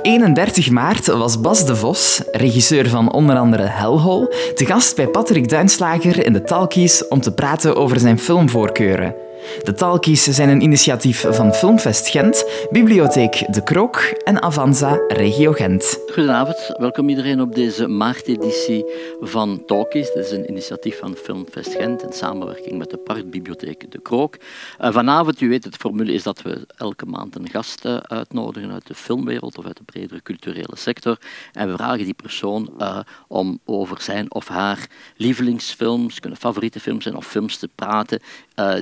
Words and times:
Op 0.00 0.06
31 0.06 0.70
maart 0.70 1.06
was 1.06 1.40
Bas 1.40 1.66
de 1.66 1.76
Vos, 1.76 2.22
regisseur 2.30 2.88
van 2.88 3.12
onder 3.12 3.36
andere 3.36 3.62
Hellhole, 3.62 4.52
te 4.54 4.66
gast 4.66 4.96
bij 4.96 5.08
Patrick 5.08 5.48
Duinslager 5.48 6.26
in 6.26 6.32
de 6.32 6.42
Talkies 6.42 7.08
om 7.08 7.20
te 7.20 7.32
praten 7.32 7.76
over 7.76 8.00
zijn 8.00 8.18
filmvoorkeuren. 8.18 9.14
De 9.58 9.72
Talkies 9.72 10.22
zijn 10.24 10.48
een 10.48 10.62
initiatief 10.62 11.26
van 11.28 11.52
Filmfest 11.52 12.08
Gent, 12.08 12.44
Bibliotheek 12.70 13.52
De 13.52 13.62
Krook 13.62 13.96
en 14.24 14.42
Avanza 14.42 15.00
Regio 15.08 15.52
Gent. 15.52 15.98
Goedenavond, 16.06 16.74
welkom 16.76 17.08
iedereen 17.08 17.40
op 17.40 17.54
deze 17.54 17.88
maarteditie 17.88 18.84
van 19.20 19.62
Talkies. 19.66 20.12
Dit 20.12 20.24
is 20.24 20.30
een 20.30 20.50
initiatief 20.50 20.98
van 20.98 21.14
Filmfest 21.14 21.74
Gent 21.74 22.02
in 22.02 22.12
samenwerking 22.12 22.78
met 22.78 22.90
de 22.90 22.96
Parkbibliotheek 22.96 23.92
De 23.92 24.00
Krook. 24.00 24.36
Uh, 24.80 24.92
vanavond, 24.92 25.40
u 25.40 25.48
weet, 25.48 25.64
het 25.64 25.76
formule 25.76 26.12
is 26.12 26.22
dat 26.22 26.42
we 26.42 26.66
elke 26.76 27.06
maand 27.06 27.36
een 27.36 27.48
gast 27.48 27.84
uh, 27.84 27.96
uitnodigen 27.96 28.72
uit 28.72 28.86
de 28.86 28.94
filmwereld 28.94 29.58
of 29.58 29.66
uit 29.66 29.76
de 29.76 29.84
bredere 29.84 30.22
culturele 30.22 30.76
sector. 30.76 31.18
En 31.52 31.68
we 31.70 31.76
vragen 31.76 32.04
die 32.04 32.14
persoon 32.14 32.74
uh, 32.78 32.98
om 33.28 33.58
over 33.64 34.02
zijn 34.02 34.32
of 34.34 34.48
haar 34.48 34.86
lievelingsfilms, 35.16 36.20
kunnen 36.20 36.38
favoriete 36.38 36.80
films 36.80 37.02
zijn 37.02 37.16
of 37.16 37.26
films 37.26 37.56
te 37.56 37.68
praten 37.74 38.20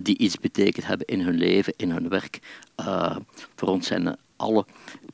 die 0.02 0.18
iets 0.18 0.38
betekend 0.38 0.86
hebben 0.86 1.06
in 1.06 1.20
hun 1.20 1.34
leven, 1.34 1.72
in 1.76 1.90
hun 1.90 2.08
werk. 2.08 2.38
Uh, 2.80 3.16
voor 3.56 3.68
ons 3.68 3.86
zijn 3.86 4.16
alle 4.36 4.66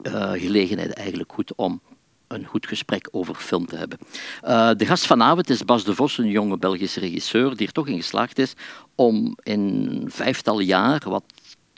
uh, 0.03 0.31
gelegenheden 0.31 0.95
eigenlijk 0.95 1.33
goed 1.33 1.55
om 1.55 1.81
een 2.29 2.47
goed 2.47 2.67
gesprek 2.67 3.09
over 3.11 3.35
film 3.35 3.67
te 3.67 3.77
hebben. 3.77 3.99
De 4.79 4.87
gast 4.87 5.07
vanavond 5.07 5.51
is 5.51 5.65
Bas 5.65 5.85
de 5.85 5.95
Vos, 5.95 6.19
een 6.19 6.29
jonge 6.29 6.59
Belgische 6.59 7.01
regisseur 7.01 7.57
die 7.57 7.67
er 7.67 7.73
toch 7.73 7.87
in 7.87 7.97
geslaagd 7.97 8.39
is 8.39 8.53
om 8.95 9.37
in 9.43 10.03
vijftal 10.07 10.61
jaar, 10.61 11.03
wat 11.05 11.25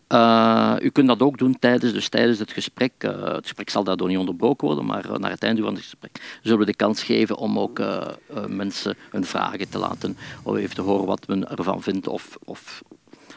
Uh, 0.09 0.77
u 0.81 0.89
kunt 0.89 1.09
dat 1.09 1.21
ook 1.21 1.39
doen 1.39 1.59
tijdens, 1.59 1.93
dus 1.93 2.09
tijdens 2.09 2.39
het 2.39 2.53
gesprek. 2.53 2.93
Uh, 2.99 3.25
het 3.25 3.43
gesprek 3.43 3.71
zal 3.71 3.85
daardoor 3.85 4.09
niet 4.09 4.19
onderbroken 4.19 4.67
worden, 4.67 4.87
maar 4.87 5.11
uh, 5.11 5.17
naar 5.17 5.31
het 5.31 5.43
einde 5.43 5.63
van 5.63 5.75
het 5.75 5.83
gesprek 5.83 6.39
zullen 6.43 6.59
we 6.59 6.65
de 6.65 6.75
kans 6.75 7.03
geven 7.03 7.37
om 7.37 7.59
ook 7.59 7.83
mensen 8.49 8.97
hun 9.11 9.25
vragen 9.25 9.69
te 9.69 9.79
laten, 9.79 10.17
om 10.43 10.57
even 10.57 10.75
te 10.75 10.81
horen 10.81 11.07
wat 11.07 11.27
men 11.27 11.49
ervan 11.51 11.83
vindt 11.83 12.09
of, 12.09 12.37
of 12.45 12.83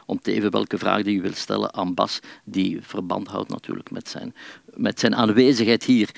om 0.06 0.20
te 0.22 0.32
even 0.32 0.52
welke 0.52 0.78
vraag 0.78 1.04
die 1.04 1.18
u 1.18 1.22
wilt 1.22 1.38
stellen 1.38 1.74
aan 1.74 1.94
Bas, 1.94 2.20
die 2.44 2.78
verband 2.82 3.28
houdt 3.28 3.50
natuurlijk 3.50 3.92
met 3.92 4.10
zijn, 4.10 4.36
met 4.74 5.00
zijn 5.00 5.16
aanwezigheid 5.16 5.84
hier. 5.84 6.10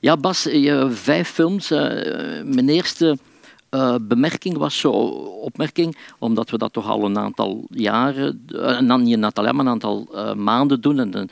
ja, 0.00 0.16
Bas, 0.16 0.42
je, 0.42 0.88
vijf 0.90 1.28
films. 1.28 1.68
mijn 2.44 2.68
eerste 2.68 3.16
uh, 3.74 3.94
bemerking 4.00 4.56
was 4.56 4.78
zo, 4.78 4.90
opmerking, 4.90 5.96
omdat 6.18 6.50
we 6.50 6.58
dat 6.58 6.72
toch 6.72 6.88
al 6.88 7.04
een 7.04 7.18
aantal 7.18 7.66
jaren, 7.70 8.46
uh, 8.48 8.96
niet 8.96 9.16
een 9.16 9.24
aantal, 9.24 9.44
maar 9.44 9.54
een 9.54 9.68
aantal 9.68 10.08
uh, 10.12 10.34
maanden 10.34 10.80
doen. 10.80 10.98
En, 10.98 11.30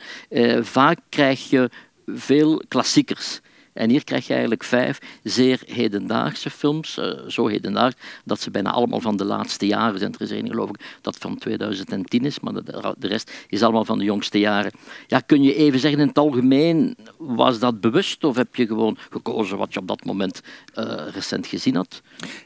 vaak 0.65 0.99
krijg 1.09 1.49
je 1.49 1.69
veel 2.05 2.61
klassiekers. 2.67 3.41
En 3.73 3.89
hier 3.89 4.03
krijg 4.03 4.23
je 4.23 4.31
eigenlijk 4.31 4.63
vijf 4.63 4.99
zeer 5.23 5.61
hedendaagse 5.65 6.49
films, 6.49 6.97
uh, 6.97 7.05
zo 7.27 7.47
hedendaags 7.47 7.95
dat 8.25 8.41
ze 8.41 8.51
bijna 8.51 8.71
allemaal 8.71 8.99
van 8.99 9.17
de 9.17 9.25
laatste 9.25 9.67
jaren 9.67 9.99
zijn. 9.99 10.13
Er 10.13 10.21
is 10.21 10.31
één 10.31 10.47
geloof 10.47 10.69
ik 10.69 10.97
dat 11.01 11.17
van 11.17 11.37
2010 11.37 12.25
is, 12.25 12.39
maar 12.39 12.53
de, 12.53 12.93
de, 12.97 13.07
rest 13.07 13.31
is 13.47 13.63
allemaal 13.63 13.85
van 13.85 13.97
de 13.97 14.03
jongste 14.03 14.39
jaren. 14.39 14.71
Ja, 15.07 15.19
kun 15.19 15.43
je 15.43 15.55
even 15.55 15.79
zeggen 15.79 15.99
in 15.99 16.07
het 16.07 16.17
algemeen, 16.17 16.97
was 17.17 17.59
dat 17.59 17.81
bewust 17.81 18.23
of 18.23 18.35
heb 18.35 18.55
je 18.55 18.67
gewoon 18.67 18.97
gekozen 19.09 19.57
wat 19.57 19.73
je 19.73 19.79
op 19.79 19.87
dat 19.87 20.05
moment 20.05 20.41
uh, 20.75 21.07
recent 21.13 21.47
gezien 21.47 21.75
had? 21.75 22.01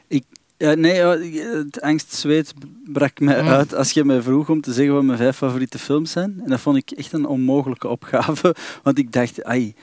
Ik, 0.06 0.24
ja, 0.56 0.74
nee, 0.74 1.00
het 1.00 1.80
angstzweet 1.80 2.54
brak 2.84 3.20
mij 3.20 3.42
mm. 3.42 3.48
uit 3.48 3.74
als 3.74 3.90
je 3.90 4.04
mij 4.04 4.22
vroeg 4.22 4.50
om 4.50 4.60
te 4.60 4.72
zeggen 4.72 4.94
wat 4.94 5.04
mijn 5.04 5.18
vijf 5.18 5.36
favoriete 5.36 5.78
films 5.78 6.10
zijn. 6.10 6.40
En 6.44 6.50
dat 6.50 6.60
vond 6.60 6.76
ik 6.76 6.90
echt 6.90 7.12
een 7.12 7.26
onmogelijke 7.26 7.88
opgave, 7.88 8.54
want 8.82 8.98
ik 8.98 9.12
dacht, 9.12 9.44
ai, 9.44 9.74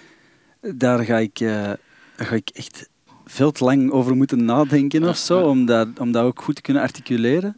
daar 0.76 1.06
ga 1.06 1.18
ik, 1.18 1.40
uh, 1.40 1.72
ga 2.16 2.36
ik 2.36 2.50
echt 2.54 2.90
veel 3.26 3.52
te 3.52 3.64
lang 3.64 3.92
over 3.92 4.16
moeten 4.16 4.46
nadenken 4.46 5.04
of 5.04 5.18
zo, 5.18 5.40
om 5.42 5.66
dat, 5.66 5.88
om 6.00 6.12
dat 6.12 6.24
ook 6.24 6.42
goed 6.42 6.56
te 6.56 6.62
kunnen 6.62 6.84
articuleren. 6.84 7.58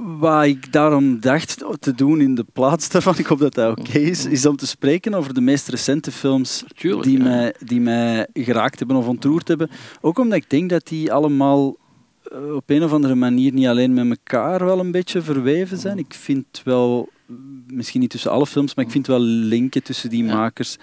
Wat 0.00 0.44
ik 0.44 0.72
daarom 0.72 1.20
dacht 1.20 1.64
te 1.80 1.94
doen 1.94 2.20
in 2.20 2.34
de 2.34 2.44
plaats 2.52 2.88
daarvan, 2.88 3.18
ik 3.18 3.26
hoop 3.26 3.38
dat 3.38 3.54
dat 3.54 3.78
oké 3.78 3.98
is, 3.98 4.24
is 4.24 4.46
om 4.46 4.56
te 4.56 4.66
spreken 4.66 5.14
over 5.14 5.34
de 5.34 5.40
meest 5.40 5.68
recente 5.68 6.12
films 6.12 6.64
die, 7.00 7.18
mij, 7.18 7.54
die 7.64 7.80
mij 7.80 8.26
geraakt 8.32 8.78
hebben 8.78 8.96
of 8.96 9.06
ontroerd 9.06 9.48
hebben. 9.48 9.70
Ook 10.00 10.18
omdat 10.18 10.38
ik 10.38 10.50
denk 10.50 10.70
dat 10.70 10.86
die 10.86 11.12
allemaal 11.12 11.76
eh, 12.22 12.54
op 12.54 12.70
een 12.70 12.82
of 12.82 12.92
andere 12.92 13.14
manier 13.14 13.52
niet 13.52 13.66
alleen 13.66 13.94
met 13.94 14.08
elkaar 14.08 14.64
wel 14.64 14.78
een 14.78 14.90
beetje 14.90 15.22
verweven 15.22 15.78
zijn. 15.78 15.98
Ik 15.98 16.14
vind 16.14 16.60
wel, 16.64 17.08
misschien 17.66 18.00
niet 18.00 18.10
tussen 18.10 18.30
alle 18.30 18.46
films, 18.46 18.74
maar 18.74 18.84
ik 18.84 18.90
vind 18.90 19.06
wel 19.06 19.20
linken 19.20 19.82
tussen 19.82 20.10
die 20.10 20.24
makers. 20.24 20.76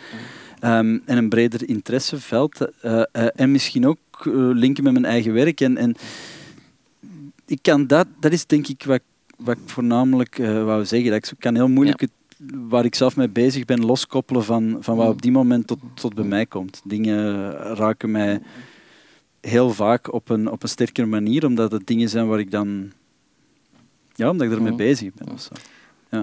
Um, 0.66 1.02
en 1.06 1.18
een 1.18 1.30
breder 1.30 1.70
interesseveld. 1.70 2.60
Uh, 2.86 2.92
uh, 2.92 3.28
en 3.36 3.52
misschien 3.52 3.88
ook 3.88 3.98
uh, 4.24 4.34
linken 4.34 4.84
met 4.84 4.94
mijn 4.94 5.06
eigen 5.06 5.34
werk. 5.34 5.62
En, 5.62 5.78
en 5.78 5.96
ik 7.46 7.60
kan 7.62 7.88
dat, 7.88 8.08
dat 8.20 8.32
is 8.32 8.46
denk 8.46 8.68
ik 8.68 8.84
wat, 8.84 9.02
wat 9.38 9.58
ik 9.58 9.70
voornamelijk 9.70 10.38
wou 10.38 10.86
zeggen. 10.86 11.12
Dat 11.12 11.32
ik 11.32 11.40
kan 11.40 11.56
heel 11.56 11.68
moeilijk 11.68 12.02
het, 12.02 12.12
waar 12.70 12.86
ik 12.86 12.96
zelf 12.96 13.16
mee 13.16 13.30
bezig 13.30 13.66
ben 13.66 13.86
loskoppelen 13.86 14.44
van, 14.44 14.78
van 14.80 14.98
wat 14.98 15.10
op 15.10 15.22
die 15.22 15.32
moment 15.32 15.68
tot, 15.68 15.80
tot 15.94 16.14
bij 16.14 16.26
mij 16.26 16.46
komt. 16.46 16.82
Dingen 16.84 17.52
raken 17.52 18.12
mij 18.12 18.42
heel 19.42 19.74
vaak 19.74 20.14
op 20.14 20.30
een, 20.30 20.52
op 20.52 20.64
een 20.64 20.70
sterkere 20.70 21.08
manier, 21.08 21.46
omdat 21.46 21.72
het 21.72 21.88
dingen 21.88 22.10
zijn 22.10 22.28
waar 22.28 22.40
ik 22.40 22.52
dan... 22.52 22.92
Ja, 24.14 24.30
omdat 24.30 24.48
ik 24.48 24.54
ermee 24.54 24.76
bezig 24.76 25.14
ben. 25.14 25.34
Of 25.34 25.42
zo. 25.42 25.54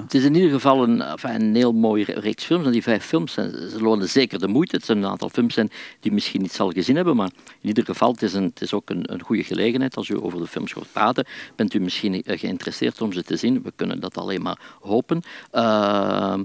Het 0.01 0.15
is 0.15 0.25
in 0.25 0.35
ieder 0.35 0.51
geval 0.51 0.83
een, 0.83 1.03
een 1.23 1.55
heel 1.55 1.73
mooie 1.73 2.05
reeks 2.05 2.45
films. 2.45 2.67
En 2.67 2.73
die 2.73 2.83
vijf 2.83 3.05
films 3.05 3.33
zijn, 3.33 3.51
ze 3.51 3.83
lonen 3.83 4.09
zeker 4.09 4.39
de 4.39 4.49
moeite. 4.49 4.77
Het 4.77 4.85
zijn 4.85 4.99
een 4.99 5.11
aantal 5.11 5.29
films 5.29 5.55
zijn 5.55 5.71
die 6.01 6.13
misschien 6.13 6.43
niet 6.43 6.53
zal 6.53 6.71
gezien 6.71 6.97
hebben. 6.97 7.17
Maar 7.17 7.31
in 7.61 7.69
ieder 7.69 7.85
geval, 7.85 8.13
het 8.13 8.23
is, 8.23 8.33
het 8.33 8.61
is 8.61 8.73
ook 8.73 8.91
een, 8.91 9.13
een 9.13 9.23
goede 9.23 9.45
gelegenheid. 9.45 9.97
Als 9.97 10.09
u 10.09 10.23
over 10.23 10.39
de 10.39 10.47
films 10.47 10.73
gaat 10.73 10.93
praten, 10.93 11.27
bent 11.57 11.75
u 11.75 11.81
misschien 11.81 12.23
eh, 12.23 12.39
geïnteresseerd 12.39 13.01
om 13.01 13.13
ze 13.13 13.23
te 13.23 13.37
zien. 13.37 13.63
We 13.63 13.73
kunnen 13.77 14.01
dat 14.01 14.17
alleen 14.17 14.43
maar 14.43 14.59
hopen. 14.81 15.23
Uh, 15.53 16.39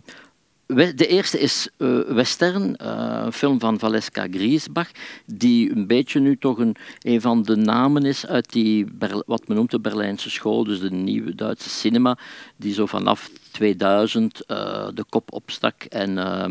de 0.67 1.07
eerste 1.07 1.39
is 1.39 1.69
uh, 1.77 1.99
Western, 1.99 2.75
uh, 2.81 3.21
een 3.25 3.33
film 3.33 3.59
van 3.59 3.79
Valeska 3.79 4.27
Griesbach, 4.31 4.89
die 5.25 5.71
een 5.71 5.87
beetje 5.87 6.19
nu 6.19 6.37
toch 6.37 6.57
een, 6.57 6.75
een 7.01 7.21
van 7.21 7.43
de 7.43 7.55
namen 7.55 8.05
is 8.05 8.25
uit 8.25 8.51
die, 8.51 8.87
wat 9.25 9.47
men 9.47 9.57
noemt 9.57 9.71
de 9.71 9.79
Berlijnse 9.79 10.29
school, 10.29 10.63
dus 10.63 10.79
de 10.79 10.91
nieuwe 10.91 11.35
Duitse 11.35 11.69
cinema, 11.69 12.17
die 12.55 12.73
zo 12.73 12.85
vanaf 12.85 13.29
2000 13.51 14.41
uh, 14.47 14.87
de 14.93 15.05
kop 15.09 15.33
opstak 15.33 15.83
en 15.83 16.17
uh, 16.17 16.45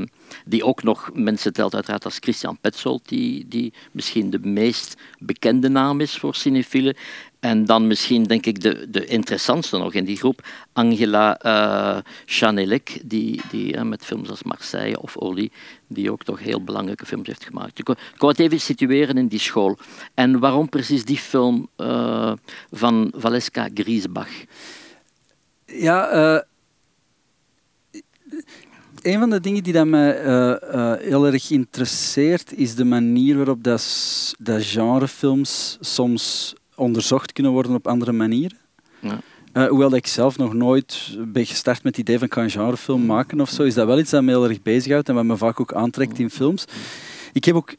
die 0.44 0.64
ook 0.64 0.82
nog 0.82 1.10
mensen 1.14 1.52
telt 1.52 1.74
uiteraard 1.74 2.04
als 2.04 2.18
Christian 2.20 2.58
Petzold, 2.60 3.08
die, 3.08 3.48
die 3.48 3.72
misschien 3.92 4.30
de 4.30 4.38
meest 4.38 4.96
bekende 5.18 5.68
naam 5.68 6.00
is 6.00 6.16
voor 6.16 6.34
cinefielen. 6.34 6.96
En 7.40 7.64
dan 7.64 7.86
misschien, 7.86 8.22
denk 8.22 8.46
ik, 8.46 8.60
de, 8.60 8.90
de 8.90 9.04
interessantste 9.04 9.78
nog 9.78 9.94
in 9.94 10.04
die 10.04 10.16
groep, 10.16 10.46
Angela 10.72 11.44
uh, 11.44 11.98
die, 13.04 13.40
die 13.50 13.74
uh, 13.74 13.82
met 13.82 14.04
films 14.04 14.28
als 14.28 14.42
Marseille 14.42 15.00
of 15.00 15.16
Orly, 15.16 15.50
die 15.86 16.10
ook 16.10 16.24
toch 16.24 16.38
heel 16.38 16.64
belangrijke 16.64 17.06
films 17.06 17.26
heeft 17.26 17.44
gemaakt. 17.44 17.78
Ik, 17.78 17.88
het 18.18 18.38
even 18.38 18.60
situeren 18.60 19.18
in 19.18 19.26
die 19.26 19.38
school. 19.38 19.78
En 20.14 20.38
waarom 20.38 20.68
precies 20.68 21.04
die 21.04 21.18
film 21.18 21.68
uh, 21.76 22.32
van 22.70 23.12
Valeska 23.16 23.68
Griesbach? 23.74 24.30
Ja, 25.66 26.44
een 29.02 29.18
van 29.18 29.30
de 29.30 29.40
dingen 29.40 29.62
die 29.62 29.72
dat 29.72 29.86
mij 29.86 30.10
heel 31.00 31.26
erg 31.26 31.50
interesseert, 31.50 32.52
is 32.52 32.74
de 32.74 32.84
manier 32.84 33.36
waarop 33.36 33.64
dat, 33.64 34.34
dat 34.38 34.64
genrefilms 34.64 35.76
soms 35.80 36.54
onderzocht 36.76 37.32
kunnen 37.32 37.52
worden 37.52 37.74
op 37.74 37.86
andere 37.86 38.12
manieren. 38.12 38.58
Ja. 39.00 39.20
Uh, 39.52 39.66
hoewel 39.68 39.94
ik 39.94 40.06
zelf 40.06 40.38
nog 40.38 40.54
nooit 40.54 41.16
ben 41.28 41.46
gestart 41.46 41.82
met 41.82 41.96
het 41.96 42.06
idee 42.08 42.18
van 42.18 42.28
kan 42.28 42.50
genrefilm 42.50 43.00
mm. 43.00 43.06
maken 43.06 43.40
of 43.40 43.50
zo, 43.50 43.62
is 43.62 43.74
dat 43.74 43.86
wel 43.86 43.98
iets 43.98 44.10
dat 44.10 44.22
me 44.22 44.30
heel 44.30 44.48
erg 44.48 44.62
bezighoudt 44.62 45.08
en 45.08 45.14
wat 45.14 45.24
me 45.24 45.36
vaak 45.36 45.60
ook 45.60 45.72
aantrekt 45.72 46.18
in 46.18 46.30
films. 46.30 46.64
Ik 47.32 47.44
heb 47.44 47.54
ook 47.54 47.74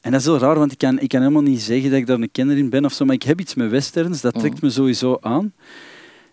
en 0.00 0.10
dat 0.10 0.20
is 0.20 0.26
heel 0.26 0.38
raar, 0.38 0.58
want 0.58 0.72
ik 0.72 0.78
kan, 0.78 0.98
ik 0.98 1.08
kan 1.08 1.20
helemaal 1.20 1.42
niet 1.42 1.60
zeggen 1.60 1.90
dat 1.90 1.98
ik 1.98 2.06
daar 2.06 2.20
een 2.20 2.30
kenner 2.30 2.56
in 2.56 2.70
ben 2.70 2.84
of 2.84 2.92
zo, 2.92 3.04
maar 3.04 3.14
ik 3.14 3.22
heb 3.22 3.40
iets 3.40 3.54
met 3.54 3.70
westerns, 3.70 4.20
dat 4.20 4.38
trekt 4.38 4.62
me 4.62 4.70
sowieso 4.70 5.18
aan. 5.20 5.52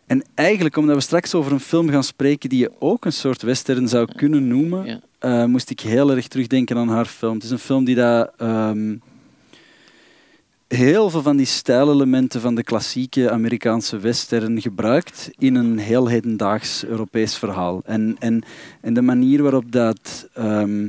En 0.05 0.23
eigenlijk, 0.33 0.77
omdat 0.77 0.95
we 0.95 1.01
straks 1.01 1.33
over 1.33 1.51
een 1.51 1.59
film 1.59 1.89
gaan 1.89 2.03
spreken 2.03 2.49
die 2.49 2.59
je 2.59 2.71
ook 2.79 3.05
een 3.05 3.13
soort 3.13 3.41
western 3.41 3.87
zou 3.87 4.07
kunnen 4.15 4.47
noemen, 4.47 5.01
eh, 5.19 5.45
moest 5.45 5.69
ik 5.69 5.79
heel 5.79 6.11
erg 6.11 6.27
terugdenken 6.27 6.77
aan 6.77 6.89
haar 6.89 7.05
film. 7.05 7.33
Het 7.33 7.43
is 7.43 7.49
een 7.49 7.59
film 7.59 7.83
die 7.83 7.95
dat, 7.95 8.31
ehm, 8.37 8.95
heel 10.67 11.09
veel 11.09 11.21
van 11.21 11.37
die 11.37 11.45
stijlelementen 11.45 12.41
van 12.41 12.55
de 12.55 12.63
klassieke 12.63 13.31
Amerikaanse 13.31 13.97
western 13.97 14.61
gebruikt 14.61 15.29
in 15.37 15.55
een 15.55 15.77
heel 15.77 16.07
hedendaags 16.07 16.85
Europees 16.85 17.37
verhaal. 17.37 17.81
En, 17.85 18.15
en, 18.19 18.43
en 18.81 18.93
de 18.93 19.01
manier 19.01 19.41
waarop 19.41 19.71
dat... 19.71 20.29
ehm, 20.33 20.87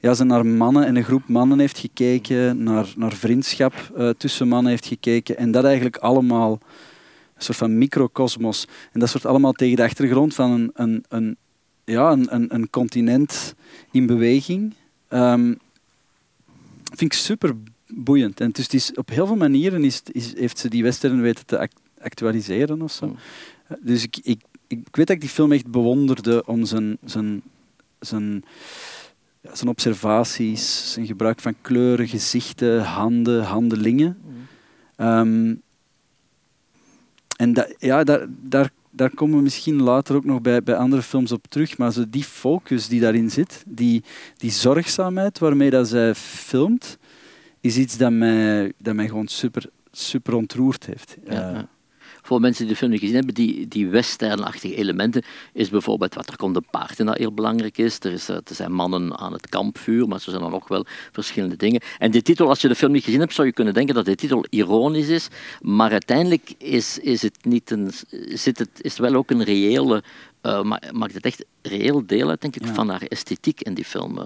ja, 0.00 0.14
ze 0.14 0.24
naar 0.24 0.46
mannen 0.46 0.86
en 0.86 0.96
een 0.96 1.04
groep 1.04 1.28
mannen 1.28 1.58
heeft 1.58 1.78
gekeken, 1.78 2.62
naar, 2.62 2.92
naar 2.96 3.12
vriendschap 3.12 3.74
eh, 3.96 4.08
tussen 4.08 4.48
mannen 4.48 4.70
heeft 4.70 4.86
gekeken. 4.86 5.36
En 5.36 5.50
dat 5.50 5.64
eigenlijk 5.64 5.96
allemaal 5.96 6.52
een 7.34 7.42
soort 7.42 7.58
van 7.58 7.78
microcosmos. 7.78 8.66
En 8.92 9.00
dat 9.00 9.08
soort 9.08 9.26
allemaal 9.26 9.52
tegen 9.52 9.76
de 9.76 9.82
achtergrond 9.82 10.34
van 10.34 10.50
een, 10.50 10.70
een, 10.74 11.04
een, 11.08 11.36
ja, 11.84 12.10
een, 12.10 12.34
een, 12.34 12.54
een 12.54 12.70
continent 12.70 13.54
in 13.90 14.06
beweging. 14.06 14.74
Ehm, 15.08 15.54
vind 16.84 17.00
ik 17.00 17.12
super 17.12 17.54
boeiend. 17.94 18.40
En 18.40 18.50
dus 18.50 18.66
is, 18.68 18.94
op 18.94 19.08
heel 19.08 19.26
veel 19.26 19.36
manieren 19.36 19.84
is, 19.84 20.02
is, 20.12 20.36
heeft 20.36 20.58
ze 20.58 20.68
die 20.68 20.82
western 20.82 21.20
weten 21.20 21.46
te 21.46 21.58
act- 21.58 21.80
actualiseren 22.00 22.82
of 22.82 22.92
zo. 22.92 23.06
Mm. 23.06 23.16
Eh, 23.66 23.76
Dus 23.80 24.02
ik, 24.02 24.18
ik, 24.22 24.40
ik 24.66 24.96
weet 24.96 25.06
dat 25.06 25.16
ik 25.16 25.20
die 25.20 25.30
film 25.30 25.52
echt 25.52 25.66
bewonderde 25.66 26.46
om 26.46 26.64
zijn, 26.64 26.98
zijn, 27.04 27.42
zijn, 28.00 28.44
ja, 29.40 29.54
zijn 29.54 29.70
observaties, 29.70 30.92
zijn 30.92 31.06
gebruik 31.06 31.40
van 31.40 31.54
kleuren, 31.60 32.08
gezichten, 32.08 32.82
handen, 32.82 33.42
handelingen. 33.42 34.18
Ehm, 34.96 35.54
en 37.36 37.66
ja, 37.78 38.04
daar, 38.04 38.26
daar, 38.28 38.70
daar 38.90 39.10
komen 39.10 39.36
we 39.36 39.42
misschien 39.42 39.82
later 39.82 40.16
ook 40.16 40.24
nog 40.24 40.40
bij, 40.40 40.62
bij 40.62 40.76
andere 40.76 41.02
films 41.02 41.32
op 41.32 41.46
terug. 41.48 41.78
Maar 41.78 41.92
zo 41.92 42.04
die 42.08 42.24
focus 42.24 42.88
die 42.88 43.00
daarin 43.00 43.30
zit, 43.30 43.62
die, 43.66 44.02
die 44.36 44.50
zorgzaamheid 44.50 45.38
waarmee 45.38 45.70
dat 45.70 45.88
zij 45.88 46.14
filmt, 46.14 46.98
is 47.62 47.76
iets 47.76 47.96
dat 47.96 48.12
mij, 48.12 48.72
dat 48.78 48.94
mij 48.94 49.08
gewoon 49.08 49.28
super, 49.28 49.64
super 49.92 50.34
ontroerd 50.34 50.86
heeft. 50.86 51.16
Ja, 51.26 51.52
Eh. 51.54 51.62
Voor 52.24 52.40
mensen 52.40 52.62
die 52.64 52.72
de 52.72 52.78
film 52.78 52.90
niet 52.90 53.00
gezien 53.00 53.14
hebben, 53.16 53.34
die, 53.34 53.68
die 53.68 53.88
westernachtige 53.88 54.74
elementen, 54.74 55.22
is 55.52 55.68
bijvoorbeeld 55.68 56.14
wat 56.14 56.28
er 56.28 56.36
komt 56.36 56.56
een 56.56 56.66
paard 56.70 56.98
in 56.98 57.06
dat 57.06 57.18
heel 57.18 57.32
belangrijk 57.32 57.78
is. 57.78 57.98
Er, 58.00 58.12
is, 58.12 58.28
eh, 58.28 58.36
er 58.36 58.54
zijn 58.54 58.72
mannen 58.72 59.18
aan 59.18 59.32
het 59.32 59.48
kampvuur, 59.48 60.06
maar 60.08 60.16
er 60.16 60.22
zijn 60.22 60.40
dan 60.40 60.50
nog 60.50 60.68
wel 60.68 60.86
verschillende 61.12 61.56
dingen. 61.56 61.80
En 61.98 62.10
de 62.10 62.22
titel, 62.22 62.48
als 62.48 62.60
je 62.60 62.68
de 62.68 62.74
film 62.74 62.92
niet 62.92 63.04
gezien 63.04 63.20
hebt, 63.20 63.34
zou 63.34 63.46
je 63.46 63.52
kunnen 63.52 63.74
denken 63.74 63.94
dat 63.94 64.04
de 64.04 64.14
titel 64.14 64.44
ironisch 64.50 65.08
is, 65.08 65.28
maar 65.60 65.90
uiteindelijk 65.90 66.54
is, 66.58 66.98
is 66.98 67.22
het 67.22 67.44
niet 67.44 67.70
een, 67.70 67.90
zit 68.28 68.58
het, 68.58 68.70
is 68.80 68.98
wel 68.98 69.14
ook 69.14 69.30
een 69.30 69.44
reële, 69.44 70.02
eh, 70.40 70.62
ma- 70.62 70.80
maakt 70.92 71.14
het 71.14 71.24
echt 71.24 71.44
reëel 71.62 72.06
deel 72.06 72.28
uit, 72.28 72.40
denk 72.40 72.56
ik, 72.56 72.64
Ja. 72.66 72.74
van 72.74 72.88
haar 72.88 73.02
esthetiek 73.02 73.60
in 73.60 73.74
die 73.74 73.84
film. 73.84 74.18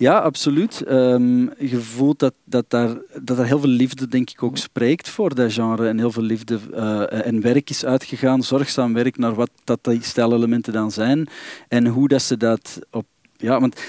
Ja, 0.00 0.18
absoluut. 0.18 0.82
Ehm, 0.82 1.40
je 1.58 1.80
voelt 1.80 2.18
dat, 2.18 2.34
dat, 2.44 2.64
daar, 2.68 2.96
dat 3.22 3.38
er 3.38 3.44
heel 3.44 3.58
veel 3.60 3.68
liefde, 3.68 4.08
denk 4.08 4.30
ik, 4.30 4.42
ook 4.42 4.56
spreekt 4.56 5.08
voor 5.08 5.34
dat 5.34 5.52
genre. 5.52 5.88
En 5.88 5.98
heel 5.98 6.12
veel 6.12 6.22
liefde 6.22 6.58
eh, 6.72 7.26
en 7.26 7.40
werk 7.40 7.70
is 7.70 7.84
uitgegaan, 7.84 8.42
zorgzaam 8.42 8.92
werk 8.92 9.16
naar 9.16 9.34
wat 9.34 9.50
dat 9.64 9.78
die 9.82 10.02
stijlelementen 10.02 10.72
dan 10.72 10.90
zijn. 10.90 11.28
En 11.68 11.86
hoe 11.86 12.08
dat 12.08 12.22
ze 12.22 12.36
dat 12.36 12.78
op... 12.90 13.06
Ja, 13.36 13.60
want 13.60 13.80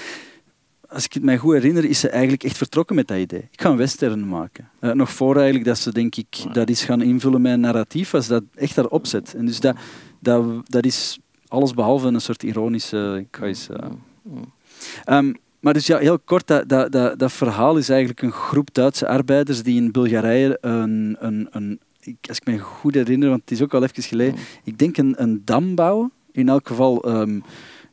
als 0.88 1.04
ik 1.04 1.12
het 1.12 1.22
mij 1.22 1.38
goed 1.38 1.52
herinner, 1.52 1.84
is 1.84 2.00
ze 2.00 2.08
eigenlijk 2.08 2.44
echt 2.44 2.56
vertrokken 2.56 2.96
met 2.96 3.08
dat 3.08 3.18
idee. 3.18 3.48
Ik 3.50 3.60
ga 3.60 3.70
een 3.70 3.76
western 3.76 4.28
maken. 4.28 4.68
Eh, 4.80 4.90
nog 4.90 5.10
voor 5.10 5.34
eigenlijk 5.34 5.64
dat 5.64 5.78
ze, 5.78 5.92
denk 5.92 6.16
ik, 6.16 6.44
dat 6.52 6.68
is 6.68 6.84
gaan 6.84 7.02
invullen 7.02 7.42
met 7.42 7.52
een 7.52 7.60
narratief, 7.60 8.10
was 8.10 8.26
dat 8.26 8.42
echt 8.54 8.76
haar 8.76 8.86
opzet. 8.86 9.34
En 9.34 9.46
dus 9.46 9.60
dat, 9.60 9.76
dat, 10.18 10.44
dat 10.70 10.84
is 10.84 11.18
alles 11.48 11.74
behalve 11.74 12.06
een 12.06 12.20
soort 12.20 12.42
ironische... 12.42 13.16
Ik 13.28 13.36
ga 13.36 13.46
eens, 13.46 13.68
eh, 13.68 13.86
Ehm, 15.04 15.32
maar 15.62 15.72
dus 15.72 15.86
ja, 15.86 15.98
heel 15.98 16.18
kort, 16.18 16.46
dat, 16.46 16.68
dat, 16.68 16.92
dat, 16.92 17.18
dat 17.18 17.32
verhaal 17.32 17.76
is 17.76 17.88
eigenlijk 17.88 18.22
een 18.22 18.32
groep 18.32 18.74
Duitse 18.74 19.08
arbeiders 19.08 19.62
die 19.62 19.76
in 19.76 19.90
Bulgarije 19.92 20.58
een, 20.60 21.16
een, 21.20 21.48
een 21.50 21.80
ik- 22.00 22.28
als 22.28 22.36
ik 22.38 22.46
me 22.46 22.58
goed 22.58 22.94
herinner, 22.94 23.28
want 23.28 23.40
het 23.40 23.50
is 23.50 23.62
ook 23.62 23.74
al 23.74 23.82
even 23.82 24.02
geleden, 24.02 24.34
ik 24.64 24.78
denk 24.78 24.96
een, 24.96 25.14
een 25.16 25.42
dam 25.44 25.74
bouwen. 25.74 26.12
In 26.32 26.48
elk 26.48 26.66
geval 26.68 27.02
ehm, 27.02 27.40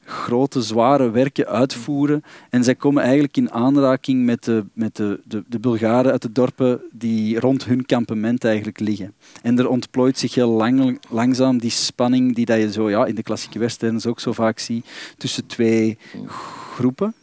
grote, 0.06 0.62
zware 0.62 1.10
werken 1.12 1.48
uitvoeren. 1.48 2.24
En 2.50 2.64
zij 2.64 2.76
komen 2.76 3.04
eigenlijk 3.04 3.38
in 3.38 3.52
aanraking 3.52 4.26
met 4.26 4.44
de, 4.44 4.66
met 4.74 4.96
de, 4.96 5.20
de, 5.26 5.44
de 5.48 5.60
Bulgaren 5.60 6.12
uit 6.12 6.22
de 6.22 6.32
dorpen 6.32 6.82
die 6.92 7.40
rond 7.40 7.66
hun 7.66 7.86
kampement 7.86 8.44
eigenlijk 8.44 8.80
liggen. 8.80 9.14
En 9.42 9.60
er 9.60 9.70
ontplooit 9.70 10.18
zich 10.18 10.34
heel 10.36 10.50
lang, 10.50 11.00
langzaam 11.10 11.58
die 11.60 11.70
spanning 11.70 12.36
die 12.36 12.46
dat 12.46 12.60
je 12.60 12.72
zo 12.72 12.90
ja, 12.90 13.06
in 13.06 13.16
de 13.16 13.24
klassieke 13.24 13.60
westerns 13.60 14.06
ook 14.06 14.20
zo 14.20 14.32
vaak 14.34 14.60
ziet 14.60 14.86
tussen 15.18 15.46
twee 15.46 15.98
groepen. 16.28 17.14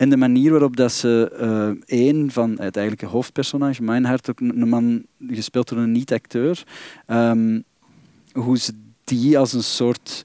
En 0.00 0.10
de 0.10 0.16
manier 0.16 0.50
waarop 0.50 0.76
dat 0.76 0.92
ze 0.92 1.32
eh 1.38 1.98
één 2.00 2.30
van 2.30 2.50
het 2.50 2.76
eigenlijke 2.76 3.06
hoofdpersonage, 3.06 3.82
Meinhard, 3.82 4.30
ook 4.30 4.40
een 4.40 4.68
man 4.68 5.04
gespeeld 5.28 5.68
door 5.68 5.78
een 5.78 5.92
niet-acteur, 5.92 6.64
ehm, 7.06 7.60
hoe 8.32 8.58
ze 8.58 8.72
die 9.04 9.38
als 9.38 9.52
een 9.52 9.62
soort 9.62 10.22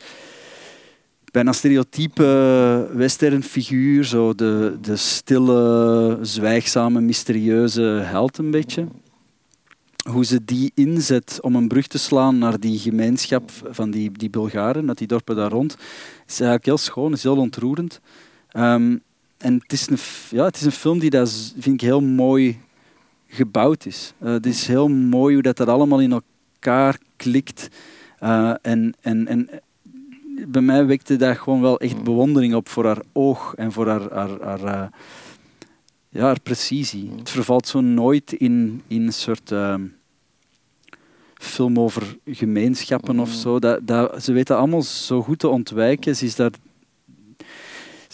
bijna 1.32 1.52
stereotype 1.52 2.90
western 2.94 3.44
figuur, 3.44 4.04
zo 4.04 4.34
de, 4.34 4.78
de 4.82 4.96
stille, 4.96 6.18
zwijgzame, 6.22 7.02
mysterieuze 7.02 7.82
held 7.82 8.38
een 8.38 8.52
beetje, 8.52 8.88
hoe 10.10 10.26
ze 10.26 10.46
die 10.46 10.72
inzet 10.76 11.38
om 11.42 11.56
een 11.56 11.68
brug 11.68 11.88
te 11.88 11.98
slaan 11.98 12.38
naar 12.38 12.60
die 12.60 12.80
gemeenschap 12.80 13.52
van 13.70 13.92
die, 13.92 14.12
die 14.12 14.30
Bulgaren, 14.30 14.88
uit 14.88 14.98
die 14.98 15.08
dorpen 15.08 15.36
daar 15.36 15.52
rond, 15.52 15.78
is 16.28 16.40
eigenlijk 16.40 16.66
heel 16.66 16.78
schoon, 16.78 17.14
is 17.14 17.24
heel 17.24 17.38
ontroerend. 17.38 18.00
Ehm, 18.50 18.96
en 19.38 19.54
het 19.54 19.72
is, 19.72 19.88
een, 19.90 19.98
ja, 20.30 20.46
het 20.46 20.56
is 20.56 20.66
een 20.66 20.72
film 20.72 21.00
die 21.00 21.10
dat, 21.10 21.54
vind 21.58 21.82
ik 21.82 21.88
heel 21.88 22.02
mooi 22.02 22.60
gebouwd 23.28 23.86
is. 23.86 24.14
Eh, 24.18 24.32
het 24.32 24.46
is 24.46 24.68
heel 24.68 24.88
mooi 24.88 25.34
hoe 25.34 25.44
dat, 25.44 25.58
dat 25.58 25.68
allemaal 25.68 26.02
in 26.02 26.12
elkaar 26.12 26.98
klikt. 27.16 27.68
Eh, 28.20 28.54
en, 28.62 28.94
en, 29.02 29.28
en 29.28 29.50
bij 30.48 30.62
mij 30.62 30.86
wekte 30.86 31.16
dat 31.16 31.38
gewoon 31.38 31.62
wel 31.62 31.80
echt 31.80 32.04
bewondering 32.04 32.56
op 32.56 32.70
voor 32.70 32.86
haar 32.86 33.02
oog 33.14 33.54
en 33.56 33.72
voor 33.72 33.88
haar, 33.88 34.12
haar, 34.14 34.42
haar, 34.42 34.64
eh, 34.64 34.88
ja, 36.10 36.22
haar 36.22 36.40
precisie. 36.40 37.12
Het 37.18 37.30
vervalt 37.30 37.68
zo 37.68 37.82
nooit 37.82 38.34
in, 38.34 38.82
in 38.88 39.06
een 39.06 39.14
soort 39.14 39.54
film 41.34 41.80
over 41.80 42.18
gemeenschappen 42.26 43.20
of 43.20 43.30
zo. 43.30 43.60
Dat, 43.60 43.88
dat, 43.88 44.24
ze 44.24 44.34
dat 44.34 44.50
allemaal 44.50 44.82
zo 44.82 45.22
goed 45.22 45.40
te 45.40 45.48
ontwijken. 45.48 46.16
Ze 46.16 46.26
is 46.26 46.36
daar, 46.36 46.52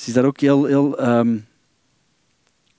ze 0.01 0.07
is 0.07 0.13
daar 0.13 0.25
ook 0.25 0.39
heel, 0.39 0.65
heel 0.65 0.98
ehm, 1.00 1.38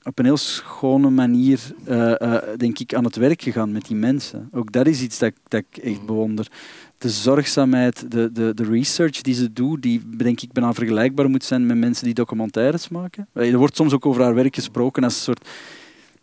op 0.02 0.18
een 0.18 0.24
heel 0.24 0.36
schone 0.36 1.10
manier, 1.10 1.60
eh, 1.84 2.20
eh, 2.20 2.42
denk 2.58 2.78
ik, 2.78 2.94
aan 2.94 3.04
het 3.04 3.16
werk 3.16 3.42
gegaan 3.42 3.72
met 3.72 3.86
die 3.86 3.96
mensen. 3.96 4.48
Ook 4.52 4.72
dat 4.72 4.86
is 4.86 5.00
iets 5.02 5.18
dat, 5.18 5.28
ik- 5.28 5.36
dat 5.48 5.64
ik 5.70 5.76
echt 5.84 6.06
bewonder. 6.06 6.46
De 6.98 7.10
zorgzaamheid, 7.10 8.10
de, 8.10 8.32
de, 8.32 8.54
de 8.54 8.64
research 8.64 9.20
die 9.20 9.34
ze 9.34 9.52
doet, 9.52 9.82
die 9.82 10.16
denk 10.16 10.40
ik 10.40 10.52
bijna 10.52 10.72
vergelijkbaar 10.72 11.30
moet 11.30 11.44
zijn 11.44 11.66
met 11.66 11.76
mensen 11.76 12.04
die 12.04 12.14
documentaires 12.14 12.88
maken. 12.88 13.28
Eh, 13.32 13.52
Er 13.52 13.58
wordt 13.58 13.76
soms 13.76 13.92
ook 13.92 14.06
over 14.06 14.22
haar 14.22 14.34
werk 14.34 14.54
gesproken 14.54 15.04
als 15.04 15.14
een 15.16 15.22
soort 15.22 15.48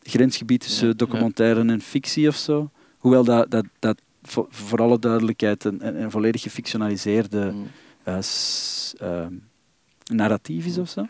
grensgebied 0.04 0.62
tussen 0.62 0.98
documentaire 0.98 1.66
en 1.66 1.82
fictie 1.82 2.28
of 2.28 2.36
zo. 2.36 2.70
Hoewel 2.98 3.24
dat, 3.24 3.52
dat, 3.52 3.66
dat 3.80 4.02
voor, 4.22 4.48
alle 4.82 5.00
duidelijkheid 5.00 5.64
een, 5.64 6.02
een, 6.02 6.12
volledig 6.12 6.42
gefictionaliseerde 6.42 7.52
Mm. 7.54 7.68
Narratief 10.10 10.66
is 10.66 10.78
of 10.78 10.90
zo. 10.90 11.06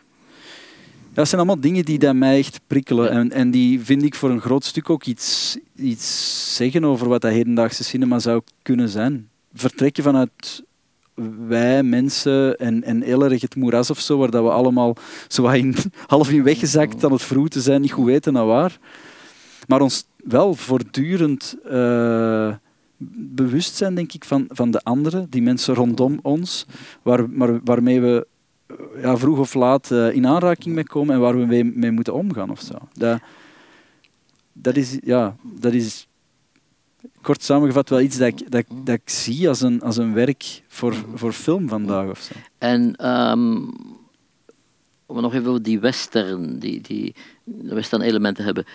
Dat 1.14 1.28
zijn 1.28 1.42
allemaal 1.42 1.62
dingen 1.62 1.86
die 1.86 2.00
dat 2.00 2.16
mij 2.16 2.38
echt 2.38 2.60
prikkelen. 2.68 3.12
En, 3.12 3.32
en 3.32 3.52
die 3.52 3.80
vind 3.80 4.04
ik 4.04 4.16
voor 4.16 4.30
een 4.30 4.42
groot 4.42 4.64
stuk 4.66 4.90
ook 4.90 5.06
iets, 5.06 5.58
iets 5.76 6.56
zeggen 6.56 6.86
over 6.86 7.08
wat 7.08 7.22
dat 7.22 7.32
hedendaagse 7.32 7.84
cinema 7.84 8.20
zou 8.20 8.42
kunnen 8.62 8.90
zijn. 8.90 9.30
Vertrekken 9.54 10.04
vanuit 10.04 10.64
wij, 11.48 11.84
mensen, 11.84 12.58
en, 12.58 12.84
en 12.84 13.02
heel 13.02 13.24
erg 13.24 13.42
het 13.42 13.56
moeras 13.56 13.90
of 13.90 14.00
zo, 14.00 14.18
waar 14.18 14.32
dat 14.32 14.44
we 14.44 14.50
allemaal 14.50 14.96
zo 15.28 15.48
in, 15.48 15.76
half 16.08 16.32
in 16.32 16.44
weggezakt 16.44 17.04
aan 17.04 17.12
het 17.12 17.22
vroeten 17.22 17.62
zijn, 17.62 17.82
niet 17.82 17.92
goed 17.92 18.06
weten 18.06 18.34
naar 18.34 18.46
waar. 18.46 18.78
Maar 19.68 19.82
ons 19.82 20.06
wel 20.18 20.56
voortdurend 20.56 21.56
eh, 21.70 22.54
bewust 23.36 23.76
zijn, 23.76 23.96
denk 23.96 24.14
ik, 24.14 24.26
van, 24.26 24.46
van 24.50 24.72
de 24.72 24.84
anderen, 24.84 25.30
die 25.30 25.42
mensen 25.42 25.74
rondom 25.74 26.20
ons, 26.22 26.66
waar, 27.02 27.30
maar, 27.30 27.60
waarmee 27.64 28.02
we 28.02 28.28
ja, 29.02 29.18
vroeg 29.18 29.38
of 29.38 29.54
laat 29.54 29.92
eh, 29.92 30.14
in 30.14 30.28
aanraking 30.28 30.76
mee 30.76 30.84
komen 30.84 31.16
en 31.16 31.22
waar 31.22 31.38
we 31.38 31.46
mee, 31.46 31.64
mee 31.64 31.92
moeten 31.92 32.14
omgaan 32.14 32.50
of 32.50 32.62
zo. 32.62 32.76
Dat, 32.94 33.20
dat 34.54 34.76
is, 34.76 34.98
ja, 35.04 35.36
dat 35.44 35.74
is 35.74 36.08
kort 37.22 37.44
samengevat 37.44 37.90
wel 37.90 38.02
iets 38.02 38.18
dat 38.18 38.28
ik, 38.28 38.52
dat, 38.52 38.66
dat 38.84 38.96
ik 38.96 39.10
zie 39.10 39.48
als 39.48 39.62
een, 39.62 39.82
als 39.82 39.98
een 39.98 40.14
werk 40.14 40.64
voor, 40.68 40.96
voor 41.16 41.34
film 41.34 41.68
vandaag 41.68 42.10
of 42.10 42.20
zo. 42.20 42.34
En 42.58 42.96
ehm, 42.96 43.66
we 45.06 45.22
nog 45.22 45.34
even 45.34 45.50
over 45.50 45.64
die 45.64 45.80
western, 45.80 46.60
die, 46.60 46.82
die 46.82 47.16
western 47.64 48.02
elementen 48.02 48.44
hebben. 48.44 48.66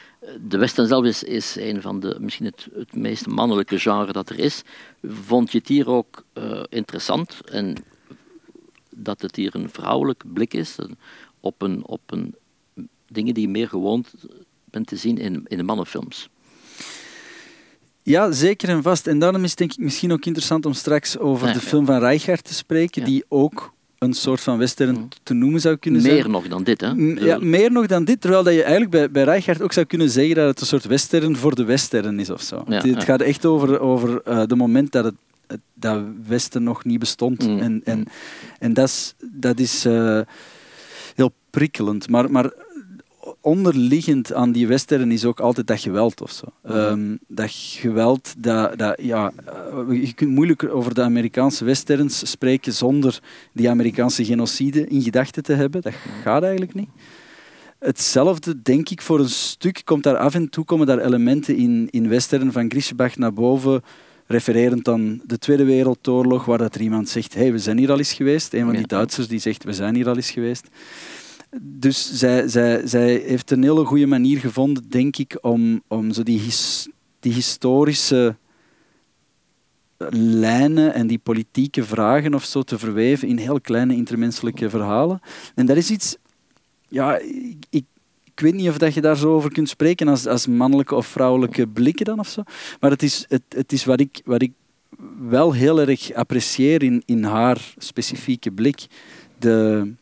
De 0.48 0.58
western 0.58 0.86
zelf 0.86 1.04
is, 1.04 1.22
is 1.22 1.56
een 1.56 1.82
van 1.82 2.00
de, 2.00 2.16
misschien 2.20 2.46
het, 2.46 2.68
het 2.74 2.96
meest 2.96 3.26
mannelijke 3.26 3.78
genre 3.78 4.12
dat 4.12 4.28
er 4.28 4.38
is. 4.38 4.62
Vond 5.02 5.52
je 5.52 5.58
het 5.58 5.68
hier 5.68 5.88
ook 5.88 6.24
uh, 6.34 6.62
interessant 6.68 7.40
en 7.44 7.76
dat 8.96 9.22
het 9.22 9.36
hier 9.36 9.54
een 9.54 9.70
vrouwelijk 9.70 10.22
blik 10.32 10.54
is 10.54 10.76
op, 11.40 11.62
een, 11.62 11.86
op 11.86 12.00
een, 12.06 12.34
dingen 13.08 13.34
die 13.34 13.42
je 13.42 13.52
meer 13.52 13.68
gewoond 13.68 14.14
bent 14.64 14.86
te 14.86 14.96
zien 14.96 15.18
in, 15.18 15.44
in 15.46 15.56
de 15.56 15.62
mannenfilms? 15.62 16.28
Ja, 18.02 18.32
zeker 18.32 18.68
en 18.68 18.82
vast. 18.82 19.06
En 19.06 19.18
daarom 19.18 19.44
is 19.44 19.50
het 19.50 19.58
denk 19.58 19.72
ik 19.72 19.78
misschien 19.78 20.12
ook 20.12 20.24
interessant 20.24 20.66
om 20.66 20.72
straks 20.72 21.18
over 21.18 21.52
de 21.52 21.60
film 21.60 21.86
van 21.86 21.98
Reichardt 21.98 22.44
te 22.44 22.54
spreken, 22.54 23.04
die 23.04 23.24
ook 23.28 23.72
een 23.98 24.12
soort 24.12 24.40
van 24.40 24.58
western 24.58 24.94
mm. 24.94 25.08
te 25.22 25.34
noemen 25.34 25.60
zou 25.60 25.76
kunnen 25.76 26.00
zijn. 26.00 26.14
Meer 26.14 26.28
nog 26.28 26.48
dan 26.48 26.62
dit, 26.62 26.80
hè? 26.80 26.90
Ja, 27.18 27.38
meer 27.38 27.72
nog 27.72 27.86
dan 27.86 28.04
dit. 28.04 28.20
Terwijl 28.20 28.42
dat 28.42 28.54
je 28.54 28.62
eigenlijk 28.62 28.90
bij, 28.90 29.10
bij 29.10 29.24
Reichardt 29.24 29.62
ook 29.62 29.72
zou 29.72 29.86
kunnen 29.86 30.10
zeggen 30.10 30.34
dat 30.34 30.46
het 30.46 30.60
een 30.60 30.66
soort 30.66 30.84
western 30.84 31.36
voor 31.36 31.54
de 31.54 31.64
western 31.64 32.20
is 32.20 32.30
of 32.30 32.42
zo. 32.42 32.64
het, 32.66 33.04
gaat 33.04 33.20
echt 33.20 33.44
over, 33.44 33.80
over 33.80 34.20
uh, 34.28 34.42
de 34.46 34.56
moment 34.56 34.92
dat 34.92 35.04
het 35.04 35.14
dat 35.74 36.02
Westen 36.26 36.62
nog 36.62 36.84
niet 36.84 36.98
bestond. 36.98 37.48
Mm. 37.48 37.58
En, 37.58 37.80
en, 37.84 38.04
en 38.58 38.74
dat 38.74 38.88
is, 38.88 39.14
dat 39.32 39.58
is 39.58 39.86
uh, 39.86 40.20
heel 41.14 41.32
prikkelend. 41.50 42.08
Maar, 42.08 42.30
maar 42.30 42.52
onderliggend 43.40 44.32
aan 44.32 44.52
die 44.52 44.66
western 44.66 45.12
is 45.12 45.24
ook 45.24 45.40
altijd 45.40 45.66
dat 45.66 45.80
geweld 45.80 46.20
of 46.20 46.30
zo. 46.30 46.46
Um, 46.70 47.18
dat 47.28 47.50
geweld, 47.50 48.34
dat, 48.38 48.78
dat, 48.78 49.00
ja, 49.02 49.32
eh, 49.46 50.02
je 50.06 50.12
kunt 50.12 50.30
moeilijk 50.30 50.64
over 50.68 50.94
de 50.94 51.02
Amerikaanse 51.02 51.64
westerns 51.64 52.30
spreken 52.30 52.72
zonder 52.72 53.20
die 53.52 53.70
Amerikaanse 53.70 54.24
genocide 54.24 54.86
in 54.86 55.02
gedachten 55.02 55.42
te 55.42 55.52
hebben. 55.52 55.82
Dat 55.82 55.94
gaat 56.22 56.42
eigenlijk 56.42 56.74
niet. 56.74 56.88
Hetzelfde, 57.78 58.62
denk 58.62 58.88
ik, 58.88 59.02
voor 59.02 59.18
een 59.18 59.28
stuk 59.28 59.82
komt 59.84 60.02
daar 60.02 60.16
af 60.16 60.34
en 60.34 60.48
toe 60.48 60.64
komen 60.64 60.86
daar 60.86 60.98
elementen 60.98 61.56
in, 61.56 61.88
in 61.90 62.08
western 62.08 62.52
van 62.52 62.70
Griesbach 62.70 63.16
naar 63.16 63.32
boven, 63.32 63.82
refererend 64.26 64.88
aan 64.88 65.20
de 65.24 65.38
Tweede 65.38 65.64
Wereldoorlog, 65.64 66.44
waar 66.44 66.58
dat 66.58 66.74
er 66.74 66.80
iemand 66.80 67.08
zegt, 67.08 67.34
hey, 67.34 67.52
we 67.52 67.58
zijn 67.58 67.78
hier 67.78 67.90
al 67.90 67.98
eens 67.98 68.12
geweest. 68.12 68.54
Een 68.54 68.64
van 68.64 68.74
die 68.74 68.86
Duitsers 68.86 69.28
die 69.28 69.38
zegt, 69.38 69.64
we 69.64 69.72
zijn 69.72 69.94
hier 69.94 70.08
al 70.08 70.16
eens 70.16 70.30
geweest 70.30 70.68
dus 71.62 72.18
zij, 72.18 72.48
zij, 72.48 72.86
zij 72.86 73.22
heeft 73.26 73.50
een 73.50 73.62
hele 73.62 73.84
goede 73.84 74.06
manier 74.06 74.38
gevonden, 74.38 74.88
denk 74.88 75.16
ik, 75.16 75.38
om, 75.40 75.82
om 75.88 76.12
zo 76.12 76.22
die, 76.22 76.42
die 77.20 77.32
historische 77.32 78.36
lijnen 80.18 80.94
en 80.94 81.06
die 81.06 81.18
politieke 81.18 81.84
vragen 81.84 82.34
of 82.34 82.44
zo 82.44 82.62
te 82.62 82.78
verweven 82.78 83.28
in 83.28 83.36
heel 83.36 83.60
kleine 83.60 83.94
intermenselijke 83.94 84.70
verhalen. 84.70 85.20
En 85.54 85.66
dat 85.66 85.76
is 85.76 85.90
iets, 85.90 86.16
ja, 86.88 87.18
ik, 87.18 87.64
ik, 87.70 87.84
weet 88.40 88.54
niet 88.54 88.68
of 88.68 88.78
dat 88.78 88.94
je 88.94 89.00
daar 89.00 89.16
zo 89.16 89.34
over 89.34 89.52
kunt 89.52 89.68
spreken 89.68 90.08
als, 90.08 90.26
als 90.26 90.46
mannelijke 90.46 90.94
of 90.94 91.06
vrouwelijke 91.06 91.66
blikken 91.66 92.04
dan 92.04 92.18
of 92.18 92.28
zo. 92.28 92.42
Maar 92.80 92.90
het 92.90 93.02
is, 93.02 93.24
het, 93.28 93.42
het 93.48 93.72
is 93.72 93.84
wat, 93.84 94.00
ik, 94.00 94.20
wat 94.24 94.42
ik 94.42 94.52
wel 95.28 95.52
heel 95.52 95.80
erg 95.80 96.12
apprecieer 96.12 96.82
in, 96.82 97.02
in 97.06 97.24
haar 97.24 97.74
specifieke 97.78 98.50
blik. 98.50 98.86
De, 99.38 99.92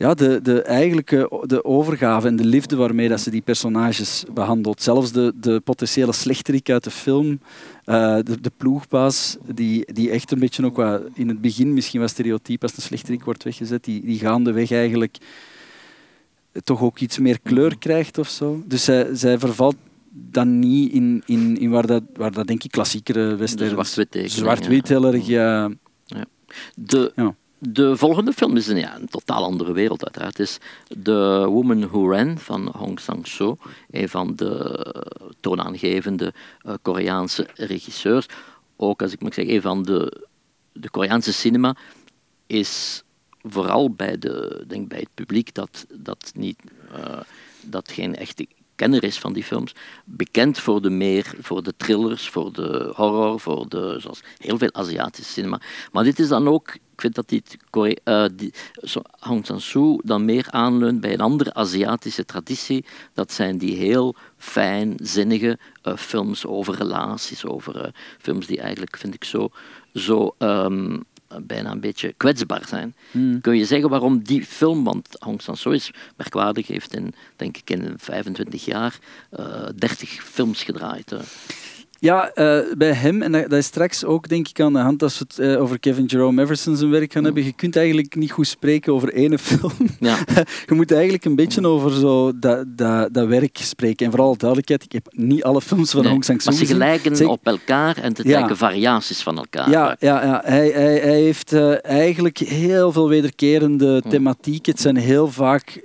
ja, 0.00 0.14
de, 0.14 0.40
de 0.42 0.62
eigenlijke 0.62 1.42
de 1.46 1.64
overgave 1.64 2.26
en 2.26 2.36
de 2.36 2.44
liefde 2.44 2.76
waarmee 2.76 3.08
dat 3.08 3.20
ze 3.20 3.30
die 3.30 3.40
personages 3.40 4.24
behandelt. 4.34 4.82
Zelfs 4.82 5.12
de, 5.12 5.32
de 5.40 5.60
potentiële 5.60 6.12
slechterik 6.12 6.70
uit 6.70 6.84
de 6.84 6.90
film, 6.90 7.40
uh, 7.86 8.16
de, 8.22 8.40
de 8.40 8.52
ploegbaas, 8.56 9.36
die, 9.54 9.92
die 9.92 10.10
echt 10.10 10.32
een 10.32 10.38
beetje 10.38 10.64
ook 10.64 10.76
wat 10.76 11.02
in 11.14 11.28
het 11.28 11.40
begin 11.40 11.74
misschien 11.74 12.00
wat 12.00 12.10
stereotyp 12.10 12.62
als 12.62 12.76
een 12.76 12.82
slechterik 12.82 13.24
wordt 13.24 13.42
weggezet, 13.42 13.84
die, 13.84 14.04
die 14.04 14.18
gaandeweg 14.18 14.70
eigenlijk 14.70 15.16
toch 16.64 16.80
ook 16.80 16.98
iets 16.98 17.18
meer 17.18 17.40
kleur 17.40 17.78
krijgt 17.78 18.18
of 18.18 18.28
zo. 18.28 18.62
Dus 18.66 18.84
zij, 18.84 19.14
zij 19.14 19.38
vervalt 19.38 19.76
dan 20.10 20.58
niet 20.58 20.92
in, 20.92 21.22
in, 21.26 21.58
in 21.58 21.70
waar, 21.70 21.86
dat, 21.86 22.02
waar 22.14 22.32
dat 22.32 22.46
denk 22.46 22.64
ik 22.64 22.70
klassiekere 22.70 23.36
western... 23.36 23.68
Zwart-wit 23.68 24.32
Zwart-wit 24.32 24.88
heel 24.88 25.04
erg, 25.04 25.26
ja. 25.26 25.70
ja. 26.06 26.24
De, 26.74 27.12
ja. 27.16 27.34
De 27.62 27.96
volgende 27.96 28.32
film 28.32 28.56
is 28.56 28.66
een, 28.66 28.76
ja, 28.76 28.96
een 28.96 29.08
totaal 29.08 29.44
andere 29.44 29.72
wereld 29.72 30.04
uiteraard. 30.04 30.38
Het 30.38 30.48
is 30.48 30.58
The 31.02 31.46
Woman 31.48 31.88
Who 31.88 32.10
Ran 32.10 32.38
van 32.38 32.74
Hong 32.76 33.00
Sang-soo, 33.00 33.56
een 33.90 34.08
van 34.08 34.32
de 34.36 34.84
toonaangevende 35.40 36.32
uh, 36.66 36.74
Koreaanse 36.82 37.48
regisseurs. 37.54 38.26
Ook, 38.76 39.02
als 39.02 39.12
ik 39.12 39.22
mag 39.22 39.34
zeggen, 39.34 39.54
een 39.54 39.62
van 39.62 39.82
de, 39.82 40.26
de 40.72 40.90
Koreaanse 40.90 41.32
cinema 41.32 41.76
is 42.46 43.02
vooral 43.42 43.90
bij, 43.90 44.18
de, 44.18 44.64
denk 44.66 44.88
bij 44.88 44.98
het 44.98 45.14
publiek 45.14 45.54
dat, 45.54 45.86
dat, 45.92 46.32
niet, 46.34 46.58
uh, 46.92 47.20
dat 47.62 47.92
geen 47.92 48.16
echte 48.16 48.46
kenner 48.74 49.04
is 49.04 49.18
van 49.18 49.32
die 49.32 49.44
films, 49.44 49.74
bekend 50.04 50.58
voor 50.58 50.82
de 50.82 50.90
meer, 50.90 51.34
voor 51.40 51.62
de 51.62 51.74
thrillers, 51.76 52.28
voor 52.28 52.52
de 52.52 52.92
horror, 52.94 53.40
voor 53.40 53.68
de, 53.68 53.96
zoals 53.98 54.22
heel 54.38 54.58
veel 54.58 54.74
Aziatische 54.74 55.32
cinema. 55.32 55.60
Maar 55.92 56.04
dit 56.04 56.18
is 56.18 56.28
dan 56.28 56.48
ook 56.48 56.78
ik 57.00 57.06
vind 57.06 57.14
dat 57.14 57.28
dit 57.28 58.36
die, 58.36 58.52
zo, 58.82 59.02
Aung 59.18 59.46
San 59.46 59.60
Suu 59.60 60.00
dan 60.04 60.24
meer 60.24 60.46
aanleunt 60.50 61.00
bij 61.00 61.12
een 61.12 61.20
andere 61.20 61.54
Aziatische 61.54 62.24
traditie. 62.24 62.84
Dat 63.14 63.32
zijn 63.32 63.58
die 63.58 63.76
heel 63.76 64.14
fijnzinnige 64.36 65.58
uh, 65.84 65.96
films 65.96 66.46
over 66.46 66.74
relaties, 66.74 67.44
over 67.44 67.94
films 68.18 68.46
die 68.46 68.60
eigenlijk, 68.60 68.96
vind 68.96 69.14
ik 69.14 69.24
zo, 69.24 69.48
zo 69.94 70.34
um, 70.38 71.04
bijna 71.42 71.70
een 71.70 71.80
beetje 71.80 72.12
kwetsbaar 72.16 72.66
zijn. 72.68 72.94
Hmm. 73.10 73.40
Kun 73.40 73.56
je 73.56 73.64
zeggen 73.64 73.88
waarom 73.88 74.22
die 74.22 74.44
film, 74.44 74.84
want 74.84 75.18
Aung 75.18 75.42
San 75.42 75.56
Suu 75.56 75.74
is 75.74 75.90
merkwaardig, 76.16 76.66
heeft 76.66 76.94
in, 76.94 77.14
denk 77.36 77.56
ik 77.56 77.70
in 77.70 77.94
25 77.96 78.64
jaar 78.64 78.98
30 79.74 80.10
films 80.10 80.62
gedraaid. 80.62 81.14
Ja, 82.00 82.30
uh, 82.34 82.58
bij 82.76 82.92
hem, 82.92 83.22
en 83.22 83.32
dat, 83.32 83.42
dat, 83.42 83.58
is 83.58 83.66
straks 83.66 84.04
ook 84.04 84.28
denk 84.28 84.48
ik 84.48 84.60
aan 84.60 84.72
de 84.72 84.78
hand 84.78 85.02
als 85.02 85.18
we 85.18 85.24
het 85.28 85.38
uh, 85.38 85.60
over 85.60 85.78
Kevin 85.78 86.04
Jerome 86.04 86.42
Everson 86.42 86.76
zijn 86.76 86.90
werk 86.90 87.12
gaan 87.12 87.24
hebben. 87.24 87.44
Je 87.44 87.52
kunt 87.52 87.76
eigenlijk 87.76 88.14
niet 88.14 88.30
goed 88.30 88.46
spreken 88.46 88.92
over 88.92 89.12
ene 89.12 89.38
film. 89.48 89.72
Ja. 89.98 90.18
je 90.68 90.74
moet 90.74 90.92
eigenlijk 90.92 91.24
een 91.24 91.34
beetje 91.34 91.66
over 91.66 91.92
zo 91.92 92.38
dat, 92.38 92.64
dat, 92.66 93.14
dat 93.14 93.26
werk 93.26 93.58
spreken. 93.58 94.06
En 94.06 94.12
vooral 94.12 94.36
duidelijkheid, 94.36 94.84
ik 94.84 94.92
heb 94.92 95.06
niet 95.10 95.42
alle 95.42 95.60
films 95.60 95.90
van 95.90 96.02
nee, 96.02 96.10
Hong 96.10 96.24
Sang-soo 96.24 96.52
gezien. 96.52 96.78
Maar 96.78 96.94
ze 96.94 97.00
gelijken 97.00 97.28
op 97.28 97.46
elkaar 97.46 97.96
en 97.96 98.12
te 98.12 98.28
ja. 98.28 98.54
variaties 98.54 99.22
van 99.22 99.38
elkaar. 99.38 99.70
Ja, 99.70 99.96
ja, 99.98 100.24
ja. 100.24 100.40
Hij, 100.44 100.68
hij, 100.68 100.98
hij 100.98 101.20
heeft 101.20 101.52
uh, 101.52 101.84
eigenlijk 101.84 102.38
heel 102.38 102.92
veel 102.92 103.08
wederkerende 103.08 104.02
thematiek. 104.08 104.66
Het 104.66 104.80
zijn 104.80 104.96
heel 104.96 105.28
vaak 105.28 105.82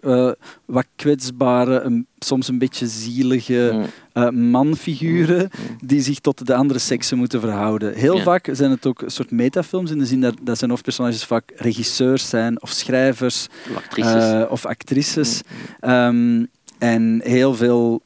wat 0.65 0.85
kwetsbare, 0.95 1.79
een, 1.79 2.07
soms 2.19 2.47
een 2.47 2.57
beetje 2.57 2.87
zielige 2.87 3.85
uh, 4.13 4.29
manfiguren 4.29 5.49
mm. 5.51 5.87
die 5.87 6.01
zich 6.01 6.19
tot 6.19 6.47
de 6.47 6.55
andere 6.55 6.79
seksen 6.79 7.17
moeten 7.17 7.39
verhouden. 7.39 7.93
Heel 7.93 8.19
vaak 8.19 8.49
zijn 8.51 8.71
het 8.71 8.85
ook 8.85 9.01
een 9.01 9.11
soort 9.11 9.31
metafilms 9.31 9.91
in 9.91 9.97
de 9.97 10.05
zin 10.05 10.21
dat, 10.21 10.35
dat 10.41 10.57
zijn 10.57 10.69
hoofdpersonages 10.69 11.25
vaak 11.25 11.51
regisseurs 11.55 12.29
zijn 12.29 12.61
of 12.61 12.69
schrijvers 12.69 13.47
of 13.69 13.75
actrices. 13.75 14.31
Uh, 14.31 14.45
of 14.49 14.65
actrices. 14.65 15.41
Um, 15.81 16.47
en 16.77 17.21
heel 17.23 17.55
veel 17.55 18.01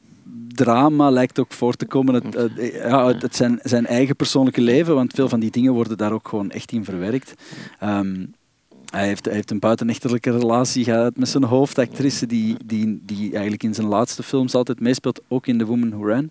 drama 0.48 1.10
lijkt 1.10 1.38
ook 1.38 1.52
voor 1.52 1.74
te 1.74 1.86
komen. 1.86 2.22
Uh, 2.58 2.72
ja, 2.72 3.14
het, 3.14 3.36
zijn 3.36 3.58
zijn 3.62 3.86
eigen 3.86 4.16
persoonlijke 4.16 4.60
leven, 4.60 4.94
want 4.94 5.12
veel 5.14 5.28
van 5.28 5.40
die 5.40 5.50
dingen 5.50 5.72
worden 5.72 5.96
daar 5.96 6.12
ook 6.12 6.28
gewoon 6.28 6.50
echt 6.50 6.72
in 6.72 6.84
verwerkt. 6.84 7.34
Um, 7.82 8.34
hij 8.90 9.06
heeft, 9.06 9.24
hij 9.24 9.34
heeft 9.34 9.50
een 9.50 9.58
buitenechtelijke 9.58 10.30
relatie 10.30 10.84
gehad 10.84 11.16
met 11.16 11.28
zijn 11.28 11.44
hoofdactrice, 11.44 12.26
die, 12.26 12.56
die, 12.64 13.02
die 13.02 13.30
eigenlijk 13.32 13.62
in 13.62 13.74
zijn 13.74 13.86
laatste 13.86 14.22
films 14.22 14.54
altijd 14.54 14.80
meespeelt, 14.80 15.20
ook 15.28 15.46
in 15.46 15.58
The 15.58 15.66
Woman 15.66 15.90
Who 15.90 16.06
Ran. 16.06 16.30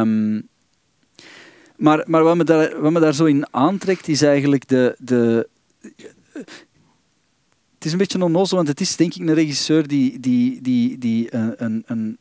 Um, 0.00 0.48
maar 1.76 2.04
maar 2.06 2.22
wat, 2.22 2.36
me 2.36 2.44
daar, 2.44 2.80
wat 2.80 2.92
me 2.92 3.00
daar 3.00 3.14
zo 3.14 3.24
in 3.24 3.46
aantrekt, 3.50 4.08
is 4.08 4.22
eigenlijk 4.22 4.68
de, 4.68 4.96
de, 4.98 5.48
het 7.74 7.84
is 7.84 7.92
een 7.92 7.98
beetje 7.98 8.24
onnozel, 8.24 8.56
want 8.56 8.68
het 8.68 8.80
is 8.80 8.96
denk 8.96 9.14
ik 9.14 9.20
een 9.20 9.34
regisseur 9.34 9.88
die, 9.88 10.20
die, 10.20 10.60
die, 10.60 10.98
die 10.98 11.34
een, 11.34 11.82
een, 11.86 12.18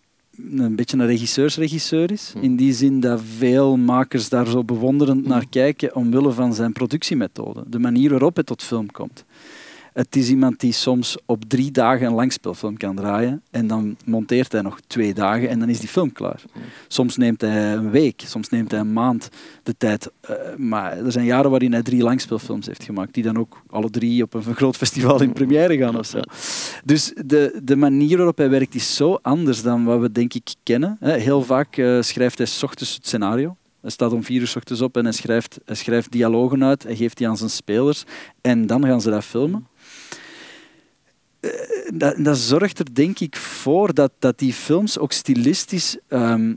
een 0.57 0.75
beetje 0.75 0.97
een 0.97 1.05
regisseursregisseur 1.05 2.11
is. 2.11 2.31
Hm. 2.33 2.43
In 2.43 2.55
die 2.55 2.73
zin 2.73 2.99
dat 2.99 3.21
veel 3.37 3.77
makers 3.77 4.29
daar 4.29 4.47
zo 4.47 4.63
bewonderend 4.63 5.27
naar 5.27 5.41
hm. 5.41 5.49
kijken 5.49 5.95
omwille 5.95 6.31
van 6.31 6.53
zijn 6.53 6.71
productiemethode. 6.71 7.63
De 7.67 7.79
manier 7.79 8.09
waarop 8.09 8.35
het 8.35 8.45
tot 8.45 8.63
film 8.63 8.91
komt. 8.91 9.25
Het 9.93 10.15
is 10.15 10.29
iemand 10.29 10.59
die 10.59 10.71
soms 10.71 11.17
op 11.25 11.43
drie 11.47 11.71
dagen 11.71 12.07
een 12.07 12.13
langspeelfilm 12.13 12.77
kan 12.77 12.95
draaien 12.95 13.41
en 13.51 13.67
dan 13.67 13.97
monteert 14.05 14.51
hij 14.51 14.61
nog 14.61 14.79
twee 14.87 15.13
dagen 15.13 15.49
en 15.49 15.59
dan 15.59 15.69
is 15.69 15.79
die 15.79 15.89
film 15.89 16.11
klaar. 16.11 16.41
Soms 16.87 17.17
neemt 17.17 17.41
hij 17.41 17.73
een 17.73 17.91
week, 17.91 18.21
soms 18.25 18.49
neemt 18.49 18.71
hij 18.71 18.79
een 18.79 18.93
maand 18.93 19.29
de 19.63 19.77
tijd. 19.77 20.11
Uh, 20.29 20.35
maar 20.57 20.97
er 20.97 21.11
zijn 21.11 21.25
jaren 21.25 21.49
waarin 21.49 21.71
hij 21.71 21.81
drie 21.81 22.03
langspeelfilms 22.03 22.65
heeft 22.65 22.83
gemaakt, 22.83 23.13
die 23.13 23.23
dan 23.23 23.37
ook 23.37 23.61
alle 23.69 23.89
drie 23.89 24.23
op 24.23 24.33
een 24.33 24.55
groot 24.55 24.77
festival 24.77 25.21
in 25.21 25.33
première 25.33 25.77
gaan 25.77 25.97
of 25.97 26.05
zo. 26.05 26.19
Dus 26.85 27.13
de, 27.25 27.59
de 27.63 27.75
manier 27.75 28.17
waarop 28.17 28.37
hij 28.37 28.49
werkt 28.49 28.75
is 28.75 28.95
zo 28.95 29.19
anders 29.21 29.61
dan 29.61 29.83
wat 29.83 29.99
we 29.99 30.11
denk 30.11 30.33
ik 30.33 30.53
kennen. 30.63 30.97
Heel 30.99 31.43
vaak 31.43 31.77
uh, 31.77 32.01
schrijft 32.01 32.37
hij 32.37 32.47
s 32.47 32.63
ochtends 32.63 32.95
het 32.95 33.07
scenario. 33.07 33.55
Hij 33.81 33.91
staat 33.91 34.11
om 34.11 34.23
vier 34.23 34.41
uur 34.41 34.47
s 34.47 34.55
ochtends 34.55 34.81
op 34.81 34.97
en 34.97 35.03
hij 35.03 35.13
schrijft, 35.13 35.59
hij 35.65 35.75
schrijft 35.75 36.11
dialogen 36.11 36.63
uit. 36.63 36.83
Hij 36.83 36.95
geeft 36.95 37.17
die 37.17 37.27
aan 37.27 37.37
zijn 37.37 37.49
spelers. 37.49 38.03
En 38.41 38.67
dan 38.67 38.85
gaan 38.85 39.01
ze 39.01 39.09
dat 39.09 39.23
filmen. 39.23 39.67
Dat, 41.93 42.15
dat 42.17 42.37
zorgt 42.37 42.79
er 42.79 42.93
denk 42.93 43.19
ik 43.19 43.35
voor 43.35 43.93
dat, 43.93 44.11
dat 44.19 44.39
die 44.39 44.53
films 44.53 44.97
ook 44.97 45.11
stilistisch 45.11 45.97
ehm, 46.07 46.53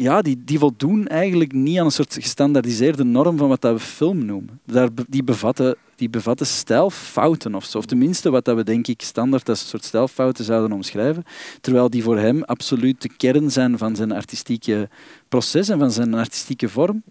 ja, 0.00 0.22
die, 0.22 0.44
die 0.44 0.58
voldoen 0.58 1.06
eigenlijk 1.06 1.52
niet 1.52 1.78
aan 1.78 1.84
een 1.84 1.90
soort 1.90 2.14
gestandaardiseerde 2.14 3.04
norm 3.04 3.36
van 3.36 3.48
wat 3.48 3.60
dat 3.60 3.72
we 3.72 3.80
film 3.80 4.24
noemen. 4.24 4.60
Daar, 4.64 4.88
die, 5.08 5.24
bevatten, 5.24 5.76
die 5.96 6.10
bevatten 6.10 6.46
stijlfouten 6.46 7.54
of 7.54 7.64
zo. 7.64 7.78
Of 7.78 7.86
tenminste 7.86 8.30
wat 8.30 8.44
dat 8.44 8.56
we 8.56 8.64
denk 8.64 8.86
ik 8.86 9.02
standaard 9.02 9.48
als 9.48 9.60
een 9.60 9.66
soort 9.66 9.84
stijlfouten 9.84 10.44
zouden 10.44 10.72
omschrijven. 10.72 11.24
Terwijl 11.60 11.90
die 11.90 12.02
voor 12.02 12.18
hem 12.18 12.42
absoluut 12.42 13.02
de 13.02 13.10
kern 13.16 13.50
zijn 13.50 13.78
van 13.78 13.96
zijn 13.96 14.12
artistieke 14.12 14.88
proces 15.28 15.68
en 15.68 15.78
van 15.78 15.90
zijn 15.90 16.14
artistieke 16.14 16.68
vorm. 16.68 17.02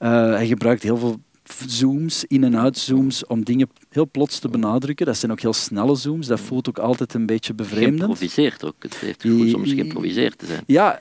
Uh, 0.00 0.08
hij 0.10 0.46
gebruikt 0.46 0.82
heel 0.82 0.96
veel 0.96 1.20
zooms, 1.66 2.24
in- 2.24 2.44
en 2.44 2.58
uitzooms, 2.58 3.26
om 3.26 3.44
dingen 3.44 3.68
heel 3.90 4.08
plots 4.10 4.38
te 4.38 4.48
benadrukken. 4.48 5.06
Dat 5.06 5.16
zijn 5.16 5.32
ook 5.32 5.40
heel 5.40 5.52
snelle 5.52 5.94
zooms, 5.94 6.26
dat 6.26 6.40
voelt 6.40 6.68
ook 6.68 6.78
altijd 6.78 7.14
een 7.14 7.26
beetje 7.26 7.54
bevreemdend. 7.54 7.98
Geïmproviseerd 7.98 8.64
ook, 8.64 8.74
het 8.78 8.96
heeft 8.96 9.22
goed 9.22 9.48
soms 9.48 9.72
geïmproviseerd 9.72 10.38
te 10.38 10.46
zijn. 10.46 10.62
Ja, 10.66 11.00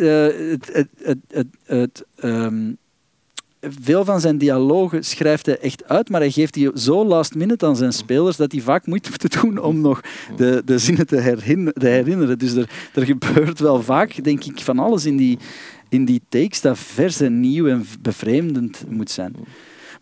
uh, 0.00 0.26
het, 0.50 0.88
het, 1.02 1.46
het, 1.66 2.04
um, 2.24 2.76
veel 3.60 4.04
van 4.04 4.20
zijn 4.20 4.38
dialogen 4.38 5.04
schrijft 5.04 5.46
hij 5.46 5.58
echt 5.58 5.88
uit, 5.88 6.08
maar 6.08 6.20
hij 6.20 6.30
geeft 6.30 6.54
die 6.54 6.70
zo 6.74 7.04
last 7.04 7.34
minute 7.34 7.66
aan 7.66 7.76
zijn 7.76 7.92
spelers 7.92 8.36
dat 8.36 8.52
hij 8.52 8.60
vaak 8.60 8.86
moeite 8.86 9.10
moet 9.10 9.40
doen 9.40 9.58
om 9.58 9.80
nog 9.80 10.00
de, 10.36 10.62
de 10.64 10.78
zinnen 10.78 11.06
te, 11.06 11.20
herinner, 11.20 11.72
te 11.72 11.86
herinneren. 11.86 12.38
Dus 12.38 12.52
er, 12.52 12.70
er 12.94 13.04
gebeurt 13.06 13.58
wel 13.58 13.82
vaak, 13.82 14.24
denk 14.24 14.44
ik, 14.44 14.60
van 14.60 14.78
alles 14.78 15.06
in 15.06 15.16
die, 15.16 15.38
in 15.88 16.04
die 16.04 16.20
takes 16.28 16.60
dat 16.60 16.78
vers 16.78 17.20
en 17.20 17.40
nieuw 17.40 17.66
en 17.66 17.86
bevreemdend 18.00 18.84
moet 18.88 19.10
zijn. 19.10 19.34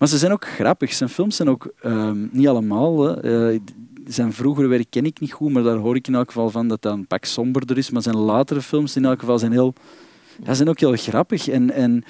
Maar 0.01 0.09
ze 0.09 0.19
zijn 0.19 0.33
ook 0.33 0.47
grappig. 0.47 0.93
Zijn 0.93 1.09
films 1.09 1.37
zijn 1.37 1.49
ook 1.49 1.73
um, 1.85 2.29
niet 2.33 2.49
allemaal. 2.49 3.25
Uh, 3.25 3.61
zijn 4.07 4.33
vroegere 4.33 4.67
werk 4.67 4.87
ken 4.91 5.05
ik 5.05 5.21
niet 5.21 5.33
goed, 5.33 5.53
maar 5.53 5.63
daar 5.63 5.77
hoor 5.77 5.97
ik 5.97 6.09
in 6.09 6.15
elk 6.15 6.27
geval 6.27 6.51
van 6.51 6.69
dat 6.69 6.83
dat 6.83 6.93
een 6.93 7.07
pak 7.07 7.25
somberder 7.25 7.79
is. 7.79 7.91
Maar 7.91 8.03
zijn 8.03 8.17
latere 8.17 8.63
films 8.63 8.97
in 8.97 9.05
elk 9.05 9.21
geval 9.21 9.39
zijn, 9.39 9.53
heel, 9.53 9.75
ja, 10.43 10.55
zijn 10.55 10.69
ook 10.69 10.81
heel 10.81 10.97
grappig. 10.97 11.49
En, 11.49 11.71
en, 11.71 12.05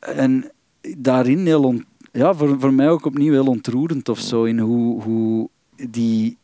en 0.00 0.50
daarin 0.96 1.46
heel 1.46 1.80
ja, 2.12 2.34
voor, 2.34 2.60
voor 2.60 2.72
mij 2.72 2.90
ook 2.90 3.06
opnieuw 3.06 3.32
heel 3.32 3.46
ontroerend 3.46 4.08
of 4.08 4.18
zo. 4.18 4.44
In 4.44 4.58
hoe, 4.58 5.02
hoe 5.02 5.48
die, 5.90 6.38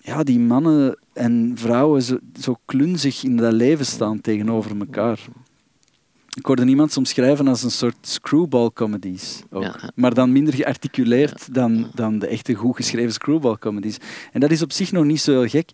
ja, 0.00 0.22
die 0.22 0.38
mannen 0.38 0.98
en 1.12 1.52
vrouwen 1.54 2.02
zo, 2.02 2.18
zo 2.40 2.56
klunzig 2.64 3.24
in 3.24 3.36
dat 3.36 3.52
leven 3.52 3.86
staan 3.86 4.20
tegenover 4.20 4.78
elkaar. 4.78 5.18
Ik 6.38 6.46
hoorde 6.46 6.64
iemand 6.64 6.92
soms 6.92 7.10
schrijven 7.10 7.48
als 7.48 7.62
een 7.62 7.70
soort 7.70 7.96
screwball 8.00 8.70
comedies. 8.74 9.42
Ook. 9.50 9.80
Maar 9.94 10.14
dan 10.14 10.32
minder 10.32 10.54
gearticuleerd 10.54 11.54
dan, 11.54 11.90
dan 11.94 12.18
de 12.18 12.26
echte 12.26 12.54
goed 12.54 12.76
geschreven 12.76 13.12
screwball 13.12 13.56
comedies. 13.58 13.96
En 14.32 14.40
dat 14.40 14.50
is 14.50 14.62
op 14.62 14.72
zich 14.72 14.92
nog 14.92 15.04
niet 15.04 15.20
zo 15.20 15.32
heel 15.32 15.48
gek. 15.48 15.70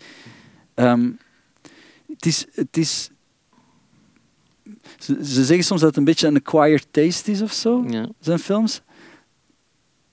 Um, 0.74 1.18
het 2.12 2.26
is, 2.26 2.46
het 2.52 2.76
is 2.76 3.10
ze, 4.98 5.24
ze, 5.24 5.44
zeggen 5.44 5.64
soms 5.64 5.80
dat 5.80 5.88
het 5.88 5.98
een 5.98 6.04
beetje 6.04 6.26
een 6.26 6.36
acquired 6.36 6.86
taste 6.90 7.30
is 7.30 7.42
of 7.42 7.52
zo, 7.52 7.84
ja. 7.88 8.08
zijn 8.20 8.38
films. 8.38 8.82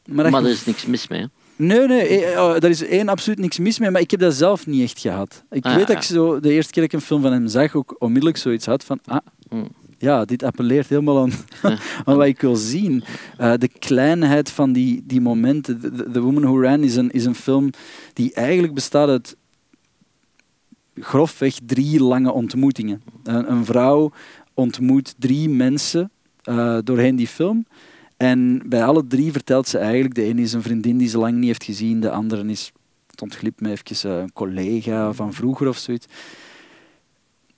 Maar, 0.06 0.32
maar 0.32 0.44
er 0.44 0.50
is 0.50 0.66
niks 0.66 0.86
mis 0.86 1.08
mee. 1.08 1.28
Nee, 1.56 1.88
nee, 1.88 2.26
eh, 2.26 2.44
oh, 2.44 2.60
daar 2.60 2.70
is 2.70 2.84
één 2.84 3.10
absoluut 3.10 3.40
niks 3.40 3.60
mis 3.60 3.80
mee, 3.80 3.90
maar 3.90 4.02
ik 4.02 4.12
heb 4.12 4.20
dat 4.20 4.34
zelf 4.34 4.68
niet 4.68 4.84
echt 4.84 5.00
gehad. 5.00 5.44
Ik 5.50 5.66
ah, 5.66 5.76
weet 5.76 5.88
dat 5.88 5.96
ik 5.96 6.02
zo 6.02 6.40
de 6.40 6.52
eerste 6.52 6.72
keer 6.72 6.84
dat 6.84 6.94
ik 6.94 7.00
een 7.00 7.06
film 7.06 7.22
van 7.22 7.32
hem 7.32 7.48
zag 7.48 7.76
ook 7.76 7.96
onmiddellijk 8.00 8.38
zoiets 8.38 8.66
had 8.66 8.84
van, 8.84 9.00
ah, 9.06 9.18
hmm 9.50 9.68
ja, 10.02 10.26
dit 10.26 10.44
appelleert 10.44 10.90
helemaal 10.90 11.22
aan, 11.22 11.32
aan 12.06 12.16
wat 12.16 12.26
ik 12.26 12.42
wil 12.42 12.56
zien. 12.56 13.04
Uh, 13.40 13.54
de 13.58 13.68
kleinheid 13.68 14.52
van 14.52 14.74
die, 14.74 15.04
die 15.06 15.22
momenten. 15.22 15.80
The, 15.80 16.12
The, 16.12 16.22
Woman 16.22 16.44
Who 16.44 16.62
Ran 16.62 16.84
is 16.84 16.96
een, 16.96 17.12
is 17.12 17.26
een 17.26 17.36
film 17.36 17.70
die 18.14 18.34
eigenlijk 18.34 18.74
bestaat 18.74 19.10
uit 19.10 19.36
grofweg 20.96 21.56
drie 21.66 22.04
lange 22.04 22.32
ontmoetingen. 22.32 23.02
Een, 23.24 23.52
een 23.52 23.66
vrouw 23.66 24.12
ontmoet 24.54 25.16
drie 25.18 25.50
mensen 25.50 26.12
uh, 26.50 26.78
doorheen 26.84 27.16
die 27.16 27.28
film. 27.28 27.66
En 28.18 28.62
bij 28.66 28.84
alle 28.84 29.08
drie 29.08 29.32
vertelt 29.32 29.68
ze 29.68 29.78
eigenlijk, 29.78 30.16
de 30.16 30.24
ene 30.24 30.42
is 30.42 30.54
een 30.54 30.62
vriendin 30.62 30.98
die 30.98 31.08
ze 31.08 31.18
lang 31.18 31.36
niet 31.36 31.46
heeft 31.46 31.64
gezien, 31.64 32.00
de 32.00 32.12
andere 32.12 32.46
is, 32.46 32.72
het 33.08 33.22
ontglipt 33.22 33.62
me 33.62 33.72
even, 33.72 34.12
een 34.12 34.34
collega 34.34 35.14
van 35.14 35.34
vroeger 35.34 35.68
of 35.68 35.78
zoiets. 35.78 36.08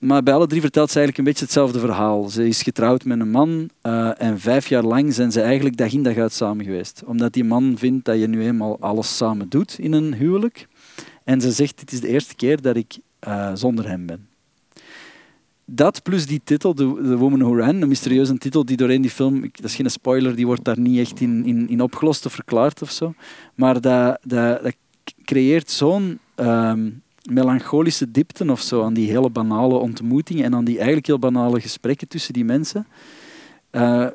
Maar 0.04 0.24
bij 0.24 0.34
alle 0.34 0.48
drie 0.48 0.62
vertelt 0.62 0.92
ze 0.92 0.98
eigenlijk 0.98 1.18
een 1.18 1.34
beetje 1.34 1.46
hetzelfde 1.46 1.80
verhaal. 1.80 2.30
Ze 2.30 2.48
is 2.48 2.62
getrouwd 2.62 3.06
met 3.06 3.20
een 3.20 3.30
man 3.30 3.70
uh, 3.84 4.22
en 4.22 4.40
vijf 4.40 4.68
jaar 4.68 4.84
lang 4.84 5.14
zijn 5.14 5.32
ze 5.32 5.42
eigenlijk 5.42 5.78
dag 5.78 5.94
in 5.94 6.04
dag 6.04 6.18
uit 6.18 6.34
samen 6.34 6.66
geweest. 6.66 7.04
Omdat 7.06 7.34
die 7.34 7.44
man 7.44 7.78
vindt 7.78 8.06
dat 8.06 8.20
je 8.20 8.28
nu 8.28 8.44
eenmaal 8.44 8.80
alles 8.80 9.18
samen 9.18 9.50
doet 9.50 9.80
in 9.80 9.94
een 9.94 10.14
huwelijk. 10.14 10.68
En 11.24 11.42
ze 11.42 11.52
zegt, 11.52 11.80
dit 11.80 11.92
is 11.92 12.02
de 12.02 12.08
eerste 12.08 12.36
keer 12.36 12.62
dat 12.62 12.76
ik 12.76 12.98
uh, 13.28 13.52
zonder 13.54 13.88
hem 13.88 14.06
ben. 14.06 14.28
Dat 15.66 16.04
plus 16.04 16.26
die 16.26 16.42
titel, 16.44 16.74
The, 16.74 17.18
Woman 17.18 17.40
Who 17.40 17.56
Ran, 17.56 17.82
een 17.82 17.88
mysterieuze 17.88 18.38
titel 18.38 18.66
die 18.66 18.78
doorheen 18.78 19.02
die 19.02 19.12
film, 19.12 19.42
dat 19.42 19.64
is 19.64 19.76
geen 19.76 19.92
spoiler, 19.92 20.36
die 20.36 20.46
wordt 20.46 20.64
daar 20.64 20.80
niet 20.80 21.00
echt 21.00 21.20
in, 21.20 21.46
in, 21.46 21.70
in 21.70 21.82
opgelost 21.82 22.26
of 22.26 22.34
verklaard 22.34 22.82
of 22.82 22.92
zo. 22.92 23.14
Maar 23.56 23.82
dat, 23.82 24.20
dat, 24.24 24.76
creëert 25.24 25.70
zo'n... 25.72 26.20
Um, 26.36 27.02
melancholische 27.30 28.12
diepten 28.12 28.50
of 28.50 28.62
zo 28.62 28.84
aan 28.84 28.94
die 28.94 29.10
hele 29.10 29.30
banale 29.30 29.76
ontmoetingen 29.76 30.44
en 30.46 30.56
aan 30.56 30.66
die 30.66 30.76
eigenlijk 30.76 31.08
heel 31.08 31.20
banale 31.20 31.62
gesprekken 31.62 32.08
tussen 32.08 32.34
die 32.34 32.46
mensen. 32.46 32.88
Uh, 33.72 34.08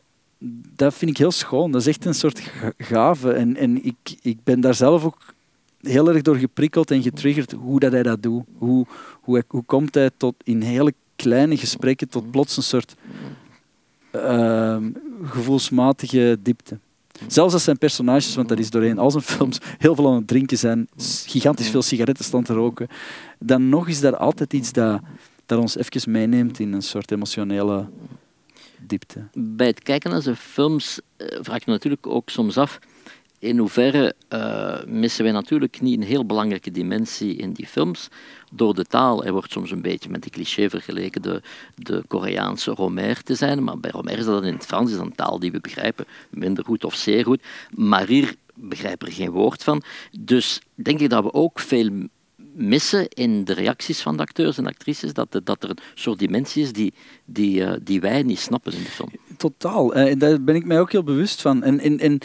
dat 0.76 0.94
vind 0.94 1.10
ik 1.10 1.16
heel 1.16 1.30
schoon. 1.30 1.72
Dat 1.72 1.80
is 1.80 1.86
echt 1.86 2.04
een 2.04 2.14
soort 2.14 2.50
gave. 2.78 3.32
En, 3.32 3.56
en 3.56 3.84
ik, 3.84 4.16
ik 4.22 4.38
ben 4.44 4.60
daar 4.60 4.74
zelf 4.74 5.04
ook 5.04 5.34
heel 5.80 6.08
erg 6.08 6.22
door 6.22 6.36
geprikkeld 6.36 6.90
en 6.90 7.02
getriggerd 7.02 7.52
hoe 7.52 7.80
dat 7.80 7.92
hij 7.92 8.02
dat 8.02 8.22
doet. 8.22 8.44
Hoe, 8.58 8.86
hoe, 9.20 9.44
hoe 9.48 9.62
komt 9.62 9.94
hij 9.94 10.10
tot 10.16 10.34
in 10.44 10.60
hele 10.60 10.94
kleine 11.16 11.56
gesprekken 11.56 12.08
tot 12.08 12.30
plots 12.30 12.56
een 12.56 12.62
soort 12.62 12.94
uh, 14.12 14.76
gevoelsmatige 15.22 16.38
diepte. 16.42 16.78
Zelfs 17.26 17.52
als 17.54 17.64
zijn 17.64 17.78
personages, 17.78 18.34
want 18.34 18.48
dat 18.48 18.58
is 18.58 18.70
doorheen 18.70 18.98
al 18.98 19.10
zijn 19.10 19.22
films, 19.22 19.58
heel 19.78 19.94
veel 19.94 20.08
aan 20.08 20.14
het 20.14 20.26
drinken 20.26 20.58
zijn, 20.58 20.88
gigantisch 21.26 21.70
veel 21.70 21.82
sigaretten 21.82 22.24
staan 22.24 22.44
te 22.44 22.52
roken, 22.52 22.88
dan 23.38 23.68
nog 23.68 23.88
is 23.88 24.00
daar 24.00 24.16
altijd 24.16 24.52
iets 24.52 24.72
dat, 24.72 25.00
dat 25.46 25.58
ons 25.58 25.76
even 25.76 26.10
meeneemt 26.10 26.58
in 26.58 26.72
een 26.72 26.82
soort 26.82 27.10
emotionele 27.10 27.88
diepte. 28.78 29.26
Bij 29.32 29.66
het 29.66 29.82
kijken 29.82 30.10
naar 30.10 30.22
zijn 30.22 30.36
films 30.36 31.00
eh, 31.16 31.38
vraag 31.40 31.56
ik 31.56 31.66
me 31.66 31.72
natuurlijk 31.72 32.06
ook 32.06 32.30
soms 32.30 32.56
af 32.56 32.78
in 33.38 33.58
hoeverre 33.58 34.14
uh, 34.32 34.84
missen 34.86 35.24
wij 35.24 35.32
natuurlijk 35.32 35.80
niet 35.80 35.96
een 36.00 36.06
heel 36.06 36.26
belangrijke 36.26 36.70
dimensie 36.70 37.36
in 37.36 37.52
die 37.52 37.66
films. 37.66 38.08
Door 38.50 38.74
de 38.74 38.84
taal, 38.84 39.24
er 39.24 39.32
wordt 39.32 39.52
soms 39.52 39.70
een 39.70 39.82
beetje 39.82 40.08
met 40.08 40.22
die 40.22 40.30
cliché 40.30 40.70
vergeleken 40.70 41.22
de, 41.22 41.42
de 41.74 42.02
Koreaanse 42.06 42.70
Romer 42.70 43.22
te 43.22 43.34
zijn, 43.34 43.64
maar 43.64 43.78
bij 43.78 43.90
Romer 43.90 44.18
is 44.18 44.24
dat 44.24 44.44
in 44.44 44.54
het 44.54 44.66
Frans, 44.66 44.90
is 44.90 44.98
een 44.98 45.14
taal 45.14 45.38
die 45.38 45.52
we 45.52 45.60
begrijpen, 45.60 46.04
minder 46.30 46.64
goed 46.64 46.84
of 46.84 46.94
zeer 46.94 47.24
goed. 47.24 47.42
Maar 47.70 48.06
hier 48.06 48.34
begrijpen 48.54 49.06
er 49.06 49.12
geen 49.12 49.30
woord 49.30 49.64
van. 49.64 49.82
Dus 50.20 50.60
denk 50.74 51.00
ik 51.00 51.10
dat 51.10 51.22
we 51.22 51.32
ook 51.32 51.60
veel 51.60 51.90
missen 52.52 53.08
in 53.08 53.44
de 53.44 53.52
reacties 53.52 54.00
van 54.00 54.16
de 54.16 54.22
acteurs 54.22 54.58
en 54.58 54.66
actrices, 54.66 55.12
dat, 55.12 55.40
dat 55.44 55.62
er 55.62 55.70
een 55.70 55.78
soort 55.94 56.18
dimensie 56.18 56.62
is 56.62 56.72
die, 56.72 56.92
die, 57.24 57.60
uh, 57.60 57.72
die 57.82 58.00
wij 58.00 58.22
niet 58.22 58.38
snappen 58.38 58.72
in 58.72 58.82
de 58.82 58.90
film. 58.90 59.10
Totaal, 59.36 59.96
uh, 59.96 60.18
daar 60.18 60.42
ben 60.42 60.54
ik 60.54 60.64
mij 60.64 60.80
ook 60.80 60.92
heel 60.92 61.02
bewust 61.02 61.40
van. 61.40 61.62
En, 61.62 61.80
en, 61.80 61.98
en 61.98 62.18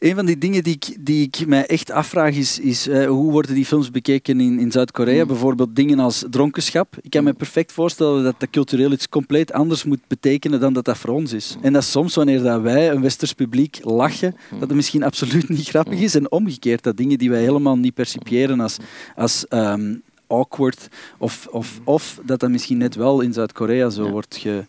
een 0.00 0.14
van 0.14 0.26
die 0.26 0.38
dingen 0.38 0.62
die 0.62 0.74
ik, 0.74 0.96
die 1.00 1.26
ik 1.26 1.46
mij 1.46 1.66
echt 1.66 1.90
afvraag 1.90 2.34
is, 2.34 2.58
is 2.58 2.88
uh, 2.88 3.06
hoe 3.06 3.30
worden 3.30 3.54
die 3.54 3.64
films 3.64 3.90
bekeken 3.90 4.40
in, 4.40 4.58
in 4.58 4.72
Zuid-Korea? 4.72 5.22
Mm. 5.22 5.28
Bijvoorbeeld 5.28 5.76
dingen 5.76 5.98
als 5.98 6.24
dronkenschap. 6.30 6.96
Ik 7.00 7.10
kan 7.10 7.24
me 7.24 7.32
perfect 7.32 7.72
voorstellen 7.72 8.24
dat 8.24 8.34
dat 8.38 8.50
cultureel 8.50 8.92
iets 8.92 9.08
compleet 9.08 9.52
anders 9.52 9.84
moet 9.84 10.00
betekenen 10.06 10.60
dan 10.60 10.72
dat 10.72 10.84
dat 10.84 10.98
voor 10.98 11.14
ons 11.14 11.32
is. 11.32 11.56
En 11.62 11.72
dat 11.72 11.84
soms 11.84 12.14
wanneer 12.14 12.42
dat 12.42 12.60
wij, 12.60 12.90
een 12.90 13.00
westers 13.00 13.32
publiek, 13.32 13.78
lachen, 13.82 14.36
dat 14.50 14.60
het 14.60 14.74
misschien 14.74 15.02
absoluut 15.02 15.48
niet 15.48 15.68
grappig 15.68 16.00
is. 16.00 16.14
En 16.14 16.30
omgekeerd, 16.30 16.82
dat 16.82 16.96
dingen 16.96 17.18
die 17.18 17.30
wij 17.30 17.40
helemaal 17.40 17.78
niet 17.78 17.94
percipiëren 17.94 18.60
als, 18.60 18.76
als 19.16 19.46
um, 19.48 20.02
awkward 20.26 20.88
of, 21.18 21.48
of, 21.50 21.80
of 21.84 22.20
dat 22.24 22.40
dat 22.40 22.50
misschien 22.50 22.78
net 22.78 22.94
wel 22.94 23.20
in 23.20 23.32
Zuid-Korea 23.32 23.90
zo 23.90 24.10
wordt 24.10 24.36
ge 24.36 24.64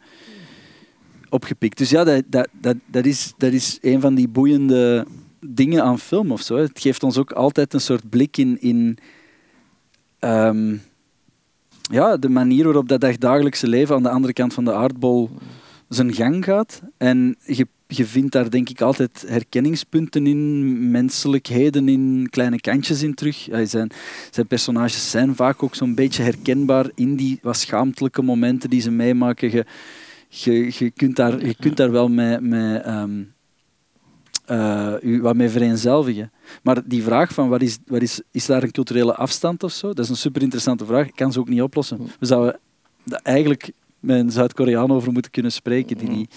opgepikt. 1.30 1.78
Dus 1.78 1.89
ja, 1.89 2.04
dat, 2.04 2.24
dat, 2.28 2.48
dat, 2.52 2.76
dat, 2.86 3.06
is, 3.06 3.34
dat 3.38 3.54
is 3.54 3.78
een 3.82 4.02
van 4.02 4.15
die 4.15 4.28
boeiende 4.28 5.06
dingen 5.48 5.84
aan 5.84 6.00
film 6.00 6.32
of 6.32 6.42
zo. 6.42 6.56
Het 6.56 6.80
geeft 6.80 7.04
ons 7.04 7.18
ook 7.18 7.32
altijd 7.32 7.74
een 7.74 7.82
soort 7.82 8.10
blik 8.10 8.38
in, 8.38 8.62
in 8.62 8.98
ehm, 10.20 10.76
ja, 11.82 12.18
de 12.18 12.30
manier 12.30 12.64
waarop 12.64 12.88
dat 12.88 13.16
dagelijkse 13.20 13.68
leven 13.68 13.96
aan 13.96 14.04
de 14.04 14.10
andere 14.10 14.34
kant 14.34 14.54
van 14.54 14.66
de 14.66 14.74
aardbol 14.74 15.30
zijn 15.88 16.14
gang 16.14 16.44
gaat. 16.44 16.82
En 16.98 17.36
je, 17.46 17.68
je 17.88 18.06
vindt 18.06 18.32
daar 18.32 18.50
denk 18.50 18.70
ik 18.70 18.82
altijd 18.82 19.24
herkenningspunten 19.28 20.28
in, 20.28 20.92
menselijkheden 20.92 21.90
in, 21.90 22.28
kleine 22.30 22.60
kantjes 22.60 23.04
in 23.04 23.14
terug. 23.14 23.48
Zijn, 23.64 23.92
zijn 24.32 24.48
personages 24.48 25.12
zijn 25.12 25.36
vaak 25.36 25.64
ook 25.64 25.76
zo'n 25.76 25.96
beetje 25.96 26.24
herkenbaar 26.24 26.90
in 26.96 27.16
die 27.16 27.40
wat 27.42 27.58
schaamtelijke 27.58 28.22
momenten 28.22 28.70
die 28.70 28.82
ze 28.82 28.92
meemaken. 28.92 29.52
Je, 29.52 29.66
je, 30.28 30.72
je, 30.78 30.92
kunt, 30.92 31.16
daar, 31.16 31.46
je 31.46 31.56
kunt 31.56 31.78
daar 31.78 31.92
wel 31.92 32.10
mee, 32.10 32.90
um, 32.90 33.31
uh, 34.52 34.94
u 35.02 35.22
wat 35.22 35.36
mee 35.36 35.50
vereenzelvigen. 35.50 36.32
Maar 36.64 36.82
die 36.86 37.04
vraag 37.04 37.34
van 37.34 37.50
wat 37.50 37.62
is, 37.62 37.78
wat 37.86 38.02
is, 38.02 38.22
is 38.32 38.46
daar 38.46 38.64
een 38.64 38.72
culturele 38.72 39.16
afstand 39.16 39.64
of 39.64 39.72
zo, 39.72 39.88
dat 39.88 40.00
is 40.00 40.10
een 40.10 40.16
super 40.16 40.42
interessante 40.42 40.86
vraag. 40.86 41.08
Ik 41.08 41.16
kan 41.16 41.32
ze 41.32 41.40
ook 41.40 41.50
niet 41.50 41.62
oplossen. 41.62 41.98
We 42.20 42.26
zouden 42.26 42.60
eigenlijk 43.24 43.72
met 44.00 44.20
een 44.20 44.32
Zuid-Koreaan 44.32 44.92
over 44.92 45.12
moeten 45.12 45.32
kunnen 45.32 45.52
spreken 45.52 45.98
die 45.98 46.10
die 46.10 46.30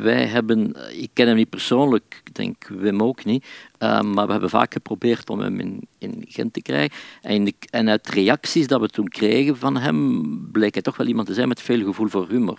wij 0.00 0.26
hebben, 0.26 0.76
ik 1.00 1.10
ken 1.12 1.26
hem 1.26 1.36
niet 1.36 1.50
persoonlijk, 1.50 2.20
ik 2.24 2.34
denk 2.34 2.68
Wim 2.68 3.02
ook 3.02 3.24
niet, 3.24 3.46
ehm, 3.78 4.10
maar 4.10 4.26
we 4.26 4.32
hebben 4.32 4.50
vaak 4.50 4.72
geprobeerd 4.72 5.30
om 5.30 5.40
hem 5.40 5.60
in, 5.60 5.88
in 5.98 6.24
Gent 6.28 6.52
te 6.52 6.62
krijgen. 6.62 6.96
En, 7.22 7.52
en 7.70 7.88
uit 7.88 8.08
reacties 8.08 8.66
dat 8.66 8.80
we 8.80 8.88
toen 8.88 9.08
kregen 9.08 9.56
van 9.56 9.76
hem, 9.76 10.48
bleek 10.52 10.72
hij 10.72 10.82
toch 10.82 10.96
wel 10.96 11.06
iemand 11.06 11.26
te 11.26 11.34
zijn 11.34 11.48
met 11.48 11.62
veel 11.62 11.84
gevoel 11.84 12.08
voor 12.08 12.28
humor. 12.28 12.58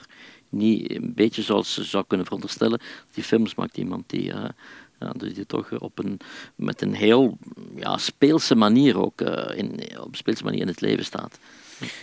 Niet 0.54 0.92
een 0.92 1.14
beetje 1.16 1.42
zoals 1.42 1.74
ze 1.74 1.84
zou 1.84 2.04
kunnen 2.08 2.26
veronderstellen. 2.26 2.80
Die 3.14 3.24
films 3.24 3.56
maakt 3.56 3.78
iemand 3.78 4.04
die, 4.10 4.34
uh, 4.34 4.46
ja, 5.00 5.14
die 5.18 5.46
toch 5.46 5.80
op 5.80 6.00
een, 6.00 6.20
met 6.56 6.82
een 6.82 6.94
heel 6.94 7.38
ja, 7.76 7.98
speelse 7.98 8.56
manier 8.56 9.00
ook 9.00 9.22
uh, 9.22 9.58
in, 9.58 9.80
op 10.00 10.16
speelse 10.16 10.44
manier 10.44 10.62
in 10.62 10.68
het 10.68 10.82
leven 10.82 11.06
staat. 11.06 11.40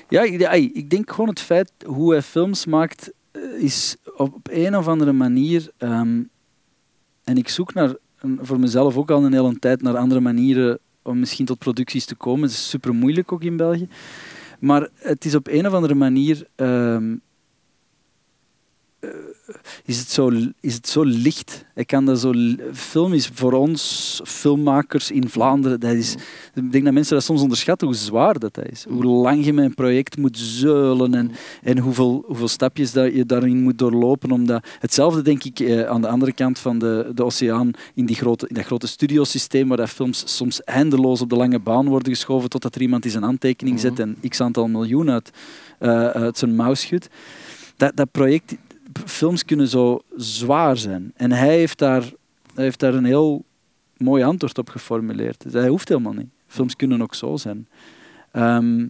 Ja, 0.08 0.22
ik, 0.52 0.90
denk 0.90 1.10
gewoon 1.10 1.28
het 1.28 1.40
feit 1.40 1.72
hoe 1.86 2.12
hij 2.12 2.22
films 2.22 2.66
maakt 2.66 3.12
eh, 3.30 3.42
is 3.62 3.96
op 4.16 4.48
een 4.50 4.76
of 4.76 4.88
andere 4.88 5.12
manier, 5.12 5.70
um, 5.78 6.30
en 7.24 7.36
ik 7.36 7.48
zoek 7.48 7.74
naar, 7.74 7.94
voor 8.38 8.60
mezelf 8.60 8.96
ook 8.96 9.10
al 9.10 9.24
een 9.24 9.32
hele 9.32 9.58
tijd 9.58 9.82
naar 9.82 9.96
andere 9.96 10.20
manieren 10.20 10.78
om 11.02 11.18
misschien 11.18 11.46
tot 11.46 11.58
producties 11.58 12.04
te 12.04 12.14
komen. 12.14 12.42
Het 12.42 12.50
is 12.50 12.68
super 12.68 12.94
moeilijk 12.94 13.32
ook 13.32 13.42
in 13.42 13.56
België. 13.56 13.88
Maar 14.60 14.88
het 14.94 15.24
is 15.24 15.34
op 15.34 15.48
een 15.48 15.66
of 15.66 15.72
andere 15.72 15.94
manier 15.94 16.46
um, 16.56 17.20
is 19.84 19.98
het 19.98 20.10
zo, 20.10 20.30
is 20.60 20.74
het 20.74 20.88
zo 20.88 21.02
licht. 21.02 21.64
Ik 21.74 21.86
kan 21.86 22.04
dat 22.04 22.20
zo, 22.20 22.32
film 22.72 23.12
is 23.12 23.30
voor 23.32 23.52
ons, 23.52 24.20
filmmakers 24.24 25.10
in 25.10 25.28
Vlaanderen, 25.28 25.80
dat 25.80 25.92
is, 25.92 26.14
ik 26.54 26.72
denk 26.72 26.84
dat 26.84 26.92
mensen 26.92 27.14
dat 27.14 27.24
soms 27.24 27.40
onderschatten 27.40 27.86
hoe 27.86 27.96
zwaar 27.96 28.38
dat 28.38 28.58
is. 28.70 28.84
Hoe 28.88 29.04
lang 29.04 29.44
je 29.44 29.52
met 29.52 29.64
een 29.64 29.74
project 29.74 30.16
moet 30.16 30.38
zeulen 30.38 31.14
en, 31.14 31.30
en 31.62 31.78
hoeveel, 31.78 32.24
hoeveel 32.26 32.48
stapjes 32.48 32.92
dat 32.92 33.14
je 33.14 33.26
daarin 33.26 33.62
moet 33.62 33.78
doorlopen. 33.78 34.30
Omdat, 34.30 34.66
hetzelfde 34.78 35.22
denk 35.22 35.44
ik 35.44 35.60
eh, 35.60 35.82
aan 35.82 36.00
de 36.00 36.08
andere 36.08 36.32
kant 36.32 36.58
van 36.58 36.78
de, 36.78 37.10
de 37.14 37.24
oceaan, 37.24 37.70
in, 37.94 38.06
die 38.06 38.16
grote, 38.16 38.48
in 38.48 38.54
dat 38.54 38.64
grote 38.64 38.86
studiosysteem 38.86 39.68
waar 39.68 39.76
dat 39.76 39.90
films 39.90 40.36
soms 40.36 40.62
eindeloos 40.64 41.20
op 41.20 41.28
de 41.28 41.36
lange 41.36 41.58
baan 41.58 41.88
worden 41.88 42.12
geschoven 42.12 42.48
totdat 42.48 42.74
er 42.74 42.80
iemand 42.80 43.04
in 43.04 43.10
zijn 43.10 43.24
aantekening 43.24 43.80
zet 43.80 43.98
en 43.98 44.16
x 44.28 44.40
aantal 44.40 44.68
miljoen 44.68 45.10
uit, 45.10 45.30
uh, 45.80 46.06
uit 46.06 46.38
zijn 46.38 46.54
mouw 46.54 46.74
schudt. 46.74 47.08
Dat, 47.76 47.96
dat 47.96 48.10
project 48.10 48.54
films 49.06 49.44
kunnen 49.44 49.68
zo 49.68 50.00
zwaar 50.16 50.76
zijn. 50.76 51.12
En 51.16 51.32
hij 51.32 51.56
heeft 51.56 51.78
daar, 51.78 52.12
heeft 52.54 52.80
daar 52.80 52.94
een 52.94 53.04
heel 53.04 53.44
mooi 53.96 54.22
antwoord 54.22 54.58
op 54.58 54.68
geformuleerd. 54.68 55.42
Dus 55.42 55.52
hij 55.52 55.68
hoeft 55.68 55.88
helemaal 55.88 56.12
niet. 56.12 56.30
Films 56.46 56.76
kunnen 56.76 57.02
ook 57.02 57.14
zo 57.14 57.36
zijn. 57.36 57.68
Ehm, 58.30 58.86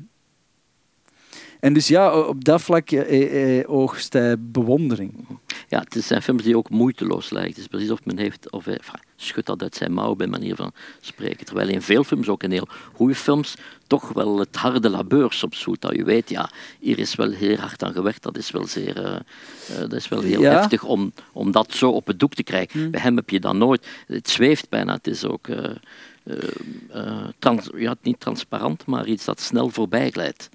en 1.60 1.72
dus 1.72 1.88
ja, 1.88 2.18
op 2.20 2.44
dat 2.44 2.62
vlak 2.62 2.90
eh, 2.90 3.58
eh, 3.58 3.70
oogst 3.70 4.12
hij 4.12 4.36
bewondering. 4.38 5.26
Ja, 5.68 5.84
het 5.88 6.04
zijn 6.04 6.22
films 6.22 6.42
die 6.42 6.56
ook 6.56 6.70
moeiteloos 6.70 7.30
lijken. 7.30 7.50
Het 7.50 7.60
is 7.60 7.66
precies 7.66 7.90
of 7.90 8.04
men 8.04 8.18
heeft, 8.18 8.50
of 8.50 8.64
hij 8.64 8.80
schudt 9.16 9.46
dat 9.46 9.62
uit 9.62 9.74
zijn 9.74 9.92
mouw 9.92 10.14
bij 10.14 10.26
manier 10.26 10.56
van 10.56 10.72
spreken. 11.00 11.46
Terwijl 11.46 11.68
in 11.68 11.82
veel 11.82 12.04
films, 12.04 12.28
ook 12.28 12.42
in 12.42 12.50
heel 12.50 12.68
goede 12.94 13.14
films, 13.14 13.54
toch 13.86 14.12
wel 14.12 14.38
het 14.38 14.56
harde 14.56 14.90
labeur 14.90 15.32
soms. 15.32 15.66
Dat 15.78 15.96
je 15.96 16.04
weet, 16.04 16.28
ja, 16.28 16.50
hier 16.80 16.98
is 16.98 17.14
wel 17.14 17.30
heel 17.30 17.56
hard 17.56 17.84
aan 17.84 17.92
gewerkt. 17.92 18.22
Dat 18.22 18.36
is 18.36 18.50
wel, 18.50 18.66
zeer, 18.66 19.04
uh, 19.04 19.78
dat 19.78 19.92
is 19.92 20.08
wel 20.08 20.20
heel 20.20 20.42
heftig 20.42 20.84
om, 20.84 21.12
om 21.32 21.50
dat 21.50 21.74
zo 21.74 21.90
op 21.90 22.06
het 22.06 22.18
doek 22.18 22.34
te 22.34 22.42
krijgen. 22.42 22.80
Hmm. 22.80 22.90
Bij 22.90 23.00
hem 23.00 23.16
heb 23.16 23.30
je 23.30 23.40
dat 23.40 23.54
nooit. 23.54 23.86
Het 24.06 24.28
zweeft 24.28 24.68
bijna. 24.68 24.92
Het 24.92 25.06
is 25.06 25.24
ook 25.24 25.48
uh, 25.48 27.28
trans, 27.38 27.70
ja, 27.74 27.94
niet 28.02 28.20
transparant, 28.20 28.86
maar 28.86 29.06
iets 29.06 29.24
dat 29.24 29.40
snel 29.40 29.68
voorbij 29.68 30.10
glijdt. 30.10 30.48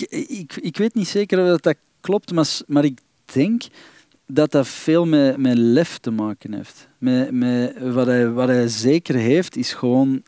Ik, 0.00 0.56
ik, 0.56 0.76
weet 0.76 0.94
niet 0.94 1.08
zeker 1.08 1.40
of 1.42 1.46
dat, 1.46 1.62
dat 1.62 1.76
klopt, 2.00 2.32
maar, 2.32 2.60
maar 2.66 2.84
ik 2.84 2.98
denk 3.24 3.62
dat 4.26 4.50
dat 4.50 4.68
veel 4.68 5.06
met, 5.06 5.36
met 5.36 5.58
lef 5.58 5.98
te 5.98 6.10
maken 6.10 6.52
heeft. 6.52 6.88
Met, 6.98 7.30
met, 7.30 7.92
wat, 7.92 8.06
hij, 8.06 8.30
wat 8.30 8.48
hij 8.48 8.68
zeker 8.68 9.14
heeft, 9.14 9.56
is 9.56 9.72
gewoon 9.72 10.22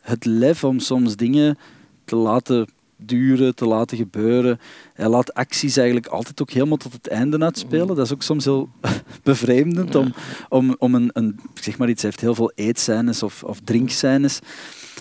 het 0.00 0.24
lef 0.24 0.64
om 0.64 0.78
soms 0.78 1.16
dingen 1.16 1.58
te 2.04 2.16
laten 2.16 2.68
duren, 2.96 3.54
te 3.54 3.66
laten 3.66 3.96
gebeuren. 3.96 4.60
Hij 4.94 5.08
laat 5.08 5.34
acties 5.34 5.76
eigenlijk 5.76 6.06
altijd 6.06 6.40
ook 6.40 6.50
helemaal 6.50 6.76
tot 6.76 6.92
het 6.92 7.08
einde 7.08 7.38
uitspelen. 7.38 7.86
Dat 7.86 8.06
is 8.06 8.12
ook 8.12 8.22
soms 8.22 8.44
heel 8.44 8.68
bevreemdend 9.22 9.94
om, 9.94 10.14
om, 10.48 10.76
om 10.78 10.94
een, 10.94 11.10
een, 11.12 11.40
zeg 11.54 11.78
maar 11.78 11.88
iets, 11.88 12.02
hij 12.02 12.10
heeft 12.10 12.22
heel 12.22 12.34
veel 12.34 12.52
eetscènes 12.54 13.22
of, 13.22 13.44
of 13.44 13.60
drinkscènes 13.64 14.40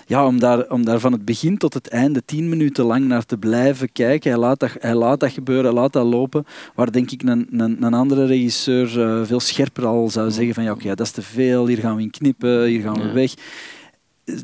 ja, 0.09 0.25
om, 0.25 0.39
daar, 0.39 0.69
om 0.69 0.85
daar 0.85 0.99
van 0.99 1.11
het 1.11 1.25
begin 1.25 1.57
tot 1.57 1.73
het 1.73 1.87
einde 1.87 2.25
tien 2.25 2.49
minuten 2.49 2.85
lang 2.85 3.05
naar 3.05 3.25
te 3.25 3.37
blijven 3.37 3.91
kijken. 3.91 4.31
Hij 4.31 4.39
laat 4.39 4.59
dat, 4.59 4.71
hij 4.79 4.95
laat 4.95 5.19
dat 5.19 5.31
gebeuren, 5.31 5.65
hij 5.65 5.73
laat 5.73 5.93
dat 5.93 6.05
lopen. 6.05 6.45
Waar 6.75 6.91
denk 6.91 7.11
ik 7.11 7.23
een, 7.23 7.47
een, 7.51 7.83
een 7.83 7.93
andere 7.93 8.25
regisseur 8.25 8.97
uh, 8.97 9.25
veel 9.25 9.39
scherper 9.39 9.85
al 9.85 10.09
zou 10.09 10.31
zeggen 10.31 10.53
van 10.53 10.63
ja, 10.63 10.71
oké, 10.71 10.87
dat 10.87 10.99
is 11.05 11.11
te 11.11 11.21
veel, 11.21 11.67
hier 11.67 11.77
gaan 11.77 11.95
we 11.95 12.01
in 12.01 12.09
knippen, 12.09 12.63
hier 12.63 12.81
gaan 12.81 13.01
we 13.01 13.11
weg. 13.11 13.33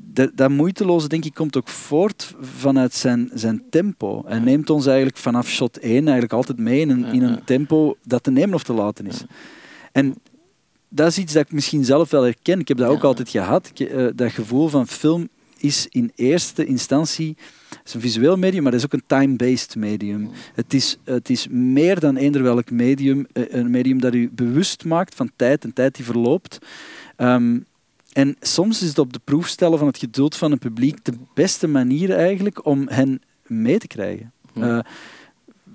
Dat, 0.03 0.31
dat, 0.35 0.49
moeiteloze, 0.49 1.07
denk 1.07 1.25
ik, 1.25 1.33
komt 1.33 1.57
ook 1.57 1.67
voort 1.67 2.35
vanuit 2.41 2.93
zijn, 2.93 3.29
zijn 3.33 3.63
tempo. 3.69 4.23
Hij 4.25 4.39
neemt 4.39 4.69
ons 4.69 4.85
eigenlijk 4.85 5.17
vanaf 5.17 5.47
shot 5.47 5.77
1 5.77 5.91
eigenlijk 5.91 6.33
altijd 6.33 6.57
mee 6.57 6.79
in 6.79 6.89
een, 6.89 7.05
in 7.05 7.23
een 7.23 7.43
tempo 7.43 7.95
dat 8.03 8.23
te 8.23 8.31
nemen 8.31 8.55
of 8.55 8.63
te 8.63 8.73
laten 8.73 9.07
is. 9.07 9.23
En 9.91 10.15
dat 10.89 11.07
is 11.07 11.17
iets 11.17 11.33
dat 11.33 11.45
ik 11.45 11.51
misschien 11.51 11.85
zelf 11.85 12.09
wel 12.09 12.23
herken. 12.23 12.59
Ik 12.59 12.67
heb 12.67 12.77
dat 12.77 12.89
ook 12.89 13.03
altijd 13.03 13.29
gehad. 13.29 13.71
Uh, 13.77 14.07
dat 14.15 14.31
gevoel 14.31 14.67
van 14.67 14.87
film 14.87 15.29
is 15.65 15.87
in 15.89 16.11
eerste 16.15 16.65
instantie 16.65 17.37
is 17.85 17.93
een 17.93 18.01
visueel 18.01 18.37
medium, 18.37 18.63
maar 18.63 18.71
het 18.71 18.81
is 18.81 18.87
ook 18.87 18.93
een 18.93 19.07
time-based 19.07 19.75
medium. 19.75 20.29
Het, 20.53 20.73
is, 20.73 20.97
het 21.03 21.29
is 21.29 21.47
meer 21.47 21.99
dan 21.99 22.15
eender 22.15 22.43
welk 22.43 22.71
medium, 22.71 23.25
eh, 23.33 23.43
een 23.47 23.69
medium 23.69 24.01
dat 24.01 24.13
u 24.13 24.29
bewust 24.33 24.85
maakt 24.85 25.15
van 25.15 25.31
tijd 25.35 25.63
en 25.63 25.73
tijd 25.73 25.95
die 25.95 26.05
verloopt. 26.05 26.57
Ehm, 27.15 27.59
en 28.13 28.35
soms 28.39 28.81
is 28.81 28.87
het 28.87 28.97
op 28.97 29.13
de 29.13 29.19
proef 29.23 29.47
stellen 29.47 29.77
van 29.77 29.87
het 29.87 29.97
geduld 29.97 30.35
van 30.35 30.51
een 30.51 30.57
publiek 30.57 31.05
de 31.05 31.13
beste 31.33 31.67
manier 31.67 32.11
eigenlijk 32.11 32.65
om 32.65 32.87
hen 32.87 33.21
mee 33.47 33.77
te 33.77 33.87
krijgen. 33.87 34.31
Uh, 34.57 34.79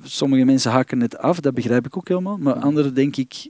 sommige 0.03 0.45
mensen 0.45 0.71
haken 0.71 1.01
het 1.01 1.19
af, 1.19 1.41
dat 1.41 1.55
begrijp 1.55 1.87
ik 1.87 1.97
ook 1.97 2.09
helemaal. 2.09 2.37
Maar 2.37 2.55
anderen, 2.55 2.95
denk 2.95 3.17
ik, 3.17 3.49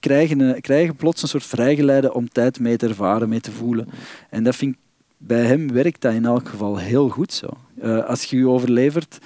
krijgen, 0.00 0.60
krijgen 0.60 0.96
plots 0.96 1.22
een 1.22 1.28
soort 1.28 1.46
vrijgeleide 1.46 2.14
om 2.14 2.28
tijd 2.28 2.60
mee 2.60 2.76
te 2.76 2.88
ervaren, 2.88 3.28
mee 3.28 3.40
te 3.40 3.52
voelen. 3.52 3.88
En 4.30 4.44
dat 4.44 4.56
vind 4.56 4.74
ik 4.74 4.80
bij 5.18 5.44
hem 5.44 5.72
werkt 5.72 6.00
dat 6.00 6.14
in 6.14 6.24
elk 6.24 6.48
geval 6.48 6.76
heel 6.76 7.08
goed 7.08 7.32
zo. 7.32 7.46
Uh, 7.82 8.04
als 8.04 8.24
je 8.24 8.36
je 8.36 8.48
overlevert, 8.48 9.18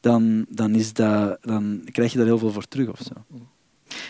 dan, 0.00 0.46
dan, 0.48 0.74
is 0.74 0.92
dat, 0.92 1.38
dan 1.42 1.88
krijg 1.92 2.12
je 2.12 2.18
daar 2.18 2.26
heel 2.26 2.38
veel 2.38 2.52
voor 2.52 2.68
terug 2.68 2.88
of 2.88 3.00
zo. 3.00 3.44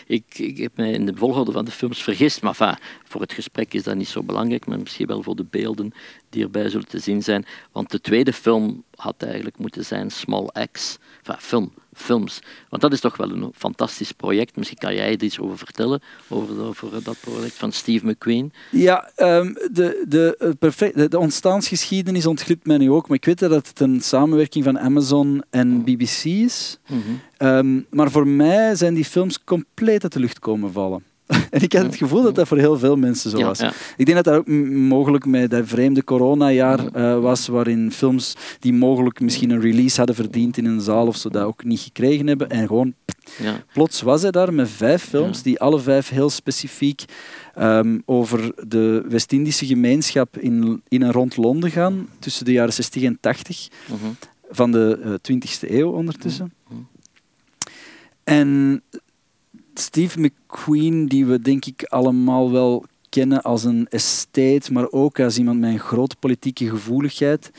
Ik, 0.07 0.37
ik 0.37 0.57
heb 0.57 0.71
mij 0.75 0.91
in 0.91 1.05
de 1.05 1.15
volgorde 1.15 1.51
van 1.51 1.65
de 1.65 1.71
films 1.71 2.03
vergist, 2.03 2.41
maar 2.41 2.79
voor 3.03 3.21
het 3.21 3.33
gesprek 3.33 3.73
is 3.73 3.83
dat 3.83 3.95
niet 3.95 4.07
zo 4.07 4.23
belangrijk, 4.23 4.65
maar 4.65 4.79
misschien 4.79 5.07
wel 5.07 5.23
voor 5.23 5.35
de 5.35 5.45
beelden 5.49 5.93
die 6.29 6.43
erbij 6.43 6.69
zullen 6.69 6.87
te 6.87 6.99
zien 6.99 7.23
zijn. 7.23 7.45
Want 7.71 7.91
de 7.91 8.01
tweede 8.01 8.33
film 8.33 8.83
had 8.95 9.23
eigenlijk 9.23 9.57
moeten 9.57 9.85
zijn 9.85 10.11
Small 10.11 10.49
X, 10.71 10.97
enfin, 11.23 11.35
film, 11.39 11.73
films. 11.97 12.39
Want 12.69 12.81
dat 12.81 12.93
is 12.93 12.99
toch 12.99 13.17
wel 13.17 13.31
een 13.31 13.51
fantastisch 13.55 14.11
project. 14.11 14.55
Misschien 14.55 14.77
kan 14.77 14.95
jij 14.95 15.11
er 15.11 15.23
iets 15.23 15.39
over 15.39 15.57
vertellen, 15.57 16.01
over, 16.27 16.61
over 16.61 17.03
dat 17.03 17.17
project 17.19 17.53
van 17.53 17.71
Steve 17.71 18.05
McQueen. 18.05 18.53
Ja, 18.71 19.11
um, 19.17 19.53
de, 19.71 20.05
de, 20.07 20.35
eh, 20.39 20.49
perfect, 20.59 21.11
de, 21.11 21.19
ontstaansgeschiedenis 21.19 22.25
ontglipt 22.25 22.65
mij 22.65 22.77
nu 22.77 22.91
ook, 22.91 23.07
maar 23.07 23.17
ik 23.17 23.25
weet 23.25 23.39
dat 23.39 23.67
het 23.67 23.79
een 23.79 24.01
samenwerking 24.01 24.63
van 24.63 24.79
Amazon 24.79 25.43
en 25.49 25.67
mhm. 25.67 25.81
BBC 25.81 26.23
is. 26.23 26.79
Mm 26.87 27.01
-hmm. 27.37 27.85
maar 27.89 28.11
voor 28.11 28.27
mij 28.27 28.75
zijn 28.75 28.93
die 28.93 29.05
films 29.05 29.43
compleet 29.43 30.03
uit 30.03 30.13
de 30.13 30.19
lucht 30.19 30.39
komen 30.39 30.71
vallen. 30.71 31.03
en 31.49 31.61
ik 31.61 31.73
had 31.73 31.83
het 31.83 31.95
gevoel 31.95 32.21
dat 32.21 32.35
dat 32.35 32.47
voor 32.47 32.57
heel 32.57 32.77
veel 32.77 32.95
mensen 32.95 33.31
zo 33.31 33.43
was. 33.43 33.61
Ik 33.97 34.05
denk 34.05 34.23
dat 34.23 34.23
dat 34.23 34.35
ook 34.35 34.47
mogelijk 34.71 35.25
met 35.25 35.49
dat 35.49 35.63
vreemde 35.65 36.03
coronajaar 36.03 36.79
uh, 36.95 37.19
was, 37.19 37.47
waarin 37.47 37.91
films 37.91 38.35
die 38.59 38.73
mogelijk 38.73 39.19
misschien 39.19 39.49
een 39.49 39.61
release 39.61 39.97
hadden 39.97 40.15
verdiend 40.15 40.57
in 40.57 40.65
een 40.65 40.81
zaal 40.81 41.07
of 41.07 41.17
zo, 41.17 41.29
dat 41.29 41.43
ook 41.43 41.63
niet 41.63 41.79
gekregen 41.79 42.27
hebben. 42.27 42.49
En 42.49 42.67
gewoon, 42.67 42.93
ja. 43.41 43.63
plots 43.73 44.01
was 44.01 44.21
hij 44.21 44.31
daar 44.31 44.53
met 44.53 44.69
vijf 44.69 45.03
films, 45.03 45.41
die 45.41 45.59
alle 45.59 45.79
vijf 45.79 46.09
heel 46.09 46.29
specifiek 46.29 47.05
um, 47.59 48.01
over 48.05 48.53
de 48.67 49.05
West-Indische 49.09 49.65
gemeenschap 49.65 50.37
in, 50.37 50.81
in 50.87 51.03
en 51.03 51.11
rond 51.11 51.37
Londen 51.37 51.71
gaan, 51.71 52.09
tussen 52.19 52.45
de 52.45 52.51
jaren 52.51 52.73
60 52.73 53.03
en 53.03 53.17
80 53.19 53.67
uh 53.67 54.01
-huh. 54.01 54.09
van 54.49 54.71
de 54.71 54.99
uh, 54.99 55.13
eh, 55.13 55.19
20e 55.65 55.71
eeuw 55.71 55.91
ondertussen. 55.91 56.53
-huh. 56.67 56.77
En 58.23 58.81
Steve 59.79 60.19
McQueen, 60.19 61.07
die 61.07 61.25
we 61.25 61.39
denk 61.39 61.65
ik 61.65 61.83
allemaal 61.83 62.51
wel 62.51 62.85
kennen 63.09 63.41
als 63.41 63.63
een 63.63 63.87
estate, 63.89 64.73
maar 64.73 64.91
ook 64.91 65.19
als 65.19 65.37
iemand 65.37 65.59
met 65.59 65.71
een 65.71 65.79
grote 65.79 66.15
politieke 66.19 66.69
gevoeligheid, 66.69 67.51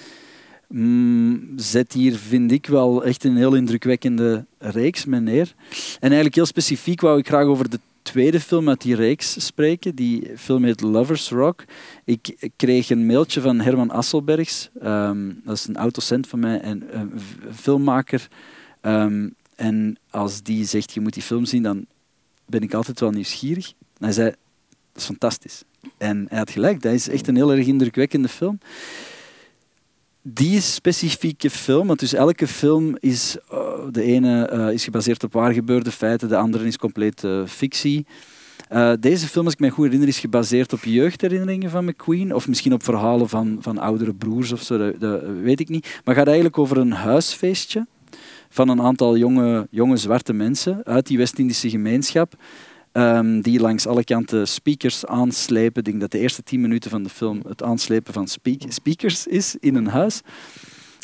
mm, 0.69 1.53
zet 1.57 1.93
hier, 1.93 2.17
vind 2.17 2.53
ik 2.53 2.67
wel 2.67 3.05
echt 3.05 3.25
een 3.25 3.37
heel 3.37 3.55
indrukwekkende 3.55 4.45
reeks 4.59 5.05
mee 5.05 5.21
neer. 5.21 5.55
En 5.95 5.99
eigenlijk 6.01 6.35
heel 6.35 6.47
specifiek 6.47 7.01
wou 7.01 7.19
ik 7.19 7.27
graag 7.27 7.45
over 7.45 7.71
de 7.71 7.81
tweede 8.03 8.41
film 8.41 8.69
uit 8.69 8.81
die 8.81 8.95
reeks 8.95 9.47
spreken. 9.47 9.95
Die 9.95 10.31
film 10.37 10.65
heet 10.65 10.81
Lovers 10.81 11.29
Rock. 11.31 11.65
Ik 12.05 12.51
kreeg 12.57 12.91
een 12.91 13.07
mailtje 13.07 13.41
van 13.41 13.61
Herman 13.61 13.91
Asselbergs. 13.91 14.69
Ehm, 14.81 15.33
dat 15.45 15.55
is 15.55 15.67
een 15.67 15.77
autocent 15.77 16.27
van 16.27 16.39
mij 16.39 16.61
en 16.61 16.85
een 16.91 17.13
filmmaker. 17.55 18.29
Ehm, 18.81 19.29
en 19.57 19.97
als 20.11 20.43
die 20.43 20.65
zegt, 20.65 20.93
je 20.93 21.01
moet 21.01 21.15
die 21.15 21.23
film 21.23 21.45
zien, 21.45 21.63
dan 21.63 21.87
ben 22.49 22.61
ik 22.61 22.75
altijd 22.75 23.01
wel 23.01 23.11
nieuwsgierig. 23.11 23.73
Hij 23.99 24.13
zei, 24.13 24.29
dat 24.29 24.37
is 24.95 25.05
fantastisch. 25.05 25.63
En 25.99 26.27
hij 26.29 26.39
had 26.39 26.51
gelijk, 26.51 26.83
dat 26.83 26.93
is 26.93 27.09
echt 27.09 27.29
een 27.29 27.37
heel 27.37 27.53
erg 27.53 27.67
indrukwekkende 27.67 28.29
film 28.29 28.59
die 30.35 30.61
specifieke 30.61 31.51
film, 31.51 31.87
want 31.87 31.99
dus 31.99 32.13
elke 32.13 32.47
film 32.47 32.97
is, 33.01 33.37
uh, 33.53 33.59
de 33.91 34.03
ene 34.03 34.51
uh, 34.53 34.73
is 34.73 34.85
gebaseerd 34.85 35.25
op 35.25 35.33
waar 35.33 35.53
gebeurde 35.53 35.91
feiten, 35.91 36.29
de 36.29 36.37
andere 36.37 36.67
is 36.67 36.77
compleet 36.77 37.23
uh, 37.23 37.47
fictie. 37.47 38.07
deze 39.01 39.27
film, 39.27 39.45
als 39.45 39.55
ik 39.55 39.61
me 39.61 39.71
goed 39.71 39.85
herinner, 39.85 40.09
is 40.09 40.19
gebaseerd 40.19 40.73
op 40.73 40.85
jeugdherinneringen 40.85 41.71
van 41.71 41.85
McQueen, 41.85 42.35
of 42.35 42.49
misschien 42.49 42.73
op 42.73 42.85
verhalen 42.85 43.29
van, 43.29 43.59
van 43.61 43.79
oudere 43.79 44.15
broers 44.15 44.53
of 44.53 44.63
zo, 44.63 44.99
dat, 44.99 45.23
weet 45.43 45.61
ik 45.61 45.69
niet. 45.69 46.01
Maar 46.05 46.15
gaat 46.15 46.27
eigenlijk 46.27 46.59
over 46.59 46.77
een 46.77 46.93
huisfeestje 46.93 47.87
van 48.49 48.69
een 48.69 48.81
aantal 48.81 49.17
jonge, 49.17 49.67
jonge 49.71 49.97
zwarte 49.97 50.33
mensen 50.33 50.85
uit 50.85 51.07
die 51.07 51.19
West-Indische 51.19 51.71
gemeenschap. 51.71 52.35
Um, 52.93 53.41
die 53.41 53.61
langs 53.61 53.87
alle 53.87 54.05
kanten 54.05 54.49
speakers 54.49 55.07
aanslepen. 55.07 55.79
Ik 55.79 55.85
denk 55.85 56.01
dat 56.01 56.11
de 56.11 56.19
eerste 56.19 56.43
tien 56.43 56.61
minuten 56.61 56.91
van 56.91 57.03
de 57.03 57.09
film 57.09 57.43
het 57.49 57.63
aanslepen 57.63 58.13
van 58.13 58.29
speak 58.29 58.61
speakers 58.69 59.27
is 59.27 59.57
in 59.61 59.75
een 59.75 59.87
huis. 59.87 60.21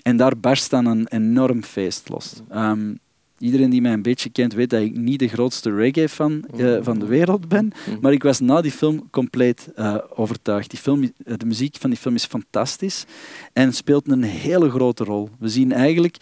En 0.03 0.17
daar 0.17 0.39
barst 0.39 0.71
dan 0.71 0.87
een 0.87 1.07
enorm 1.09 1.63
feest 1.63 2.09
los. 2.09 2.33
Um, 2.55 2.99
iedereen 3.39 3.71
die 3.71 3.81
mij 3.81 3.93
een 3.93 4.03
beetje 4.03 4.31
kent 4.31 4.53
weet 4.53 4.71
dat 4.71 4.81
ik 4.81 4.97
niet 4.97 5.19
de 5.19 5.29
grootste 5.29 5.75
reggae-fan 5.75 6.45
uh, 6.57 6.79
van 6.81 6.99
de 6.99 7.07
wereld 7.07 7.49
ben. 7.49 7.73
Maar 8.01 8.13
ik 8.13 8.23
was 8.23 8.41
na 8.41 8.61
die 8.61 8.71
film 8.71 9.11
compleet 9.11 9.69
uh, 9.77 9.97
overtuigd. 10.15 10.71
Die 10.71 10.79
film, 10.79 11.13
de 11.17 11.47
muziek 11.47 11.77
van 11.77 11.91
die 11.91 11.99
film 11.99 12.15
is 12.15 12.25
fantastisch 12.25 13.05
en 13.53 13.73
speelt 13.73 14.09
een 14.09 14.23
hele 14.23 14.71
grote 14.71 15.05
rol. 15.05 15.29
We 15.39 15.49
zien 15.49 15.73
eigenlijk, 15.73 16.17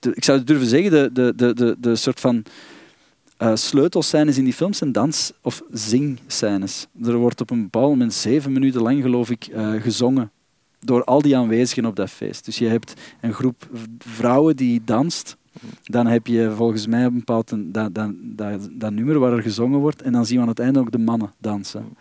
ik 0.00 0.24
zou 0.24 0.44
durven 0.44 0.66
zeggen, 0.66 0.90
de, 0.90 1.10
de, 1.12 1.32
de, 1.36 1.54
de, 1.54 1.76
de 1.78 1.96
soort 1.96 2.20
van 2.20 2.44
uh, 3.42 3.54
sleutelscènes 3.54 4.38
in 4.38 4.44
die 4.44 4.52
films 4.52 4.78
zijn 4.78 4.92
dans- 4.92 5.32
of 5.42 5.62
zingscènes. 5.70 6.86
Er 7.02 7.16
wordt 7.16 7.40
op 7.40 7.50
een 7.50 7.62
bepaald 7.62 7.88
moment 7.88 8.14
zeven 8.14 8.52
minuten 8.52 8.82
lang, 8.82 9.02
geloof 9.02 9.30
ik, 9.30 9.48
uh, 9.48 9.82
gezongen 9.82 10.30
door 10.80 11.04
al 11.04 11.22
die 11.22 11.36
aanwezigen 11.36 11.84
op 11.84 11.96
dat 11.96 12.10
feest. 12.10 12.44
Dus 12.44 12.58
je 12.58 12.66
hebt 12.66 12.94
een 13.20 13.32
groep 13.32 13.68
vrouwen 13.98 14.56
die 14.56 14.82
danst. 14.84 15.36
Dan 15.82 16.06
heb 16.06 16.26
je 16.26 16.52
volgens 16.56 16.86
mij 16.86 17.04
een 17.04 17.14
bepaald 17.14 17.48
dat, 17.48 17.94
dat, 17.94 18.12
dat, 18.22 18.68
dat 18.72 18.92
nummer 18.92 19.18
waar 19.18 19.32
er 19.32 19.42
gezongen 19.42 19.78
wordt. 19.78 20.02
En 20.02 20.12
dan 20.12 20.26
zien 20.26 20.36
we 20.36 20.42
aan 20.42 20.48
het 20.48 20.58
einde 20.58 20.78
ook 20.78 20.90
de 20.90 20.98
mannen 20.98 21.32
dansen. 21.38 21.96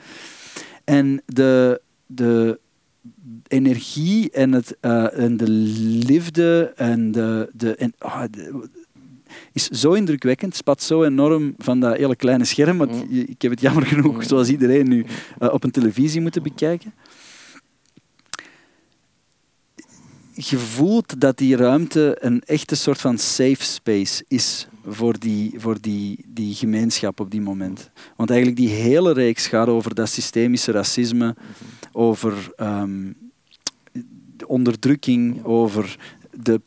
En 0.83 1.21
de, 1.25 1.81
de 2.05 2.59
energie 3.47 4.31
en, 4.31 4.51
het, 4.51 4.77
uh, 4.81 5.19
en 5.19 5.37
de 5.37 5.49
liefde 5.49 6.73
en 6.75 7.11
de, 7.11 7.49
de, 7.53 7.75
en, 7.75 7.93
oh, 7.99 8.23
de 8.31 8.69
is 9.53 9.67
zo 9.67 9.93
indrukwekkend, 9.93 10.55
spat 10.55 10.81
zo 10.81 11.03
enorm 11.03 11.53
van 11.57 11.79
dat 11.79 11.97
hele 11.97 12.15
kleine 12.15 12.45
scherm. 12.45 12.77
Want 12.77 12.91
mm. 12.91 13.25
ik 13.27 13.41
heb 13.41 13.51
het 13.51 13.61
jammer 13.61 13.85
genoeg, 13.85 14.15
mm. 14.15 14.23
zoals 14.23 14.49
iedereen 14.49 14.87
nu, 14.87 15.05
uh, 15.39 15.53
op 15.53 15.63
een 15.63 15.71
televisie 15.71 16.21
moeten 16.21 16.43
bekijken. 16.43 16.93
Je 20.33 20.57
voelt 20.57 21.21
dat 21.21 21.37
die 21.37 21.55
ruimte 21.55 22.17
een 22.19 22.43
echte 22.45 22.75
soort 22.75 23.01
van 23.01 23.17
safe 23.17 23.63
space 23.63 24.23
is 24.27 24.67
voor 24.89 25.19
die, 25.19 25.53
voor 25.57 25.77
die, 25.81 26.25
die 26.27 26.53
gemeenschap 26.53 27.19
op 27.19 27.31
die 27.31 27.41
moment. 27.41 27.91
Want 28.15 28.29
eigenlijk 28.29 28.59
die 28.59 28.69
hele 28.69 29.13
reeks 29.13 29.47
gaat 29.47 29.67
over 29.67 29.95
dat 29.95 30.09
systemische 30.09 30.71
racisme, 30.71 31.35
over 31.91 32.51
um, 32.57 33.15
onderdrukking, 34.45 35.43
over 35.43 35.97
de 36.43 36.61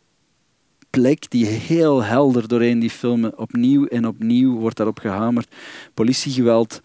plek 0.91 1.31
die 1.31 1.47
heel 1.47 2.03
helder 2.03 2.49
doorheen 2.49 2.79
die 2.79 2.91
filmen 2.91 3.39
opnieuw 3.39 3.87
en 3.87 4.07
opnieuw 4.07 4.59
wordt 4.59 4.77
daarop 4.77 4.99
gehamerd. 4.99 5.55
Politiegeweld, 5.95 6.81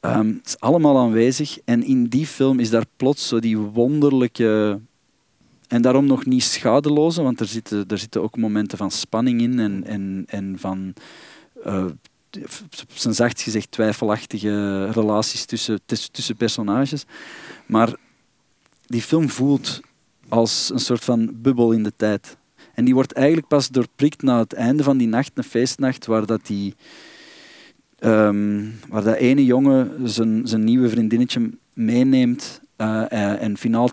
het 0.00 0.40
is 0.44 0.60
allemaal 0.60 0.98
aanwezig. 0.98 1.58
En 1.64 1.82
in 1.82 2.04
die 2.04 2.26
film 2.26 2.60
is 2.60 2.70
daar 2.70 2.84
plots 2.96 3.28
zo 3.28 3.40
die 3.40 3.56
wonderlijke... 3.56 4.80
En 5.70 5.82
daarom 5.82 6.06
nog 6.06 6.26
niet 6.26 6.42
schadeloze, 6.42 7.22
want 7.22 7.40
er 7.40 7.46
zitten, 7.46 7.84
er 7.88 7.98
zitten 7.98 8.22
ook 8.22 8.36
momenten 8.36 8.78
van 8.78 8.90
spanning 8.90 9.40
in 9.40 9.58
en, 9.58 9.84
en, 9.84 10.24
en 10.26 10.56
van... 10.58 10.94
Uh, 11.66 11.84
zijn 12.94 13.14
zacht 13.14 13.42
gezegd 13.42 13.70
twijfelachtige 13.70 14.84
relaties 14.90 15.44
tussen, 15.44 15.80
tussen 15.86 16.36
personages. 16.36 17.04
Maar 17.66 17.94
die 18.86 19.02
film 19.02 19.28
voelt 19.28 19.80
als 20.28 20.70
een 20.72 20.78
soort 20.78 21.04
van 21.04 21.30
bubbel 21.34 21.72
in 21.72 21.82
de 21.82 21.92
tijd. 21.96 22.36
En 22.74 22.84
die 22.84 22.94
wordt 22.94 23.12
eigenlijk 23.12 23.48
pas 23.48 23.68
doorprikt 23.68 24.22
na 24.22 24.38
het 24.38 24.52
einde 24.52 24.82
van 24.82 24.96
die 24.96 25.08
nacht, 25.08 25.30
een 25.34 25.44
feestnacht, 25.44 26.06
waar 26.06 26.26
dat 26.26 26.46
die... 26.46 26.74
Um, 28.00 28.78
waar 28.88 29.04
dat 29.04 29.16
ene 29.16 29.44
jongen 29.44 30.08
zijn, 30.08 30.48
zijn 30.48 30.64
nieuwe 30.64 30.88
vriendinnetje 30.88 31.50
meeneemt 31.72 32.60
uh, 32.78 33.42
en 33.42 33.56
finaal 33.56 33.90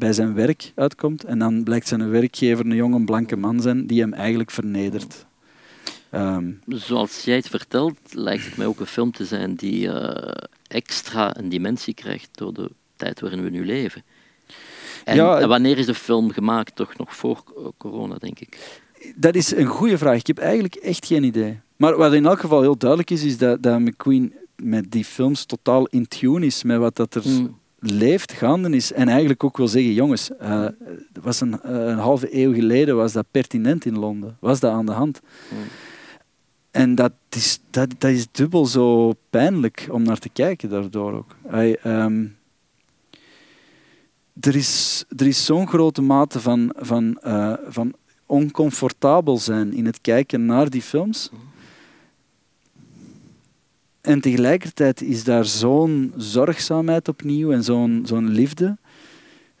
bij 0.00 0.12
zijn 0.12 0.34
werk 0.34 0.72
uitkomt. 0.74 1.24
En 1.24 1.38
dan 1.38 1.62
blijkt 1.62 1.88
zijn 1.88 2.10
werkgever 2.10 2.66
een 2.66 2.74
jonge 2.74 3.04
blanke 3.04 3.36
man 3.36 3.60
zijn 3.60 3.86
die 3.86 4.00
hem 4.00 4.12
eigenlijk 4.12 4.50
vernedert. 4.50 5.26
Um, 6.14 6.60
Zoals 6.66 7.24
jij 7.24 7.36
het 7.36 7.48
vertelt, 7.48 7.98
lijkt 8.10 8.44
het 8.44 8.56
mij 8.56 8.66
ook 8.66 8.80
een 8.80 8.86
film 8.86 9.12
te 9.12 9.24
zijn 9.24 9.54
die 9.54 9.86
uh, 9.86 10.14
extra 10.66 11.36
een 11.36 11.48
dimensie 11.48 11.94
krijgt 11.94 12.28
door 12.32 12.54
de 12.54 12.70
tijd 12.96 13.20
waarin 13.20 13.42
we 13.42 13.50
nu 13.50 13.66
leven. 13.66 14.02
En, 15.04 15.16
ja, 15.16 15.46
wanneer 15.46 15.78
is 15.78 15.86
de 15.86 15.94
film 15.94 16.30
gemaakt? 16.30 16.76
Toch 16.76 16.96
nog 16.96 17.16
voor 17.16 17.42
corona, 17.76 18.14
denk 18.18 18.40
ik. 18.40 18.80
Dat 19.16 19.34
is 19.34 19.54
een 19.54 19.66
goede 19.66 19.98
vraag. 19.98 20.18
Ik 20.18 20.26
heb 20.26 20.38
eigenlijk 20.38 20.74
echt 20.74 21.06
geen 21.06 21.24
idee. 21.24 21.60
Maar 21.76 21.96
wat 21.96 22.12
in 22.12 22.26
elk 22.26 22.40
geval 22.40 22.60
heel 22.60 22.78
duidelijk 22.78 23.10
is, 23.10 23.22
is 23.22 23.38
dat, 23.38 23.62
dat 23.62 23.80
McQueen 23.80 24.34
met 24.56 24.90
die 24.90 25.04
films 25.04 25.44
totaal 25.44 25.86
in 25.86 26.08
tune 26.08 26.46
is 26.46 26.62
met 26.62 26.78
wat 26.78 26.96
dat 26.96 27.14
er 27.14 27.22
mm. 27.24 27.58
Leeft, 27.80 28.32
gaande 28.32 28.70
is. 28.70 28.92
En 28.92 29.08
eigenlijk 29.08 29.44
ook 29.44 29.56
wil 29.56 29.68
zeggen, 29.68 29.92
jongens, 29.92 30.30
uh, 30.42 30.66
was 31.22 31.40
een, 31.40 31.60
uh, 31.66 31.86
een, 31.86 31.98
halve 31.98 32.36
eeuw 32.36 32.52
geleden 32.52 32.96
was 32.96 33.12
dat 33.12 33.26
pertinent 33.30 33.84
in 33.84 33.98
Londen. 33.98 34.36
Was 34.40 34.60
dat 34.60 34.72
aan 34.72 34.86
de 34.86 34.92
hand. 34.92 35.20
Mm. 35.50 35.58
En 36.70 36.94
dat 36.94 37.12
is, 37.28 37.60
dat, 37.70 37.88
dat 37.98 38.10
is 38.10 38.26
dubbel 38.30 38.66
zo 38.66 39.12
pijnlijk 39.30 39.88
om 39.90 40.02
naar 40.02 40.18
te 40.18 40.28
kijken 40.28 40.68
daardoor 40.68 41.12
ook. 41.12 41.36
I, 41.54 41.76
um, 41.84 42.36
er 44.40 44.56
is, 44.56 45.04
er 45.16 45.26
is 45.26 45.44
zo'n 45.44 45.68
grote 45.68 46.02
mate 46.02 46.40
van, 46.40 46.72
van, 46.76 47.20
uh, 47.26 47.54
van 47.68 47.94
oncomfortabel 48.26 49.38
zijn 49.38 49.72
in 49.72 49.86
het 49.86 50.00
kijken 50.00 50.46
naar 50.46 50.70
die 50.70 50.82
films. 50.82 51.30
En 54.00 54.20
tegelijkertijd 54.20 55.02
is 55.02 55.24
daar 55.24 55.44
zo'n 55.44 56.12
zorgzaamheid 56.16 57.08
opnieuw 57.08 57.52
en 57.52 57.64
zo'n 57.64 58.02
zo'n 58.04 58.28
liefde. 58.28 58.76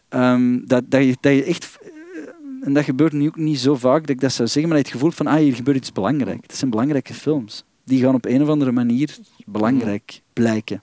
Um, 0.08 0.66
dat, 0.66 0.90
dat, 0.90 1.04
je, 1.04 1.16
dat 1.20 1.34
je 1.34 1.44
echt. 1.44 1.78
Eh, 1.82 2.66
en 2.66 2.72
dat 2.72 2.84
gebeurt 2.84 3.12
nu 3.12 3.26
ook 3.26 3.36
niet 3.36 3.58
zo 3.58 3.74
vaak 3.74 4.00
dat 4.00 4.10
ik 4.10 4.20
dat 4.20 4.32
zou 4.32 4.48
zeggen, 4.48 4.68
maar 4.68 4.78
je 4.78 4.84
het 4.84 4.92
gevoel 4.92 5.10
van 5.10 5.26
ah, 5.26 5.38
hier 5.38 5.54
gebeurt 5.54 5.76
iets 5.76 5.92
belangrijks. 5.92 6.42
Het 6.42 6.56
zijn 6.56 6.70
belangrijke 6.70 7.14
films. 7.14 7.64
Die 7.84 8.02
gaan 8.02 8.14
op 8.14 8.24
een 8.24 8.42
of 8.42 8.48
andere 8.48 8.72
manier 8.72 9.18
belangrijk 9.46 10.20
blijken. 10.32 10.82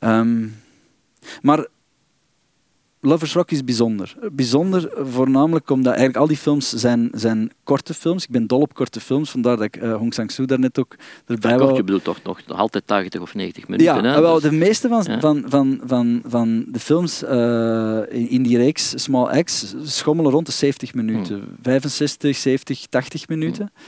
Um, 0.00 0.54
maar 1.42 1.66
Lovers 3.00 3.32
Rock 3.32 3.50
is 3.50 3.64
bijzonder. 3.64 4.16
Bijzonder 4.32 4.90
voornamelijk 4.96 5.70
omdat 5.70 5.92
eigenlijk 5.92 6.16
al 6.18 6.26
die 6.26 6.36
films 6.36 6.68
zijn, 6.68 7.08
zijn 7.12 7.50
korte 7.64 7.94
films. 7.94 8.24
Ik 8.24 8.30
ben 8.30 8.46
dol 8.46 8.60
op 8.60 8.74
korte 8.74 9.00
films, 9.00 9.30
vandaar 9.30 9.56
dat 9.56 9.64
ik 9.64 9.76
uh, 9.76 9.96
Hong 9.96 10.14
Sang-soo 10.14 10.44
daarnet 10.44 10.78
ook 10.78 10.96
erbij 11.26 11.58
was. 11.58 11.76
Je 11.76 11.84
bedoelt 11.84 12.04
toch 12.04 12.22
nog 12.22 12.40
altijd 12.46 12.86
80 12.86 13.20
of 13.20 13.34
90 13.34 13.68
minuten? 13.68 13.94
Ja, 13.94 14.14
hè? 14.14 14.20
wel, 14.20 14.34
dus- 14.34 14.42
de 14.42 14.52
meeste 14.52 14.88
van, 14.88 15.04
van, 15.04 15.44
van, 15.46 15.80
van, 15.84 16.22
van 16.26 16.64
de 16.68 16.78
films 16.78 17.22
uh, 17.22 18.00
in, 18.08 18.28
in, 18.28 18.42
die 18.42 18.56
reeks 18.56 19.02
Small 19.02 19.42
X 19.42 19.74
schommelen 19.82 20.32
rond 20.32 20.46
de 20.46 20.52
70 20.52 20.94
minuten. 20.94 21.34
Hmm. 21.34 21.56
65, 21.62 22.36
70, 22.36 22.86
80 22.86 23.28
minuten. 23.28 23.70
Hmm. 23.74 23.82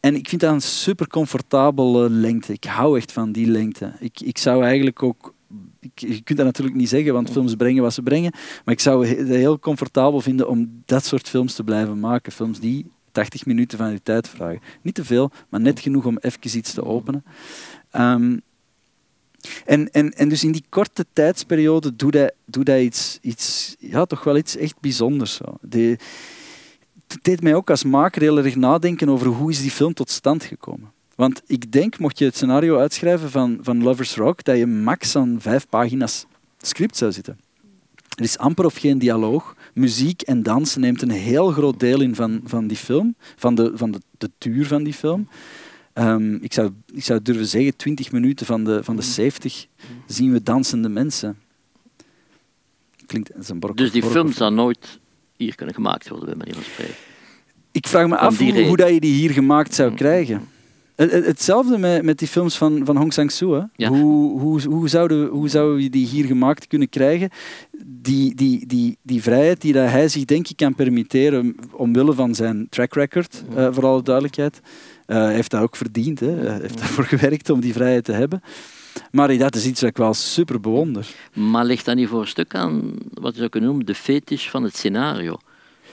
En 0.00 0.14
ik 0.14 0.28
vind 0.28 0.40
dat 0.40 0.52
een 0.52 0.62
super 0.62 1.08
comfortabele 1.08 2.10
lengte. 2.10 2.52
Ik 2.52 2.64
hou 2.64 2.96
echt 2.96 3.12
van 3.12 3.32
die 3.32 3.46
lengte. 3.46 3.92
Ik, 4.00 4.20
ik 4.20 4.38
zou 4.38 4.64
eigenlijk 4.64 5.02
ook 5.02 5.33
je 5.94 6.22
kunt 6.22 6.38
dat 6.38 6.46
natuurlijk 6.46 6.76
niet 6.76 6.88
zeggen, 6.88 7.12
want 7.12 7.30
films 7.30 7.54
brengen 7.54 7.82
wat 7.82 7.94
ze 7.94 8.02
brengen. 8.02 8.32
Maar 8.64 8.74
ik 8.74 8.80
zou 8.80 9.06
het 9.06 9.28
heel 9.28 9.58
comfortabel 9.58 10.20
vinden 10.20 10.48
om 10.48 10.82
dat 10.84 11.04
soort 11.04 11.28
films 11.28 11.54
te 11.54 11.64
blijven 11.64 12.00
maken. 12.00 12.32
Films 12.32 12.60
die 12.60 12.86
80 13.12 13.46
minuten 13.46 13.78
van 13.78 13.92
je 13.92 14.02
tijd 14.02 14.28
vragen. 14.28 14.60
Niet 14.82 14.94
te 14.94 15.04
veel, 15.04 15.30
maar 15.48 15.60
net 15.60 15.80
genoeg 15.80 16.04
om 16.04 16.18
even 16.18 16.58
iets 16.58 16.72
te 16.72 16.84
openen. 16.84 17.24
Um, 17.96 18.42
en, 19.64 19.90
en, 19.90 20.12
en 20.12 20.28
dus 20.28 20.44
in 20.44 20.52
die 20.52 20.64
korte 20.68 21.06
tijdsperiode 21.12 21.96
doet 21.96 22.14
hij, 22.14 22.32
doet 22.44 22.66
hij 22.66 22.82
iets, 22.82 23.18
iets, 23.22 23.76
ja, 23.78 24.04
toch 24.04 24.24
wel 24.24 24.36
iets 24.36 24.56
echt 24.56 24.80
bijzonders. 24.80 25.34
Zo. 25.34 25.44
het 27.06 27.18
deed 27.22 27.42
mij 27.42 27.54
ook 27.54 27.70
als 27.70 27.84
maker 27.84 28.22
heel 28.22 28.38
erg 28.38 28.56
nadenken 28.56 29.08
over 29.08 29.26
hoe 29.26 29.50
is 29.50 29.60
die 29.60 29.70
film 29.70 29.94
tot 29.94 30.10
stand 30.10 30.44
gekomen. 30.44 30.92
Want 31.16 31.42
ik 31.46 31.72
denk, 31.72 31.98
mocht 31.98 32.18
je 32.18 32.24
het 32.24 32.34
scenario 32.36 32.78
uitschrijven 32.78 33.30
van, 33.30 33.58
van 33.60 33.82
Lovers 33.82 34.14
Rock, 34.16 34.44
dat 34.44 34.56
je 34.56 34.66
max 34.66 35.16
aan 35.16 35.36
vijf 35.40 35.68
pagina's 35.68 36.26
script 36.60 36.96
zou 36.96 37.12
zitten. 37.12 37.38
Er 38.16 38.24
is 38.24 38.38
amper 38.38 38.64
of 38.64 38.76
geen 38.76 38.98
dialoog. 38.98 39.56
Muziek 39.74 40.22
en 40.22 40.42
dans 40.42 40.76
neemt 40.76 41.02
een 41.02 41.10
heel 41.10 41.50
groot 41.50 41.80
deel 41.80 42.00
in 42.00 42.14
van, 42.14 42.40
van 42.44 42.66
die 42.66 42.76
film, 42.76 43.14
van 43.36 43.54
de, 43.54 43.72
van 43.74 43.90
de, 43.90 43.98
de 44.18 44.30
duur 44.38 44.66
van 44.66 44.82
die 44.84 44.92
film. 44.94 45.28
Ehm, 45.92 46.34
ik, 46.34 46.52
zou, 46.52 46.70
ik 46.94 47.04
zou 47.04 47.22
durven 47.22 47.46
zeggen, 47.46 47.76
20 47.76 48.12
minuten 48.12 48.46
van 48.46 48.64
de, 48.64 48.84
van 48.84 48.96
de 48.96 49.02
70 49.02 49.66
zien 50.06 50.32
we 50.32 50.42
dansende 50.42 50.88
mensen. 50.88 51.38
Klinkt 53.06 53.36
als 53.36 53.48
een 53.48 53.58
bork, 53.60 53.76
Dus 53.76 53.90
die 53.92 54.00
bork- 54.00 54.12
film 54.14 54.32
zou 54.32 54.52
nooit 54.54 54.98
hier 55.36 55.54
kunnen 55.54 55.74
gemaakt 55.74 56.08
worden, 56.08 56.26
bij 56.26 56.36
manier 56.36 56.54
van 56.54 56.62
spreken. 56.62 56.94
Ik 57.72 57.86
vraag 57.86 58.06
me 58.08 58.16
af 58.16 58.38
hoe, 58.38 58.62
hoe 58.66 58.76
dat 58.76 58.88
je 58.88 59.00
die 59.00 59.14
hier 59.14 59.30
gemaakt 59.30 59.74
zou 59.74 59.90
Mm. 59.90 59.96
krijgen. 59.96 60.48
Het- 60.96 61.10
het- 61.12 61.26
Hetzelfde 61.26 61.78
met, 61.78 62.02
met 62.02 62.18
die 62.18 62.28
films 62.28 62.56
van, 62.56 62.80
van 62.84 62.96
Hong 62.96 63.12
Sang-soo. 63.12 63.68
Ja. 63.76 63.88
Hoe, 63.88 64.40
hoe, 64.40 64.62
hoe, 64.62 64.88
zouden, 64.88 65.28
hoe 65.28 65.48
zou 65.48 65.80
je 65.82 65.90
die 65.90 66.06
hier 66.06 66.24
gemaakt 66.24 66.66
kunnen 66.66 66.88
krijgen? 66.88 67.30
Die, 67.86 68.34
die, 68.34 68.66
die, 68.66 68.98
die 69.02 69.22
vrijheid 69.22 69.60
die 69.60 69.72
dat 69.72 69.88
hij 69.90 70.08
zich 70.08 70.24
denk 70.24 70.48
ik 70.48 70.56
kan 70.56 70.74
permitteren 70.74 71.56
omwille 71.72 72.12
van 72.12 72.34
zijn 72.34 72.66
track 72.70 72.94
record, 72.94 73.44
eh, 73.56 73.68
voor 73.70 73.86
alle 73.86 74.02
duidelijkheid. 74.02 74.60
Eh, 75.06 75.16
hij 75.16 75.34
heeft 75.34 75.50
dat 75.50 75.62
ook 75.62 75.76
verdiend. 75.76 76.20
Hè. 76.20 76.30
Hij 76.30 76.58
heeft 76.60 76.80
ervoor 76.80 77.04
gewerkt 77.14 77.50
om 77.50 77.60
die 77.60 77.72
vrijheid 77.72 78.04
te 78.04 78.12
hebben. 78.12 78.42
Maar 79.10 79.38
dat 79.38 79.54
is 79.54 79.66
iets 79.66 79.80
wat 79.80 79.90
ik 79.90 79.96
wel 79.96 80.14
super 80.14 80.60
bewonder. 80.60 81.08
Maar 81.34 81.64
ligt 81.64 81.84
dat 81.84 81.96
niet 81.96 82.08
voor 82.08 82.20
een 82.20 82.26
stuk 82.26 82.54
aan 82.54 82.94
wat 83.14 83.32
je 83.32 83.38
zou 83.38 83.48
kunnen 83.50 83.68
noemen 83.68 83.86
de 83.86 83.94
fetish 83.94 84.48
van 84.48 84.62
het 84.62 84.76
scenario? 84.76 85.36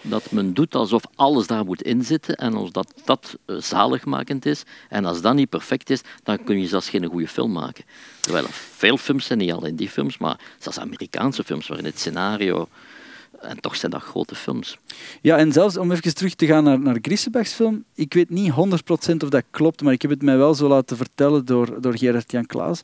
Dat 0.01 0.31
men 0.31 0.53
doet 0.53 0.75
alsof 0.75 1.03
alles 1.15 1.47
daar 1.47 1.65
moet 1.65 1.81
inzitten 1.81 2.35
en 2.35 2.53
als 2.53 2.71
dat, 2.71 2.93
dat 3.05 3.37
eh, 3.45 3.55
zaligmakend 3.55 4.45
is. 4.45 4.63
En 4.89 5.05
als 5.05 5.21
dat 5.21 5.33
niet 5.33 5.49
perfect 5.49 5.89
is, 5.89 6.01
dan 6.23 6.43
kun 6.43 6.61
je 6.61 6.67
zelfs 6.67 6.89
geen 6.89 7.05
goede 7.05 7.27
film 7.27 7.51
maken. 7.51 7.83
Terwijl 8.19 8.45
er 8.45 8.51
veel 8.53 8.97
films 8.97 9.25
zijn, 9.25 9.39
niet 9.39 9.51
alleen 9.51 9.75
die 9.75 9.89
films, 9.89 10.17
maar 10.17 10.39
zelfs 10.59 10.79
Amerikaanse 10.79 11.43
films 11.43 11.67
waarin 11.67 11.85
het 11.85 11.99
scenario... 11.99 12.67
En 13.41 13.59
toch 13.59 13.75
zijn 13.75 13.91
dat 13.91 14.01
grote 14.01 14.35
films. 14.35 14.77
Ja, 15.21 15.37
en 15.37 15.51
zelfs 15.51 15.77
om 15.77 15.91
even 15.91 16.15
terug 16.15 16.35
te 16.35 16.45
gaan 16.45 16.63
naar, 16.63 16.79
naar 16.79 16.97
Griesenbachs 17.01 17.53
film. 17.53 17.83
Ik 17.95 18.13
weet 18.13 18.29
niet 18.29 18.51
100% 18.51 18.55
of 19.17 19.29
dat 19.29 19.43
klopt, 19.51 19.81
maar 19.81 19.93
ik 19.93 20.01
heb 20.01 20.11
het 20.11 20.21
mij 20.21 20.37
wel 20.37 20.53
zo 20.53 20.67
laten 20.67 20.97
vertellen 20.97 21.45
door, 21.45 21.81
door 21.81 21.97
Gerard-Jan 21.97 22.45
Klaas. 22.45 22.81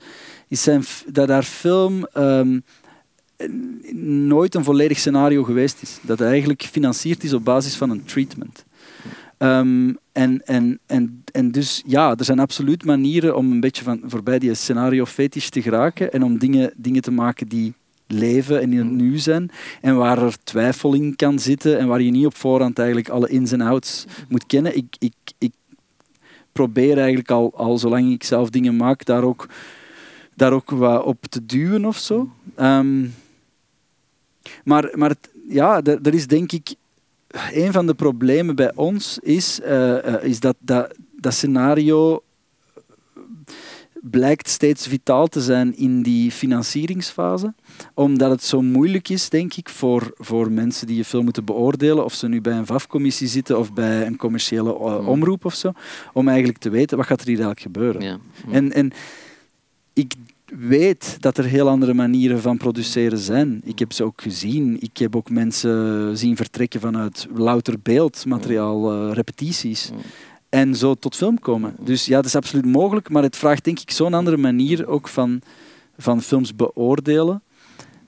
Is 0.47 0.63
zijn, 0.63 0.83
dat 1.07 1.29
haar 1.29 1.43
film 1.43 2.05
ehm, 2.05 2.59
nooit 4.27 4.55
een 4.55 4.63
volledig 4.63 4.97
scenario 4.97 5.43
geweest 5.43 5.81
is. 5.81 5.99
Dat 6.01 6.21
eigenlijk 6.21 6.61
gefinancierd 6.61 7.23
is 7.23 7.33
op 7.33 7.43
basis 7.43 7.75
van 7.75 7.89
een 7.89 8.05
treatment. 8.05 8.65
Ehm, 9.37 9.93
en, 10.11 10.45
en, 10.45 10.79
en, 10.85 11.23
en 11.31 11.51
dus 11.51 11.83
ja, 11.85 12.15
er 12.15 12.25
zijn 12.25 12.39
absoluut 12.39 12.85
manieren 12.85 13.35
om 13.35 13.51
een 13.51 13.59
beetje 13.59 13.83
van 13.83 14.01
voorbij 14.05 14.39
die 14.39 14.53
scenario 14.53 15.05
fetish 15.05 15.47
te 15.47 15.61
geraken 15.61 16.11
en 16.11 16.23
om 16.23 16.37
dingen, 16.37 16.73
dingen 16.75 17.01
te 17.01 17.11
maken 17.11 17.47
die 17.47 17.73
leven 18.07 18.61
en 18.61 18.71
in 18.71 18.77
het 18.77 18.89
nu 18.89 19.17
zijn 19.17 19.49
en 19.81 19.95
waar 19.95 20.23
er 20.23 20.43
twijfel 20.43 20.93
in 20.93 21.15
kan 21.15 21.39
zitten 21.39 21.79
en 21.79 21.87
waar 21.87 22.01
je 22.01 22.11
niet 22.11 22.25
op 22.25 22.35
voorhand 22.35 22.77
eigenlijk 22.79 23.09
alle 23.09 23.29
ins 23.29 23.51
en 23.51 23.61
outs 23.61 24.05
moet 24.29 24.45
kennen. 24.45 24.77
Ik, 24.77 24.95
ik, 24.99 25.13
ik 25.37 25.51
probeer 26.51 26.97
eigenlijk 26.97 27.31
al, 27.31 27.53
al 27.55 27.77
zolang 27.77 28.11
ik 28.11 28.23
zelf 28.23 28.49
dingen 28.49 28.75
maak 28.75 29.05
daar 29.05 29.23
ook, 29.23 29.47
daar 30.35 30.53
ook 30.53 30.69
wat 30.69 31.03
op 31.03 31.25
te 31.29 31.45
duwen 31.45 31.85
of 31.85 31.97
zo. 31.97 32.29
Ehm, 32.55 33.05
maar 34.63 34.89
maar 34.93 35.09
het, 35.09 35.29
ja, 35.47 35.81
er 35.83 35.99
er 36.03 36.13
is 36.13 36.27
denk 36.27 36.51
ik 36.51 36.75
een 37.53 37.71
van 37.71 37.87
de 37.87 37.93
problemen 37.93 38.55
bij 38.55 38.71
ons 38.75 39.19
is, 39.19 39.61
eh, 39.61 40.13
eh, 40.13 40.23
is 40.23 40.39
dat, 40.39 40.55
dat 40.59 40.95
dat 41.19 41.33
scenario 41.33 42.21
blijkt 44.01 44.49
steeds 44.49 44.87
vitaal 44.87 45.27
te 45.27 45.41
zijn 45.41 45.77
in 45.77 46.01
die 46.01 46.31
financieringsfase. 46.31 47.53
Omdat 47.93 48.31
het 48.31 48.43
zo 48.43 48.61
moeilijk 48.61 49.09
is, 49.09 49.29
denk 49.29 49.53
ik, 49.53 49.69
voor, 49.69 50.11
voor 50.15 50.51
mensen 50.51 50.87
die 50.87 50.95
je 50.95 51.05
film 51.05 51.23
moeten 51.23 51.45
beoordelen, 51.45 52.03
of 52.03 52.13
ze 52.13 52.27
nu 52.27 52.41
bij 52.41 52.57
een 52.57 52.65
VAF-commissie 52.65 53.27
zitten 53.27 53.59
of 53.59 53.73
bij 53.73 54.05
een 54.05 54.17
commerciële 54.17 54.73
eh, 54.73 54.99
Mm. 54.99 55.07
omroep 55.07 55.45
of 55.45 55.53
zo, 55.53 55.71
om 56.13 56.27
eigenlijk 56.27 56.57
te 56.57 56.69
weten 56.69 56.97
wat 56.97 57.05
gaat 57.05 57.21
er 57.21 57.27
hier 57.27 57.39
eigenlijk 57.39 57.65
gebeuren. 57.75 58.01
Ja. 58.01 58.17
En, 58.51 58.73
en 58.73 58.91
ik 59.93 60.13
weet 60.55 61.17
dat 61.19 61.37
er 61.37 61.43
heel 61.43 61.69
andere 61.69 61.93
manieren 61.93 62.41
van 62.41 62.57
produceren 62.57 63.17
zijn. 63.17 63.61
Ik 63.63 63.79
heb 63.79 63.91
ze 63.93 64.03
ook 64.03 64.21
gezien. 64.21 64.77
Ik 64.79 64.97
heb 64.97 65.15
ook 65.15 65.29
mensen 65.29 66.17
zien 66.17 66.35
vertrekken 66.35 66.79
vanuit 66.79 67.27
louter 67.33 67.75
beeldmateriaal, 67.83 68.91
eh, 68.91 69.13
repetities. 69.13 69.91
Mm. 69.91 69.99
En 70.49 70.75
zo 70.75 70.95
tot 70.95 71.15
film 71.15 71.39
komen. 71.39 71.75
Dus 71.79 72.05
ja, 72.05 72.15
dat 72.15 72.25
is 72.25 72.35
absoluut 72.35 72.65
mogelijk, 72.65 73.09
maar 73.09 73.23
het 73.23 73.35
vraagt 73.35 73.63
denk 73.63 73.79
ik 73.79 73.91
zo'n 73.91 74.13
andere 74.13 74.37
manier 74.37 74.87
ook 74.87 75.07
van, 75.07 75.41
van 75.97 76.21
films 76.21 76.55
beoordelen. 76.55 77.43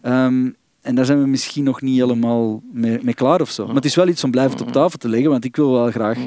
Ehm, 0.01 0.49
en 0.81 0.95
daar 0.95 1.05
zijn 1.05 1.21
we 1.21 1.27
misschien 1.27 1.63
nog 1.63 1.81
niet 1.81 1.99
helemaal 1.99 2.61
mee, 2.71 2.99
mee 3.01 3.13
klaar 3.13 3.41
of 3.41 3.49
zo. 3.49 3.65
Maar 3.65 3.75
het 3.75 3.85
is 3.85 3.95
wel 3.95 4.07
iets 4.07 4.23
om 4.23 4.31
blijvend 4.31 4.61
op 4.61 4.71
tafel 4.71 4.97
te 4.97 5.09
leggen, 5.09 5.29
want 5.29 5.45
ik 5.45 5.55
wil 5.55 5.71
wel 5.71 5.91
graag. 5.91 6.17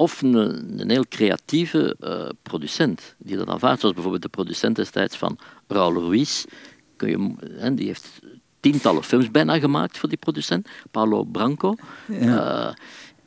Of 0.00 0.22
een, 0.22 0.34
een 0.80 0.90
heel 0.90 1.04
creatieve 1.08 1.96
eh, 2.00 2.28
producent 2.42 3.14
die 3.18 3.36
dat 3.36 3.48
aanvaardt, 3.48 3.80
zoals 3.80 3.94
bijvoorbeeld 3.94 4.22
de 4.22 4.28
producent 4.28 4.76
destijds 4.76 5.16
van 5.16 5.38
Raul 5.66 5.94
Ruiz. 5.94 6.44
Kun 6.96 7.08
je, 7.08 7.34
en 7.58 7.74
die 7.74 7.86
heeft 7.86 8.08
tientallen 8.60 9.02
films 9.02 9.30
bijna 9.30 9.58
gemaakt 9.58 9.98
voor 9.98 10.08
die 10.08 10.18
producent, 10.18 10.68
Paulo 10.90 11.24
Branco. 11.24 11.74
Ja. 12.08 12.16
Eh, 12.18 12.74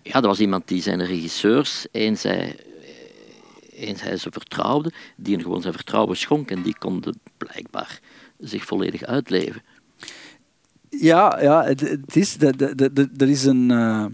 ja, 0.01 0.13
er 0.13 0.27
was 0.27 0.39
iemand 0.39 0.67
die 0.67 0.81
zijn 0.81 1.05
regisseurs, 1.05 1.87
eens 1.91 2.23
hij, 2.23 2.55
eens 3.71 4.01
hij 4.01 4.17
ze 4.17 4.31
vertrouwde, 4.31 4.91
die 5.15 5.33
hem 5.33 5.43
gewoon 5.43 5.61
zijn 5.61 5.73
vertrouwen 5.73 6.17
schonk 6.17 6.51
en 6.51 6.61
die 6.61 6.75
konden 6.77 7.19
blijkbaar 7.37 7.99
zich 8.39 8.65
volledig 8.65 9.03
uitleven. 9.03 9.61
Ja, 10.89 11.41
ja 11.41 11.63
het, 11.63 11.79
het 11.79 12.15
is, 12.15 12.37
er 13.17 13.29
is 13.29 13.43
een. 13.43 13.71
eh, 13.71 14.05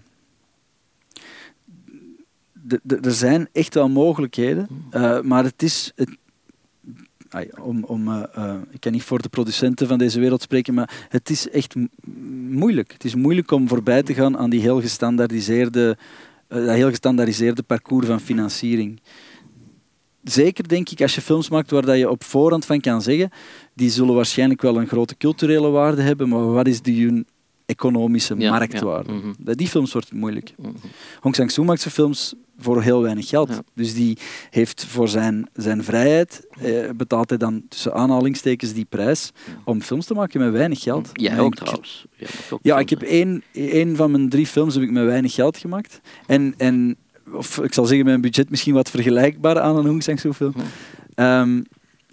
er 3.03 3.13
zijn 3.13 3.47
echt 3.51 3.73
wel 3.73 3.89
mogelijkheden, 3.89 4.67
eh, 4.91 5.21
maar 5.21 5.43
het 5.43 5.63
is. 5.63 5.91
Het, 5.95 6.17
om, 7.61 7.83
om, 7.83 8.07
eh, 8.07 8.23
eh, 8.33 8.55
ik 8.71 8.79
kan 8.79 8.91
niet 8.91 9.03
voor 9.03 9.21
de 9.21 9.29
producenten 9.29 9.87
van 9.87 9.97
deze 9.97 10.19
wereld 10.19 10.41
spreken, 10.41 10.73
maar 10.73 11.07
het 11.09 11.29
is 11.29 11.49
echt 11.49 11.75
moeilijk. 12.49 12.91
Het 12.93 13.03
is 13.03 13.15
moeilijk 13.15 13.51
om 13.51 13.67
voorbij 13.67 14.03
te 14.03 14.13
gaan 14.13 14.37
aan 14.37 14.49
die 14.49 14.61
heel 14.61 14.81
gestandaardiseerde, 14.81 15.97
dat 16.47 16.69
heel 16.69 16.89
gestandaardiseerde 16.89 17.63
parcours 17.63 18.07
van 18.07 18.19
financiering. 18.19 19.01
Zeker 20.23 20.67
denk 20.67 20.89
ik 20.89 21.01
als 21.01 21.15
je 21.15 21.21
films 21.21 21.49
maakt 21.49 21.71
waar 21.71 21.97
je 21.97 22.09
op 22.09 22.23
voorhand 22.23 22.65
van 22.65 22.79
kan 22.79 23.01
zeggen, 23.01 23.29
die 23.73 23.89
zullen 23.89 24.15
waarschijnlijk 24.15 24.61
wel 24.61 24.77
een 24.77 24.87
grote 24.87 25.17
culturele 25.17 25.69
waarde 25.69 26.01
hebben, 26.01 26.29
maar 26.29 26.51
wat 26.51 26.67
is 26.67 26.81
de 26.81 27.23
economische 27.69 28.35
Ja, 28.37 28.51
marktwaarde? 28.51 29.11
ja, 29.11 29.17
mhm. 29.17 29.33
Bij 29.39 29.55
die 29.55 29.67
films 29.67 29.91
wordt 29.91 30.09
het 30.09 30.17
moeilijk. 30.17 30.53
Mhm. 30.57 30.69
Hong 31.19 31.35
Sang-soo 31.35 31.63
maakt 31.63 31.81
zijn 31.81 31.93
films 31.93 32.33
voor 32.59 32.81
heel 32.81 33.01
weinig 33.01 33.27
geld. 33.27 33.49
Ja. 33.49 33.61
Dus 33.73 33.93
die 33.93 34.17
heeft 34.49 34.85
voor 34.85 35.07
zijn, 35.07 35.49
zijn 35.53 35.83
vrijheid, 35.83 36.47
eh, 36.61 36.89
betaalt 36.95 37.29
hij 37.29 37.37
dan 37.37 37.63
tussen 37.69 37.93
aanhalingstekens 37.93 38.73
die 38.73 38.85
prijs 38.85 39.31
om 39.63 39.81
films 39.81 40.05
te 40.05 40.13
maken 40.13 40.39
met 40.39 40.51
weinig 40.51 40.81
geld. 40.81 41.09
Jij 41.13 41.39
ook 41.39 41.55
trouwens. 41.55 42.05
Jij 42.15 42.27
maakt 42.35 42.51
ook 42.51 42.59
Ja, 42.63 42.79
ik 42.79 42.89
heb 42.89 43.01
één, 43.01 43.43
één 43.51 43.95
van 43.95 44.11
mijn 44.11 44.29
drie 44.29 44.47
films 44.47 44.73
heb 44.73 44.83
ik 44.83 44.91
met 44.91 45.05
weinig 45.05 45.33
geld 45.33 45.57
gemaakt. 45.57 46.01
En, 46.25 46.53
en 46.57 46.97
of 47.33 47.59
ik 47.59 47.73
zal 47.73 47.85
zeggen, 47.85 48.05
mijn 48.05 48.21
budget 48.21 48.49
misschien 48.49 48.73
wat 48.73 48.89
vergelijkbaar 48.89 49.59
aan 49.59 49.77
een 49.77 49.85
Hong 49.85 50.03
Sang-soo 50.03 50.33
film. 50.33 50.53
Ehm, 51.15 51.61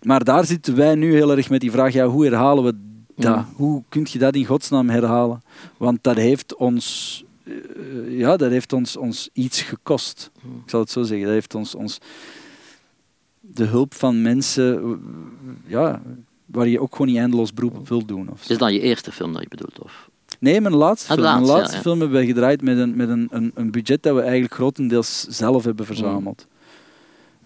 maar 0.02 0.24
daar 0.24 0.44
zitten 0.44 0.76
wij 0.76 0.94
nu 0.94 1.14
heel 1.14 1.36
erg 1.36 1.50
met 1.50 1.60
die 1.60 1.70
vraag, 1.70 1.92
ja, 1.92 2.06
hoe 2.06 2.24
herhalen 2.24 2.64
we 2.64 2.74
dat? 3.16 3.44
Hoe 3.54 3.82
kun 3.88 4.06
je 4.10 4.18
dat 4.18 4.34
in 4.34 4.44
godsnaam 4.44 4.88
herhalen? 4.88 5.42
Want 5.76 5.98
dat 6.02 6.16
heeft 6.16 6.54
ons, 6.54 7.24
eh, 7.44 8.18
ja, 8.18 8.36
dat 8.36 8.50
heeft 8.50 8.72
ons, 8.72 8.96
ons 8.96 9.28
iets 9.32 9.62
gekost. 9.62 10.30
Mhm. 10.42 10.56
Ik 10.56 10.70
zal 10.70 10.80
het 10.80 10.90
zo 10.90 11.02
zeggen. 11.02 11.24
Dat 11.26 11.34
heeft 11.34 11.54
ons, 11.54 11.74
ons 11.74 11.98
de 13.40 13.64
hulp 13.64 13.94
van 13.94 14.22
mensen, 14.22 15.00
ja, 15.66 16.02
waar 16.46 16.68
je 16.68 16.80
ook 16.80 16.92
gewoon 16.92 17.06
niet 17.06 17.16
eindeloos 17.16 17.54
beroep 17.54 17.76
op 17.76 17.88
wilt 17.88 18.08
doen. 18.08 18.28
Is 18.48 18.58
dat 18.58 18.72
je 18.72 18.80
eerste 18.80 19.12
film 19.12 19.32
dat 19.32 19.42
je 19.42 19.48
bedoelt? 19.48 19.82
Of? 19.82 20.10
Nee, 20.38 20.60
mijn 20.60 20.74
laatste 20.74 21.12
Ah, 21.12 21.18
film. 21.18 21.30
Mijn 21.30 21.38
laatste, 21.38 21.56
laatste 21.56 21.76
ja, 21.76 21.76
ja. 21.76 21.82
film 21.82 22.00
hebben 22.00 22.16
wij 22.18 22.26
gedraaid 22.26 22.62
met, 22.62 22.78
een, 22.78 22.96
met 22.96 23.08
een, 23.08 23.28
een, 23.30 23.52
een 23.54 23.70
budget 23.70 24.02
dat 24.02 24.14
we 24.14 24.20
eigenlijk 24.20 24.54
grotendeels 24.54 25.26
zelf 25.28 25.64
hebben 25.64 25.86
verzameld. 25.86 26.46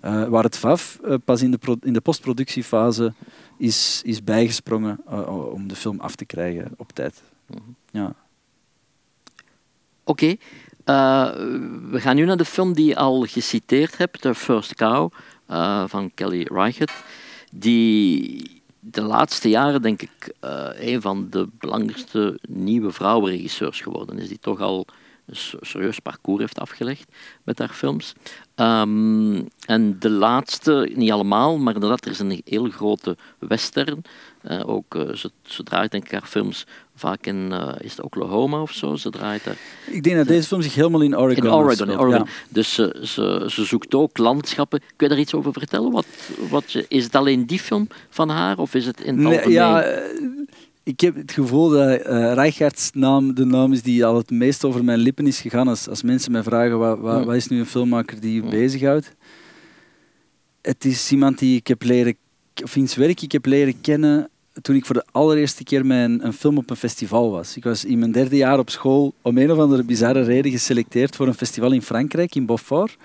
Eh, 0.00 0.28
waar 0.28 0.44
het 0.44 0.56
VAF 0.56 0.98
eh, 1.04 1.14
pas 1.24 1.42
in 1.42 1.50
de, 1.50 1.78
in 1.82 1.92
de 1.92 2.00
postproductiefase 2.00 3.12
is, 3.56 4.02
is 4.04 4.24
bijgesprongen 4.24 5.00
eh, 5.08 5.52
om 5.52 5.68
de 5.68 5.74
film 5.74 6.00
af 6.00 6.16
te 6.16 6.24
krijgen 6.24 6.72
op 6.76 6.92
tijd. 6.92 7.22
Mhm. 7.46 7.60
Ja. 7.90 8.14
Oké, 10.04 10.36
we 11.90 12.00
gaan 12.00 12.16
nu 12.16 12.24
naar 12.24 12.36
de 12.36 12.44
film 12.44 12.72
die 12.72 12.86
je 12.86 12.96
al 12.96 13.22
geciteerd 13.22 13.98
hebt, 13.98 14.20
The 14.20 14.34
First 14.34 14.74
Cow 14.74 15.12
van 15.86 16.10
Kelly 16.14 16.46
Reichardt. 16.52 16.92
Die 17.52 18.62
de 18.80 19.02
laatste 19.02 19.48
jaren, 19.48 19.82
denk 19.82 20.02
ik, 20.02 20.34
een 20.74 21.00
van 21.00 21.30
de 21.30 21.48
belangrijkste 21.58 22.38
nieuwe 22.48 22.90
vrouwenregisseurs 22.90 23.80
geworden 23.80 24.18
is. 24.18 24.28
Die 24.28 24.38
toch 24.38 24.60
al 24.60 24.86
serieus 25.60 25.98
parcours 25.98 26.40
heeft 26.40 26.58
afgelegd 26.58 27.12
met 27.44 27.58
haar 27.58 27.68
films. 27.68 28.12
Ehm, 28.54 29.42
en 29.66 29.96
de 29.98 30.10
laatste, 30.10 30.90
niet 30.94 31.10
allemaal, 31.10 31.58
maar 31.58 31.74
inderdaad, 31.74 32.04
er 32.04 32.10
is 32.10 32.18
een 32.18 32.42
heel 32.44 32.68
grote 32.68 33.16
western. 33.38 34.02
Uh, 34.50 34.68
ook, 34.68 34.94
uh, 34.94 35.14
ze, 35.14 35.30
ze, 35.42 35.62
draait 35.62 35.90
denk 35.90 36.04
ik 36.04 36.10
haar 36.10 36.26
films 36.26 36.66
vaak 36.94 37.26
in 37.26 37.50
uh, 37.52 37.68
is 37.78 37.90
het 37.90 38.04
Oklahoma 38.04 38.60
of 38.60 38.72
zo. 38.72 38.96
Ze 38.96 39.10
draait 39.10 39.44
daar. 39.44 39.56
Ik 39.86 40.02
denk 40.02 40.16
dat 40.16 40.26
deze 40.26 40.48
film 40.48 40.62
zich 40.62 40.74
helemaal 40.74 41.00
in 41.00 41.18
Oregon. 41.18 41.44
In 41.44 41.52
Oregon, 41.52 41.90
in 41.90 41.98
Oregon. 41.98 42.24
Ja. 42.24 42.32
Dus 42.48 42.74
ze, 42.74 43.00
ze, 43.02 43.46
ze, 43.50 43.64
zoekt 43.64 43.94
ook 43.94 44.18
landschappen. 44.18 44.78
Kun 44.78 45.08
je 45.08 45.08
daar 45.08 45.18
iets 45.18 45.34
over 45.34 45.52
vertellen? 45.52 45.90
Wat, 45.90 46.06
wat, 46.50 46.84
is 46.88 47.04
het 47.04 47.14
alleen 47.14 47.46
die 47.46 47.58
film 47.58 47.88
van 48.08 48.28
haar 48.28 48.58
of 48.58 48.74
is 48.74 48.86
het 48.86 49.00
in 49.00 49.18
het 49.18 49.44
nee, 49.44 49.52
Ja, 49.52 49.80
ik 50.82 51.00
heb 51.00 51.14
het 51.14 51.32
gevoel 51.32 51.68
dat 51.68 52.06
uh, 52.06 52.32
Reichards 52.32 52.90
naam 52.92 53.34
de 53.34 53.44
naam 53.44 53.72
is 53.72 53.82
die 53.82 54.04
al 54.04 54.16
het 54.16 54.30
meest 54.30 54.64
over 54.64 54.84
mijn 54.84 54.98
lippen 54.98 55.26
is 55.26 55.40
gegaan. 55.40 55.68
Als, 55.68 55.88
als 55.88 56.02
mensen 56.02 56.32
mij 56.32 56.42
vragen 56.42 56.78
wat, 56.78 56.98
wat, 56.98 57.24
wat 57.24 57.34
is 57.34 57.48
nu 57.48 57.58
een 57.58 57.66
filmmaker 57.66 58.20
die 58.20 58.34
je 58.34 58.48
bezighoudt. 58.48 59.14
Het 60.62 60.84
is 60.84 61.12
iemand 61.12 61.38
die 61.38 61.56
ik 61.56 61.66
heb 61.66 61.82
leren, 61.82 62.16
of 62.62 62.74
wiens 62.74 62.94
werk 62.94 63.22
ik 63.22 63.32
heb 63.32 63.46
leren 63.46 63.80
kennen 63.80 64.28
toen 64.62 64.76
ik 64.76 64.86
voor 64.86 64.94
de 64.94 65.06
allereerste 65.10 65.64
keer 65.64 65.86
mijn 65.86 66.24
een 66.24 66.32
film 66.32 66.58
op 66.58 66.70
een 66.70 66.76
festival 66.76 67.30
was. 67.30 67.56
Ik 67.56 67.64
was 67.64 67.84
in 67.84 67.98
mijn 67.98 68.12
derde 68.12 68.36
jaar 68.36 68.58
op 68.58 68.70
school 68.70 69.14
om 69.22 69.38
een 69.38 69.52
of 69.52 69.58
andere 69.58 69.84
bizarre 69.84 70.22
reden 70.22 70.50
geselecteerd 70.50 71.16
voor 71.16 71.26
een 71.26 71.34
festival 71.34 71.72
in 71.72 71.82
Frankrijk, 71.82 72.34
in 72.34 72.46
Beaufort. 72.46 72.96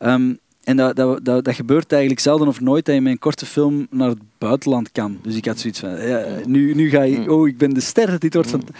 Um, 0.00 0.38
en 0.64 0.76
dat, 0.76 0.96
dat, 0.96 1.24
dat, 1.24 1.44
dat, 1.44 1.54
gebeurt 1.54 1.92
eigenlijk 1.92 2.20
zelden 2.20 2.48
of 2.48 2.60
nooit 2.60 2.84
dat 2.84 2.94
je 2.94 3.00
met 3.00 3.12
een 3.12 3.18
korte 3.18 3.46
film 3.46 3.86
naar 3.90 4.08
het 4.08 4.18
buitenland 4.38 4.92
kan. 4.92 5.18
Dus 5.22 5.36
ik 5.36 5.44
had 5.44 5.58
zoiets 5.58 5.80
van, 5.80 6.06
ja, 6.06 6.26
nu, 6.46 6.74
nu 6.74 6.90
ga 6.90 7.02
je, 7.02 7.18
mm. 7.18 7.28
oh, 7.28 7.48
ik 7.48 7.58
ben 7.58 7.74
de 7.74 7.80
ster, 7.80 8.18
dit 8.18 8.34
wordt 8.34 8.50
van... 8.50 8.60
Mm. 8.60 8.74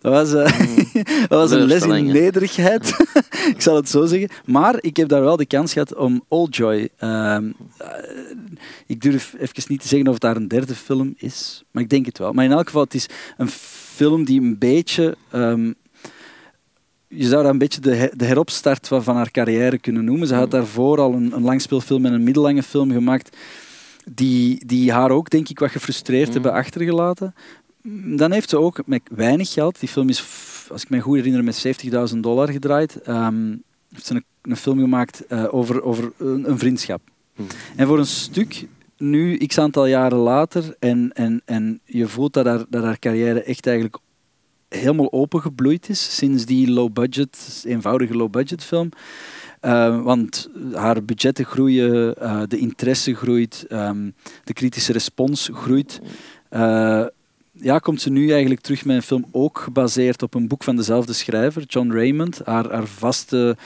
Dat 0.00 0.12
was, 0.12 0.32
uh, 0.32 0.94
dat 1.28 1.38
was 1.38 1.50
een 1.50 1.66
les 1.66 1.82
in 1.82 2.06
nederigheid, 2.06 2.96
ik 3.54 3.60
zal 3.62 3.76
het 3.76 3.88
zo 3.88 4.06
zeggen. 4.06 4.28
Maar 4.44 4.76
ik 4.80 4.96
heb 4.96 5.08
daar 5.08 5.22
wel 5.22 5.36
de 5.36 5.46
kans 5.46 5.72
gehad 5.72 5.94
om 5.94 6.24
Old 6.28 6.56
Joy. 6.56 6.88
Uh, 7.00 7.38
ik 8.86 9.00
durf 9.02 9.34
even 9.38 9.62
niet 9.68 9.80
te 9.80 9.88
zeggen 9.88 10.08
of 10.08 10.18
daar 10.18 10.36
een 10.36 10.48
derde 10.48 10.74
film 10.74 11.14
is, 11.16 11.64
maar 11.70 11.82
ik 11.82 11.90
denk 11.90 12.06
het 12.06 12.18
wel. 12.18 12.32
Maar 12.32 12.44
in 12.44 12.52
elk 12.52 12.66
geval, 12.66 12.82
het 12.82 12.94
is 12.94 13.06
een 13.36 13.48
film 13.94 14.24
die 14.24 14.40
een 14.40 14.58
beetje 14.58 15.16
um, 15.32 15.74
je 17.08 17.26
zou 17.26 17.42
dat 17.42 17.52
een 17.52 17.58
beetje 17.58 17.80
de, 17.80 18.12
de 18.16 18.24
heropstart 18.24 18.88
van, 18.88 19.02
van, 19.02 19.16
haar 19.16 19.30
carrière 19.30 19.78
kunnen 19.78 20.04
noemen. 20.04 20.26
Ze 20.26 20.34
had 20.34 20.44
mm. 20.44 20.50
daarvoor 20.50 21.00
al 21.00 21.12
een, 21.12 21.32
een 21.32 21.42
langspeelfilm 21.42 22.06
en 22.06 22.12
een 22.12 22.24
middellange 22.24 22.62
film 22.62 22.90
gemaakt, 22.92 23.36
die, 24.10 24.66
die 24.66 24.92
haar 24.92 25.10
ook, 25.10 25.30
denk 25.30 25.48
ik, 25.48 25.58
wat 25.58 25.70
gefrustreerd 25.70 26.26
mm. 26.26 26.32
hebben 26.32 26.52
achtergelaten. 26.52 27.34
Dan 28.16 28.32
heeft 28.32 28.48
ze 28.48 28.58
ook 28.58 28.86
met 28.86 29.00
weinig 29.14 29.52
geld, 29.52 29.80
die 29.80 29.88
film 29.88 30.08
is, 30.08 30.24
als 30.70 30.82
ik 30.82 30.90
me 30.90 31.00
goed 31.00 31.16
herinner, 31.16 31.44
met 31.44 31.66
70.000 32.14 32.18
dollar 32.18 32.48
gedraaid, 32.48 33.08
um, 33.08 33.62
heeft 33.90 34.06
ze 34.06 34.14
een, 34.14 34.24
een 34.42 34.56
film 34.56 34.78
gemaakt 34.78 35.24
uh, 35.28 35.54
over, 35.54 35.82
over 35.82 36.12
een, 36.16 36.50
een 36.50 36.58
vriendschap. 36.58 37.00
Mm. 37.36 37.46
En 37.76 37.86
voor 37.86 37.98
een 37.98 38.06
stuk 38.06 38.66
nu, 38.96 39.36
x 39.36 39.58
aantal 39.58 39.86
jaren 39.86 40.18
later, 40.18 40.76
en, 40.78 41.12
en, 41.12 41.42
en 41.44 41.80
je 41.84 42.08
voelt 42.08 42.32
dat 42.32 42.46
haar, 42.46 42.64
dat 42.68 42.84
haar 42.84 42.98
carrière 42.98 43.42
echt 43.42 43.66
eigenlijk 43.66 43.98
helemaal 44.68 45.12
opengebloeid 45.12 45.88
is 45.88 46.16
sinds 46.16 46.44
die 46.44 46.70
low-budget, 46.70 47.64
eenvoudige 47.66 48.14
low-budget 48.14 48.64
film. 48.64 48.88
Uh, 49.62 50.02
want 50.02 50.50
haar 50.72 51.04
budgetten 51.04 51.44
groeien, 51.44 52.14
uh, 52.22 52.42
de 52.48 52.58
interesse 52.58 53.14
groeit, 53.14 53.66
um, 53.70 54.14
de 54.44 54.52
kritische 54.52 54.92
respons 54.92 55.50
groeit. 55.52 56.00
Uh, 56.50 57.06
ja, 57.52 57.78
komt 57.78 58.00
ze 58.00 58.10
nu 58.10 58.30
eigenlijk 58.30 58.60
terug 58.60 58.84
met 58.84 58.96
een 58.96 59.02
film 59.02 59.26
ook 59.30 59.58
gebaseerd 59.58 60.22
op 60.22 60.34
een 60.34 60.48
boek 60.48 60.64
van 60.64 60.76
dezelfde 60.76 61.12
schrijver, 61.12 61.62
John 61.62 61.92
Raymond, 61.92 62.40
haar, 62.44 62.86
vaste 62.86 63.56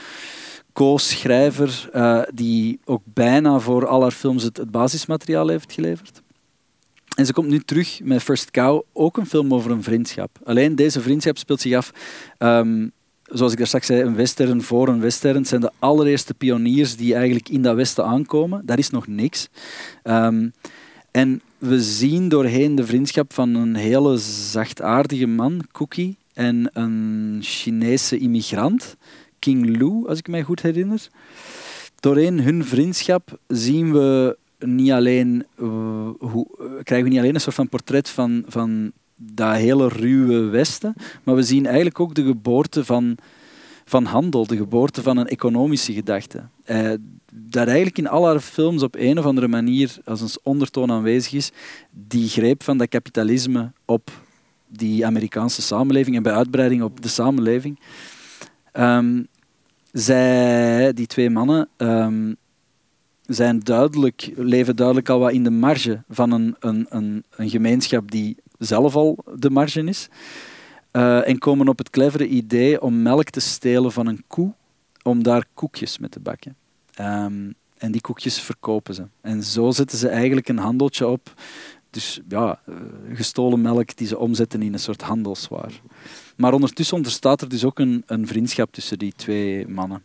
co-schrijver, 0.73 1.89
die 2.33 2.79
ook 2.85 3.01
bijna 3.05 3.59
voor 3.59 3.87
al 3.87 4.01
haar 4.01 4.11
films 4.11 4.43
het 4.43 4.71
basismateriaal 4.71 5.47
heeft 5.47 5.73
geleverd. 5.73 6.22
En 7.15 7.25
ze 7.25 7.33
komt 7.33 7.47
nu 7.47 7.59
terug 7.59 7.99
met 8.03 8.23
First 8.23 8.51
Cow, 8.51 8.81
ook 8.93 9.17
een 9.17 9.25
film 9.25 9.53
over 9.53 9.71
een 9.71 9.83
vriendschap. 9.83 10.39
Alleen 10.43 10.75
deze 10.75 11.01
vriendschap 11.01 11.37
speelt 11.37 11.61
zich 11.61 11.75
af, 11.75 11.91
um, 12.37 12.91
zoals 13.23 13.51
ik 13.51 13.57
daar 13.57 13.67
straks 13.67 13.85
zei, 13.85 14.01
een 14.01 14.15
western 14.15 14.61
voor 14.61 14.87
een 14.87 14.99
western. 14.99 15.35
Het 15.35 15.47
zijn 15.47 15.61
de 15.61 15.71
allereerste 15.79 16.33
pioniers 16.33 16.95
die 16.95 17.13
eigenlijk 17.15 17.49
in 17.49 17.61
dat 17.61 17.75
westen 17.75 18.05
aankomen. 18.05 18.61
Daar 18.65 18.77
is 18.77 18.89
nog 18.89 19.07
niks. 19.07 19.47
Um, 20.03 20.53
en 21.11 21.41
we 21.57 21.81
zien 21.81 22.29
doorheen 22.29 22.75
de 22.75 22.85
vriendschap 22.85 23.33
van 23.33 23.55
een 23.55 23.75
hele 23.75 24.17
zachtaardige 24.17 25.27
man, 25.27 25.61
Cookie, 25.71 26.17
en 26.33 26.69
een 26.73 27.37
Chinese 27.41 28.17
immigrant, 28.17 28.95
King 29.39 29.65
Lu, 29.77 30.07
als 30.07 30.19
ik 30.19 30.27
mij 30.27 30.43
goed 30.43 30.61
herinner. 30.61 31.07
Doorheen 31.99 32.41
hun 32.41 32.65
vriendschap 32.65 33.39
zien 33.47 33.93
we 33.93 34.37
niet 34.65 34.91
alleen, 34.91 35.45
uh, 35.57 36.09
hoe, 36.19 36.47
krijgen 36.83 37.03
we 37.03 37.09
niet 37.09 37.19
alleen 37.19 37.35
een 37.35 37.41
soort 37.41 37.55
van 37.55 37.69
portret 37.69 38.09
van, 38.09 38.43
van 38.47 38.91
dat 39.15 39.55
hele 39.55 39.87
ruwe 39.87 40.39
Westen, 40.49 40.93
maar 41.23 41.35
we 41.35 41.43
zien 41.43 41.65
eigenlijk 41.65 41.99
ook 41.99 42.13
de 42.13 42.23
geboorte 42.23 42.85
van, 42.85 43.17
van 43.85 44.05
handel, 44.05 44.45
de 44.47 44.57
geboorte 44.57 45.01
van 45.01 45.17
een 45.17 45.27
economische 45.27 45.93
gedachte. 45.93 46.43
Uh, 46.65 46.93
dat 47.33 47.67
eigenlijk 47.67 47.97
in 47.97 48.07
al 48.07 48.25
haar 48.25 48.39
films 48.39 48.83
op 48.83 48.95
een 48.95 49.19
of 49.19 49.25
andere 49.25 49.47
manier 49.47 49.97
als 50.05 50.21
een 50.21 50.29
ondertoon 50.43 50.91
aanwezig 50.91 51.33
is, 51.33 51.51
die 51.91 52.29
greep 52.29 52.63
van 52.63 52.77
dat 52.77 52.89
kapitalisme 52.89 53.71
op 53.85 54.11
die 54.67 55.05
Amerikaanse 55.05 55.61
samenleving 55.61 56.15
en 56.15 56.23
bij 56.23 56.33
uitbreiding 56.33 56.81
op 56.81 57.01
de 57.01 57.07
samenleving. 57.07 57.79
Um, 58.73 59.27
zij, 59.91 60.93
die 60.93 61.07
twee 61.07 61.29
mannen, 61.29 61.69
um, 61.77 62.35
zijn 63.33 63.59
duidelijk, 63.59 64.31
leven 64.35 64.75
duidelijk 64.75 65.09
al 65.09 65.19
wat 65.19 65.31
in 65.31 65.43
de 65.43 65.49
marge 65.49 66.03
van 66.09 66.31
een, 66.31 66.55
een, 66.59 66.85
een, 66.89 67.23
een 67.29 67.49
gemeenschap 67.49 68.11
die 68.11 68.37
zelf 68.57 68.95
al 68.95 69.23
de 69.35 69.49
marge 69.49 69.83
is. 69.83 70.09
Uh, 70.91 71.27
en 71.27 71.37
komen 71.37 71.67
op 71.67 71.77
het 71.77 71.89
clevere 71.89 72.27
idee 72.27 72.81
om 72.81 73.01
melk 73.01 73.29
te 73.29 73.39
stelen 73.39 73.91
van 73.91 74.07
een 74.07 74.23
koe, 74.27 74.53
om 75.03 75.23
daar 75.23 75.45
koekjes 75.53 75.97
mee 75.97 76.09
te 76.09 76.19
bakken. 76.19 76.55
Um, 76.99 77.53
en 77.77 77.91
die 77.91 78.01
koekjes 78.01 78.39
verkopen 78.39 78.93
ze. 78.93 79.07
En 79.21 79.43
zo 79.43 79.71
zetten 79.71 79.97
ze 79.97 80.07
eigenlijk 80.07 80.47
een 80.47 80.57
handeltje 80.57 81.07
op. 81.07 81.33
Dus 81.89 82.21
ja, 82.27 82.59
uh, 82.69 82.75
gestolen 83.13 83.61
melk 83.61 83.95
die 83.95 84.07
ze 84.07 84.17
omzetten 84.17 84.61
in 84.61 84.73
een 84.73 84.79
soort 84.79 85.01
handelswaar. 85.01 85.81
Maar 86.37 86.53
ondertussen 86.53 86.97
ontstaat 86.97 87.41
er 87.41 87.49
dus 87.49 87.65
ook 87.65 87.79
een, 87.79 88.03
een 88.05 88.27
vriendschap 88.27 88.71
tussen 88.71 88.99
die 88.99 89.13
twee 89.15 89.67
mannen. 89.67 90.03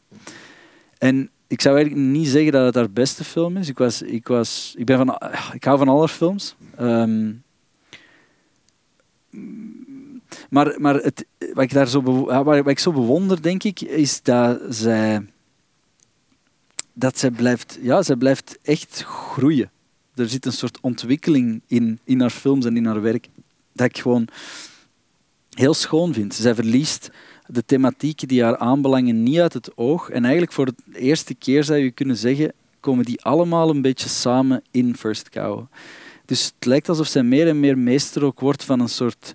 En 0.99 1.31
ik 1.49 1.61
zou 1.61 1.77
eigenlijk 1.77 2.07
niet 2.07 2.29
zeggen 2.29 2.53
dat 2.53 2.65
het 2.65 2.75
haar 2.75 2.91
beste 2.91 3.25
film 3.25 3.57
is. 3.57 3.69
Ik, 3.69 3.79
was, 3.79 4.03
ik, 4.03 4.29
was, 4.29 4.75
ik, 4.77 4.87
ben 4.87 4.97
van, 4.97 5.19
ik 5.53 5.65
hou 5.65 5.79
van 5.79 5.89
alle 5.89 6.09
films. 6.09 6.55
Um, 6.81 7.43
maar 10.51 10.75
maar 10.81 10.95
het, 10.95 11.27
wat, 11.53 11.65
ik 11.65 11.73
daar 11.73 11.89
zo 11.89 12.03
wat 12.25 12.69
ik 12.69 12.79
zo 12.79 12.93
bewonder, 12.93 13.43
denk 13.43 13.63
ik, 13.63 13.81
is 13.81 14.23
dat 14.23 14.61
zij, 14.69 15.27
dat 16.93 17.19
zij, 17.19 17.31
blijft, 17.31 17.79
ja, 17.83 18.03
zij 18.03 18.17
blijft 18.17 18.59
echt 18.63 19.03
groeien. 19.05 19.71
Er 20.15 20.29
zit 20.29 20.47
een 20.47 20.53
soort 20.53 20.79
ontwikkeling 20.81 21.63
in, 21.67 21.99
in 22.05 22.21
haar 22.21 22.31
films 22.31 22.65
en 22.65 22.77
in 22.77 22.87
haar 22.87 23.03
werk 23.03 23.29
dat 23.73 23.87
ik 23.87 23.99
gewoon 23.99 24.29
heel 25.51 25.75
schoon 25.75 26.13
vind. 26.13 26.35
Zij 26.35 26.55
verliest 26.55 27.11
de 27.49 27.65
thematieken 27.65 28.29
die 28.29 28.43
haar 28.43 28.57
aanbelangen 28.57 29.23
niet 29.23 29.39
uit 29.39 29.53
het 29.53 29.77
oog. 29.77 30.11
En 30.11 30.23
eigenlijk 30.23 30.53
voor 30.53 30.67
de 30.67 30.99
eerste 30.99 31.35
keer 31.35 31.65
zou 31.65 31.79
je 31.79 31.91
kunnen 31.91 32.17
zeggen, 32.17 32.53
komen 32.81 33.05
die 33.05 33.23
allemaal 33.23 33.71
een 33.71 33.83
beetje 33.83 34.09
samen 34.09 34.63
in 34.71 34.97
First 34.97 35.29
Cow. 35.29 35.65
Dus 36.25 36.45
het 36.45 36.67
lijkt 36.67 36.89
alsof 36.89 37.07
zij 37.07 37.23
meer 37.23 37.49
en 37.49 37.61
meer 37.61 37.79
meester 37.79 38.25
ook 38.25 38.41
wordt 38.41 38.65
van 38.65 38.81
een 38.81 38.89
soort... 38.89 39.35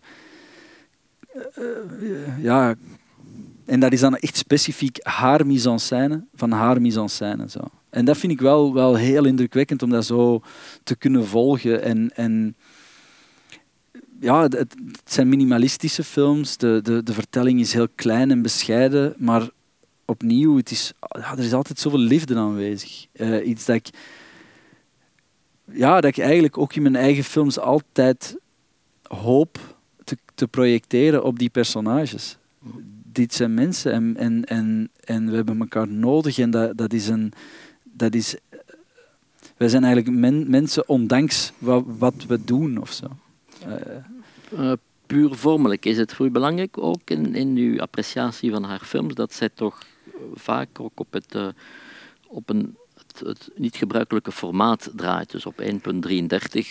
Uh, 1.57 2.43
ja, 2.43 2.76
en 3.66 3.80
dat 3.80 3.93
is 3.93 3.99
dan 3.99 4.16
echt 4.16 4.38
specifiek 4.38 4.99
haar 5.01 5.45
mise-en-scène, 5.45 6.24
van 6.36 6.51
haar 6.51 6.82
mise-en-scène. 6.82 7.49
Zo. 7.49 7.59
En 7.89 8.05
dat 8.05 8.18
vind 8.18 8.32
ik 8.32 8.41
wel, 8.41 8.74
wel 8.74 8.95
heel 8.95 9.26
indrukwekkend 9.26 9.84
om 9.84 9.89
dat 9.89 10.05
zo 10.05 10.41
te 10.84 10.95
kunnen 10.95 11.28
volgen. 11.28 11.84
En, 11.84 12.11
en 12.16 12.55
ja, 14.24 14.43
het, 14.43 14.76
zijn 15.05 15.30
minimalistische 15.30 16.03
films. 16.03 16.57
De, 16.57 16.80
de, 16.84 17.03
de 17.03 17.13
vertelling 17.13 17.59
is 17.59 17.74
heel 17.74 17.88
klein 17.95 18.32
en 18.32 18.41
bescheiden, 18.41 19.13
maar 19.17 19.49
opnieuw, 20.05 20.57
het 20.57 20.71
is, 20.71 20.93
ja, 20.99 21.32
er 21.32 21.43
is 21.43 21.53
altijd 21.53 21.80
zoveel 21.80 21.99
liefde 21.99 22.36
aanwezig. 22.36 23.05
Uh, 23.13 23.47
iets 23.47 23.65
dat 23.65 23.76
ik, 23.76 23.89
ja, 25.71 26.01
dat 26.01 26.17
ik 26.17 26.17
eigenlijk 26.17 26.57
ook 26.57 26.76
in 26.76 26.82
mijn 26.82 26.95
eigen 26.95 27.24
films 27.24 27.59
altijd 27.59 28.38
hoop 29.03 29.76
te, 30.03 30.17
te 30.36 30.47
projecteren 30.47 31.24
op 31.24 31.39
die 31.39 31.49
personages. 31.49 32.38
Dit 33.03 33.34
zijn 33.34 33.53
mensen 33.53 33.91
en, 33.91 34.17
en, 34.17 34.45
en, 34.45 34.89
en 35.03 35.30
we 35.30 35.36
hebben 35.36 35.59
elkaar 35.59 35.88
nodig 35.88 36.38
en 36.38 36.51
dat, 36.51 36.78
dat 36.78 36.93
is 36.93 37.07
een... 37.07 37.34
Dat 37.95 38.15
is, 38.15 38.36
wij 39.57 39.67
zijn 39.67 39.84
eigenlijk 39.84 40.17
men, 40.17 40.49
mensen 40.49 40.89
ondanks 40.89 41.51
wat, 41.57 41.84
wat 41.97 42.26
we 42.28 42.43
doen 42.43 42.78
of 42.78 42.91
zo. 42.91 43.07
Uh, 44.59 44.72
puur 45.05 45.36
vormelijk. 45.36 45.86
Is 45.86 45.97
het 45.97 46.14
voor 46.14 46.26
u 46.26 46.30
belangrijk 46.30 46.78
ook 46.78 47.09
in, 47.09 47.36
in 47.36 47.57
uw 47.57 47.80
appreciatie 47.80 48.51
van 48.51 48.64
haar 48.64 48.80
films 48.80 49.14
dat 49.14 49.34
zij 49.34 49.49
toch 49.49 49.84
vaak 50.34 50.80
ook 50.80 50.99
op, 50.99 51.14
het, 51.14 51.36
uh, 51.36 51.47
op 52.28 52.49
een 52.49 52.78
het, 53.26 53.49
niet 53.55 53.76
gebruikelijke 53.76 54.32
formaat 54.32 54.91
draait. 54.95 55.32
Dus 55.32 55.45
op 55.45 55.61
1.33, 55.61 55.68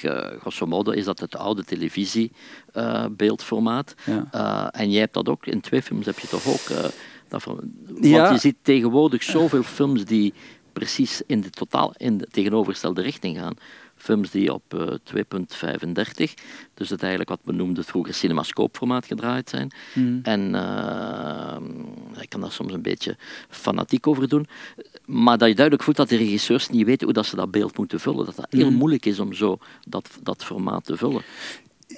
uh, 0.02 0.26
grosso 0.40 0.66
modo, 0.66 0.90
is 0.90 1.04
dat 1.04 1.20
het 1.20 1.36
oude 1.36 1.64
televisiebeeldformaat. 1.64 3.94
Uh, 4.08 4.16
ja. 4.32 4.72
en 4.72 4.90
jij 4.90 5.00
hebt 5.00 5.14
dat 5.14 5.28
ook, 5.28 5.46
in 5.46 5.60
twee 5.60 5.82
films 5.82 6.06
heb 6.06 6.18
je 6.18 6.28
toch 6.28 6.46
ook. 6.46 6.92
dat, 7.28 7.44
want 7.44 7.60
ja. 8.00 8.32
je 8.32 8.38
ziet 8.38 8.56
tegenwoordig 8.62 9.22
zoveel 9.22 9.62
films 9.62 10.04
die 10.04 10.34
precies 10.72 11.22
in 11.26 11.40
de 11.40 11.50
totaal 11.50 11.94
in 11.96 12.18
de 12.18 12.26
tegenovergestelde 12.30 13.02
richting 13.02 13.38
gaan 13.38 13.54
films 14.02 14.30
die 14.30 14.52
op 14.54 14.62
uh, 14.74 14.88
2.35, 14.88 16.34
dus 16.74 16.90
het 16.90 17.00
eigenlijk 17.00 17.30
wat 17.30 17.40
we 17.44 17.52
noemden 17.52 17.84
vroeger 17.84 18.14
cinemascoopformaat 18.14 19.06
gedraaid 19.06 19.48
zijn. 19.48 19.70
Mm. 19.94 20.20
En 20.22 20.40
uh, 20.54 21.56
ik 22.20 22.28
kan 22.28 22.40
daar 22.40 22.52
soms 22.52 22.72
een 22.72 22.82
beetje 22.82 23.16
fanatiek 23.48 24.06
over 24.06 24.28
doen, 24.28 24.46
maar 25.06 25.38
dat 25.38 25.48
je 25.48 25.54
duidelijk 25.54 25.84
voelt 25.84 25.96
dat 25.96 26.08
de 26.08 26.16
regisseurs 26.16 26.68
niet 26.68 26.86
weten 26.86 27.04
hoe 27.04 27.14
dat 27.14 27.26
ze 27.26 27.36
dat 27.36 27.50
beeld 27.50 27.76
moeten 27.78 28.00
vullen. 28.00 28.26
Dat 28.26 28.36
het 28.36 28.46
heel 28.50 28.70
Mm. 28.70 28.76
moeilijk 28.76 29.06
is 29.06 29.18
om 29.20 29.32
zo 29.32 29.58
dat, 29.88 30.08
dat 30.22 30.44
formaat 30.44 30.84
te 30.84 30.96
vullen. 30.96 31.22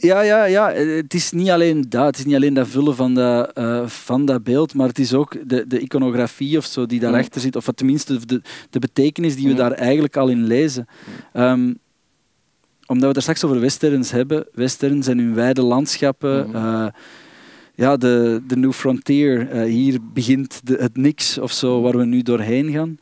Ja, 0.00 0.20
ja, 0.20 0.44
ja, 0.44 0.70
het 0.72 1.14
is 1.14 1.32
niet 1.32 1.50
alleen 1.50 1.86
dat, 1.88 2.06
het 2.06 2.18
is 2.18 2.24
niet 2.24 2.34
alleen 2.34 2.54
dat 2.54 2.68
vullen 2.68 2.96
van 2.96 3.14
dat, 3.14 3.58
uh, 3.58 3.86
van 3.86 4.24
dat 4.24 4.44
beeld, 4.44 4.74
maar 4.74 4.88
het 4.88 4.98
is 4.98 5.14
ook 5.14 5.48
de, 5.48 5.66
de 5.66 5.78
iconografie 5.80 6.56
of 6.58 6.64
zo 6.64 6.86
die 6.86 7.00
daarachter 7.00 7.40
zit, 7.40 7.56
of 7.56 7.66
tenminste 7.74 8.26
de, 8.26 8.42
de 8.70 8.78
betekenis 8.78 9.34
die 9.36 9.44
we 9.46 9.50
Mm. 9.50 9.56
daar 9.56 9.72
eigenlijk 9.72 10.16
al 10.16 10.28
in 10.28 10.44
lezen. 10.46 10.86
Um, 11.34 11.78
omdat 12.86 13.02
we 13.08 13.12
het 13.14 13.20
straks 13.22 13.44
over 13.44 13.60
westerns 13.60 14.10
hebben, 14.10 14.46
westerns 14.52 15.06
en 15.06 15.18
hun 15.18 15.34
wijde 15.34 15.62
landschappen, 15.62 16.48
Mhm. 16.48 16.56
uh, 16.56 16.86
ja, 17.74 17.96
de, 17.96 18.42
de 18.46 18.56
New 18.56 18.72
Frontier, 18.72 19.54
uh, 19.54 19.62
hier 19.72 19.98
begint 20.12 20.60
de, 20.66 20.76
het 20.80 20.96
niks 20.96 21.38
of 21.38 21.52
zo 21.52 21.80
waar 21.80 21.96
we 21.96 22.04
nu 22.04 22.22
doorheen 22.22 22.70
gaan. 22.72 22.98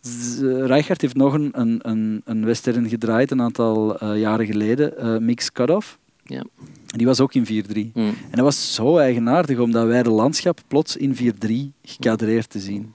Z- 0.00 0.40
Reichardt 0.40 1.00
heeft 1.02 1.16
nog 1.16 1.32
een, 1.34 1.48
een, 1.52 1.78
een, 1.82 2.22
een 2.24 2.44
western 2.44 2.88
gedraaid 2.88 3.30
een 3.30 3.40
aantal 3.42 4.04
jaren 4.14 4.46
geleden, 4.46 5.24
Mix 5.24 5.52
Cut-Off. 5.52 5.98
Ja. 6.24 6.44
Die 6.86 7.06
was 7.06 7.20
ook 7.20 7.34
in 7.34 7.46
4-3. 7.46 7.48
Mm. 7.94 8.06
En 8.06 8.14
dat 8.30 8.40
was 8.44 8.74
zo 8.74 8.96
eigenaardig 8.96 9.58
om 9.58 9.70
dat 9.72 9.86
wijde 9.86 10.10
landschap 10.10 10.60
plots 10.68 10.96
in 10.96 11.14
4-3 11.16 11.72
gekadreerd 11.82 12.50
te 12.50 12.58
zien. 12.60 12.92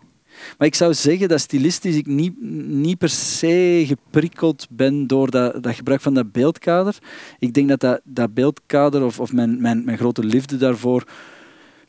Maar 0.58 0.68
ik 0.68 0.76
zou 0.76 0.94
zeggen 0.94 1.28
dat 1.28 1.40
stilistisch 1.40 1.96
ik 1.96 2.06
niet, 2.06 2.42
niet 2.68 2.98
per 2.98 3.10
se 3.10 3.84
geprikkeld 3.88 4.68
ben 4.70 5.08
door 5.08 5.32
dat, 5.32 5.64
dat 5.64 5.76
gebruik 5.76 6.02
van 6.02 6.14
dat 6.14 6.32
beeldkader. 6.32 6.98
Ik 7.40 7.54
denk 7.54 7.70
dat 7.70 7.80
dat, 7.80 8.02
dat 8.04 8.34
beeldkader 8.34 9.04
of, 9.04 9.20
of 9.20 9.34
mijn, 9.34 9.62
mijn, 9.62 9.86
mijn 9.86 9.98
grote 9.98 10.24
liefde 10.24 10.58
daarvoor 10.58 11.04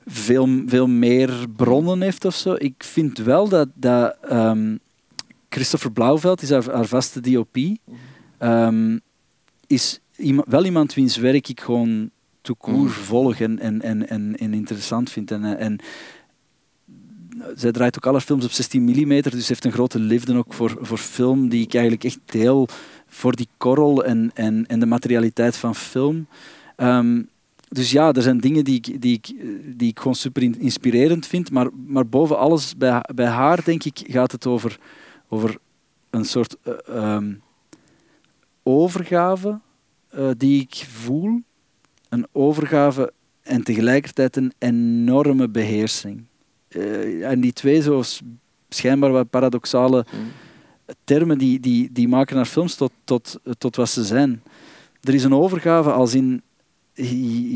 veel, 0.06 0.48
veel 0.66 0.86
meer 0.86 1.30
bronnen 1.56 2.00
heeft 2.00 2.24
of 2.24 2.34
zo. 2.34 2.54
Ik 2.58 2.74
vind 2.84 3.18
wel 3.18 3.48
dat, 3.48 3.68
dat 3.74 4.16
um, 4.32 4.78
Christopher 5.48 5.92
Blauwveld 5.92 6.42
is 6.42 6.50
haar, 6.50 6.86
vaste 6.86 7.20
DOP. 7.20 7.56
Um, 8.42 9.00
is 9.66 10.00
wel 10.44 10.64
iemand 10.64 10.94
wiens 10.94 11.16
werk 11.16 11.48
ik 11.48 11.60
gewoon 11.60 12.10
toekoer 12.40 12.90
volg 12.90 13.40
en, 13.40 13.58
en, 13.58 13.82
en, 13.82 14.08
en, 14.08 14.36
en 14.36 14.54
interessant 14.54 15.10
vind. 15.10 15.30
En, 15.30 15.58
en 15.58 15.78
zij 17.54 17.72
draait 17.72 17.96
ook 17.96 18.06
alle 18.06 18.20
films 18.20 18.44
op 18.44 18.50
16 18.50 18.82
mm, 18.82 19.20
dus 19.20 19.48
heeft 19.48 19.64
een 19.64 19.72
grote 19.72 19.98
liefde 19.98 20.36
ook 20.36 20.52
voor, 20.52 20.76
voor 20.80 20.98
film, 20.98 21.48
die 21.48 21.62
ik 21.62 21.72
eigenlijk 21.72 22.04
echt 22.04 22.18
deel 22.24 22.68
voor 23.06 23.36
die 23.36 23.48
korrel 23.56 24.04
en, 24.04 24.30
en, 24.34 24.66
en 24.66 24.80
de 24.80 24.86
materialiteit 24.86 25.56
van 25.56 25.74
film. 25.74 26.26
Um, 26.76 27.28
dus 27.68 27.90
ja, 27.90 28.12
er 28.12 28.22
zijn 28.22 28.38
dingen 28.38 28.64
die 28.64 28.74
ik, 28.74 29.00
die 29.00 29.14
ik, 29.14 29.34
die 29.78 29.88
ik 29.88 29.98
gewoon 29.98 30.14
super 30.14 30.42
inspirerend 30.42 31.26
vind, 31.26 31.50
maar, 31.50 31.68
maar 31.86 32.08
boven 32.08 32.38
alles, 32.38 32.76
bij, 32.76 33.04
bij 33.14 33.26
haar 33.26 33.64
denk 33.64 33.84
ik, 33.84 34.00
gaat 34.06 34.32
het 34.32 34.46
over, 34.46 34.78
over 35.28 35.58
een 36.10 36.24
soort 36.24 36.56
uh, 36.88 37.14
um, 37.14 37.42
overgave 38.62 39.60
uh, 40.14 40.30
die 40.36 40.60
ik 40.60 40.86
voel. 40.88 41.40
Een 42.08 42.26
overgave 42.32 43.12
en 43.42 43.62
tegelijkertijd 43.62 44.36
een 44.36 44.52
enorme 44.58 45.48
beheersing. 45.48 46.24
Uh, 46.68 47.30
en 47.30 47.40
die 47.40 47.52
twee 47.52 47.82
zo 47.82 48.02
schijnbaar 48.68 49.12
wat 49.12 49.30
paradoxale 49.30 50.06
mm. 50.12 50.20
termen, 51.04 51.38
die, 51.38 51.60
die, 51.60 51.88
die 51.92 52.08
maken 52.08 52.36
haar 52.36 52.46
films 52.46 52.74
tot, 52.74 52.92
tot, 53.04 53.38
tot 53.58 53.76
wat 53.76 53.88
ze 53.88 54.04
zijn. 54.04 54.42
Er 55.00 55.14
is 55.14 55.24
een 55.24 55.34
overgave 55.34 55.90
als 55.90 56.14
in, 56.14 56.42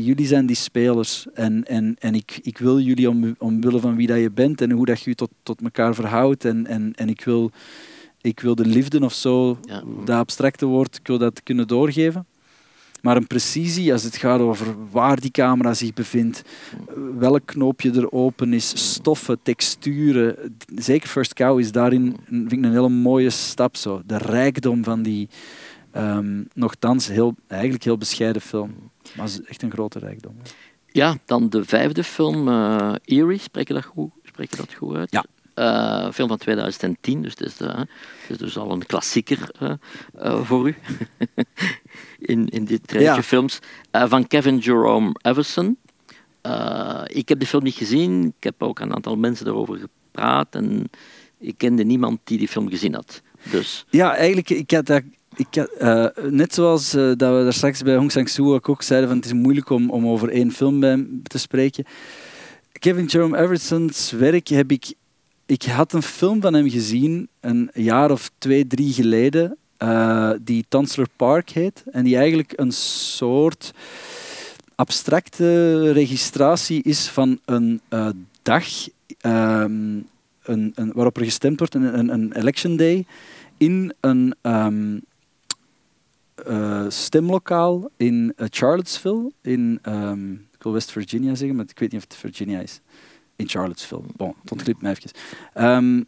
jullie 0.03 0.25
zijn 0.25 0.45
die 0.45 0.55
spelers 0.55 1.25
en, 1.33 1.65
en, 1.67 1.95
en 1.99 2.15
ik, 2.15 2.39
ik 2.41 2.57
wil 2.57 2.79
jullie 2.79 3.09
om, 3.09 3.35
omwille 3.37 3.79
van 3.79 3.95
wie 3.95 4.07
dat 4.07 4.19
je 4.19 4.31
bent 4.31 4.61
en 4.61 4.71
hoe 4.71 4.85
dat 4.85 5.01
je 5.01 5.09
je 5.09 5.15
tot, 5.15 5.29
tot 5.43 5.61
elkaar 5.61 5.95
verhoudt 5.95 6.45
en, 6.45 6.67
en, 6.67 6.93
en 6.95 7.09
ik, 7.09 7.23
wil, 7.23 7.51
ik 8.21 8.39
wil 8.39 8.55
de 8.55 8.65
liefde 8.65 8.99
of 8.99 9.13
zo, 9.13 9.57
ja. 9.61 9.83
dat 10.05 10.17
abstracte 10.17 10.65
woord, 10.65 10.97
ik 10.97 11.07
wil 11.07 11.17
dat 11.17 11.43
kunnen 11.43 11.67
doorgeven. 11.67 12.25
Maar 13.03 13.17
een 13.17 13.27
precisie 13.27 13.91
als 13.91 14.03
het 14.03 14.15
gaat 14.15 14.39
over 14.39 14.75
waar 14.91 15.19
die 15.19 15.31
camera 15.31 15.73
zich 15.73 15.93
bevindt, 15.93 16.41
welk 17.17 17.45
knoopje 17.45 17.91
er 17.91 18.11
open 18.11 18.53
is, 18.53 18.93
stoffen, 18.93 19.39
texturen. 19.41 20.55
Zeker 20.75 21.09
First 21.09 21.33
Cow 21.33 21.59
is 21.59 21.71
daarin 21.71 22.15
vind 22.25 22.51
ik 22.51 22.63
een 22.63 22.71
hele 22.71 22.89
mooie 22.89 23.29
stap. 23.29 23.75
Zo. 23.75 24.01
De 24.05 24.17
rijkdom 24.17 24.83
van 24.83 25.01
die 25.01 25.29
um, 25.95 26.47
nogthans 26.53 27.07
heel, 27.07 27.35
eigenlijk 27.47 27.83
heel 27.83 27.97
bescheiden 27.97 28.41
film. 28.41 28.73
Maar 29.15 29.29
echt 29.45 29.61
een 29.61 29.71
grote 29.71 29.99
rijkdom. 29.99 30.35
Ja, 30.87 31.17
dan 31.25 31.49
de 31.49 31.65
vijfde 31.65 32.03
film, 32.03 32.47
uh, 32.47 32.95
Eerie, 33.05 33.39
spreek 33.39 33.67
je 33.67 33.73
dat 33.73 33.85
goed, 33.85 34.11
spreek 34.23 34.51
je 34.51 34.57
dat 34.57 34.73
goed 34.73 34.95
uit? 34.95 35.11
Ja. 35.11 35.25
Uh, 35.55 36.11
film 36.11 36.27
van 36.27 36.37
2010, 36.37 37.21
dus 37.21 37.31
het 37.31 37.41
is, 37.41 37.57
de, 37.57 37.65
het 37.65 38.29
is 38.29 38.37
dus 38.37 38.57
al 38.57 38.71
een 38.71 38.85
klassieker 38.85 39.49
uh, 39.61 39.71
uh, 40.23 40.43
voor 40.43 40.67
u 40.67 40.75
in, 42.33 42.47
in 42.49 42.65
dit 42.65 42.91
rijtje 42.91 43.13
Ja. 43.15 43.23
films. 43.23 43.59
van 43.91 44.27
Kevin 44.27 44.57
Jerome 44.57 45.15
Everson. 45.21 45.77
ik 47.05 47.29
heb 47.29 47.39
de 47.39 47.45
film 47.45 47.63
niet 47.63 47.75
gezien, 47.75 48.23
ik 48.37 48.43
heb 48.43 48.63
ook 48.63 48.79
een 48.79 48.95
aantal 48.95 49.15
mensen 49.15 49.45
daarover 49.45 49.77
gepraat 49.77 50.55
en 50.55 50.89
ik 51.39 51.57
kende 51.57 51.83
niemand 51.83 52.19
die 52.23 52.37
die 52.37 52.47
film 52.47 52.69
gezien 52.69 52.93
had. 52.93 53.21
Dus. 53.51 53.85
Ja, 53.89 54.15
eigenlijk, 54.15 54.49
ik 54.49 54.71
had 54.71 55.01
ik, 55.35 55.67
uh, 55.79 56.07
net 56.29 56.53
zoals 56.53 56.95
uh, 56.95 57.01
dat 57.17 57.37
we 57.37 57.43
daar 57.43 57.53
straks 57.53 57.81
bij 57.81 57.95
Hong 57.95 58.11
Sang-soo 58.11 58.59
ook 58.63 58.81
zeiden, 58.81 59.09
van 59.09 59.17
het 59.17 59.25
is 59.25 59.33
moeilijk 59.33 59.69
om, 59.69 59.89
om 59.89 60.07
over 60.07 60.29
één 60.29 60.51
film 60.51 60.79
bij 60.79 61.07
te 61.23 61.37
spreken. 61.37 61.85
Kevin 62.79 63.05
Jerome 63.05 63.37
Everson's 63.37 64.11
werk 64.11 64.47
heb 64.47 64.71
ik... 64.71 64.93
Ik 65.45 65.63
had 65.63 65.93
een 65.93 66.03
film 66.03 66.41
van 66.41 66.53
hem 66.53 66.69
gezien, 66.69 67.29
een 67.39 67.69
jaar 67.73 68.11
of 68.11 68.31
twee, 68.37 68.67
drie 68.67 68.93
geleden, 68.93 69.57
uh, 69.79 70.31
die 70.41 70.65
Tansler 70.67 71.07
Park 71.15 71.49
heet. 71.49 71.83
En 71.91 72.03
die 72.03 72.17
eigenlijk 72.17 72.53
een 72.55 72.71
soort 72.71 73.73
abstracte 74.75 75.91
registratie 75.91 76.83
is 76.83 77.07
van 77.07 77.39
een 77.45 77.81
dag 78.41 78.65
um, 79.21 80.07
een, 80.43 80.73
waarop 80.93 81.17
er 81.17 81.23
gestemd 81.23 81.59
wordt, 81.59 81.75
een, 81.75 82.09
een, 82.09 82.33
election 82.33 82.75
day, 82.75 83.05
in 83.57 83.93
een... 83.99 84.35
Um, 84.41 85.01
uh, 86.47 86.85
stemlokaal 86.89 87.89
in 87.97 88.33
Charlottesville, 88.37 89.31
in 89.41 89.79
wil 90.63 90.73
West 90.73 90.91
Virginia 90.91 91.35
zeggen, 91.35 91.55
maar 91.55 91.65
ik 91.67 91.79
weet 91.79 91.91
niet 91.91 92.03
of 92.03 92.07
het 92.09 92.19
Virginia 92.19 92.59
is. 92.59 92.81
In 93.35 93.49
Charlottesville. 93.49 94.03
Bon, 94.15 94.35
het 94.41 94.51
ontglipt 94.51 94.81
me 94.81 94.89
even. 94.89 95.11
Um, 95.65 96.05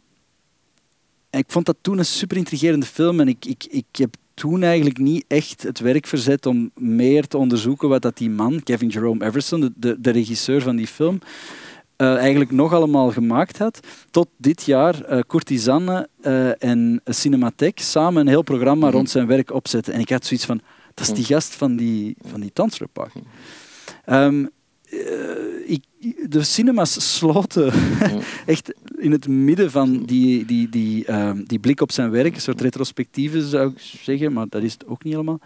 en 1.30 1.38
ik 1.38 1.50
vond 1.52 1.66
dat 1.66 1.76
toen 1.80 1.98
een 1.98 2.04
super 2.04 2.36
intrigerende 2.36 2.86
film 2.86 3.20
en 3.20 3.28
ik, 3.28 3.44
ik, 3.44 3.64
ik 3.70 3.86
heb 3.92 4.14
toen 4.34 4.62
eigenlijk 4.62 4.98
niet 4.98 5.24
echt 5.28 5.62
het 5.62 5.78
werk 5.78 6.06
verzet 6.06 6.46
om 6.46 6.70
meer 6.74 7.26
te 7.26 7.36
onderzoeken 7.38 7.88
wat 7.88 8.02
dat 8.02 8.16
die 8.16 8.30
man, 8.30 8.62
Kevin 8.62 8.88
Jerome 8.88 9.24
Everson, 9.24 9.60
de, 9.60 9.72
de, 9.76 10.00
de 10.00 10.10
regisseur 10.10 10.62
van 10.62 10.76
die 10.76 10.86
film, 10.86 11.20
uh, 11.96 12.16
eigenlijk 12.16 12.50
nog 12.50 12.72
allemaal 12.72 13.10
gemaakt 13.10 13.58
had. 13.58 13.80
Tot 14.10 14.28
dit 14.36 14.62
jaar 14.62 15.12
uh, 15.12 15.18
Courtisanne 15.26 16.08
uh, 16.22 16.62
en 16.62 17.00
Cinematheek 17.04 17.80
samen 17.80 18.20
een 18.20 18.28
heel 18.28 18.42
programma 18.42 18.74
mm 18.74 18.82
-hmm. 18.82 18.92
rond 18.92 19.10
zijn 19.10 19.26
werk 19.26 19.52
opzetten. 19.52 19.92
En 19.92 20.00
ik 20.00 20.10
had 20.10 20.24
zoiets 20.24 20.46
van, 20.46 20.60
dat 20.94 21.06
is 21.06 21.14
die 21.14 21.24
gast 21.24 21.54
van 21.54 21.76
die, 21.76 22.16
van 22.20 22.40
die 22.40 22.52
Tanzerpark. 22.52 23.12
Um, 24.06 24.50
ik, 25.66 25.82
de 26.30 26.42
cinemas 26.42 27.16
sloten 27.16 27.72
mm. 27.74 28.20
echt 28.46 28.74
in 28.98 29.12
het 29.12 29.28
midden 29.28 29.70
van 29.70 30.02
die, 30.04 30.44
die, 30.44 30.68
die, 30.68 31.12
um, 31.12 31.44
die 31.46 31.58
blik 31.58 31.80
op 31.80 31.92
zijn 31.92 32.10
werk. 32.10 32.34
Een 32.34 32.40
soort 32.40 32.60
retrospectieve 32.60 33.48
zou 33.48 33.70
ik 33.70 33.78
zeggen, 33.78 34.32
maar 34.32 34.46
dat 34.48 34.62
is 34.62 34.72
het 34.72 34.86
ook 34.86 35.04
niet 35.04 35.12
helemaal. 35.12 35.40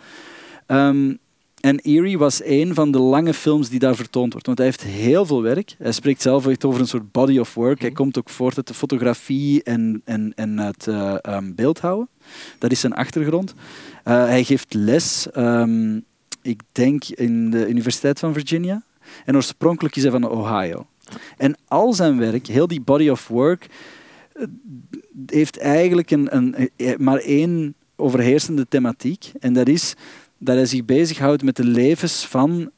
Um, 0.67 1.19
en 1.61 1.79
Eerie 1.79 2.19
was 2.19 2.45
een 2.45 2.75
van 2.75 2.91
de 2.91 2.99
lange 2.99 3.35
films 3.35 3.69
die 3.69 3.79
daar 3.79 3.97
vertoond 3.97 4.33
wordt. 4.33 4.47
Want 4.47 4.59
hij 4.59 4.67
heeft 4.67 4.83
heel 4.83 5.27
veel 5.27 5.43
werk. 5.43 5.75
Hij 5.79 5.93
spreekt 5.93 6.23
zelf 6.23 6.47
echt 6.47 6.65
over 6.65 6.81
een 6.81 6.87
soort 6.87 7.13
body 7.13 7.39
of 7.39 7.55
work. 7.55 7.79
Mm. 7.79 7.87
Hij 7.87 7.95
komt 7.95 8.19
ook 8.19 8.29
voort 8.29 8.57
uit 8.57 8.67
de 8.67 8.75
fotografie 8.75 9.63
en, 9.63 10.03
en, 10.05 10.33
en 10.35 10.59
het 10.59 10.87
uh, 10.87 11.15
um, 11.29 11.55
beeldhouden. 11.55 12.09
Dat 12.59 12.71
is 12.71 12.81
zijn 12.81 12.93
achtergrond. 12.93 13.55
Uh, 14.05 14.25
hij 14.25 14.45
geeft 14.45 14.75
les 14.75 15.27
um, 15.37 16.05
ik 16.43 16.61
denk 16.73 17.05
in 17.05 17.51
de 17.51 17.69
Universiteit 17.69 18.19
van 18.19 18.33
Virginia. 18.33 18.83
En 19.25 19.37
oorspronkelijk 19.37 19.97
is 19.97 20.03
hij 20.03 20.13
van 20.13 20.29
Ohio. 20.29 20.87
En 21.37 21.57
al 21.69 21.93
zijn 21.93 22.19
werk, 22.19 22.47
heel 22.47 22.67
die 22.67 22.81
body 22.81 23.09
of 23.09 23.29
work, 23.29 23.67
eh, 24.33 24.45
heeft 25.27 25.59
eigenlijk 25.59 26.11
een, 26.11 26.37
een, 26.37 26.71
eh, 26.77 26.97
maar 26.97 27.19
één 27.19 27.75
overheersende 27.97 28.67
thematiek. 28.69 29.33
En 29.41 29.53
dat 29.53 29.69
is 29.69 29.95
dat 30.39 30.57
hij 30.57 30.67
zich 30.67 30.85
bezighoudt 30.85 31.43
met 31.43 31.57
de 31.57 31.65
levens 31.65 32.27
van 32.27 32.71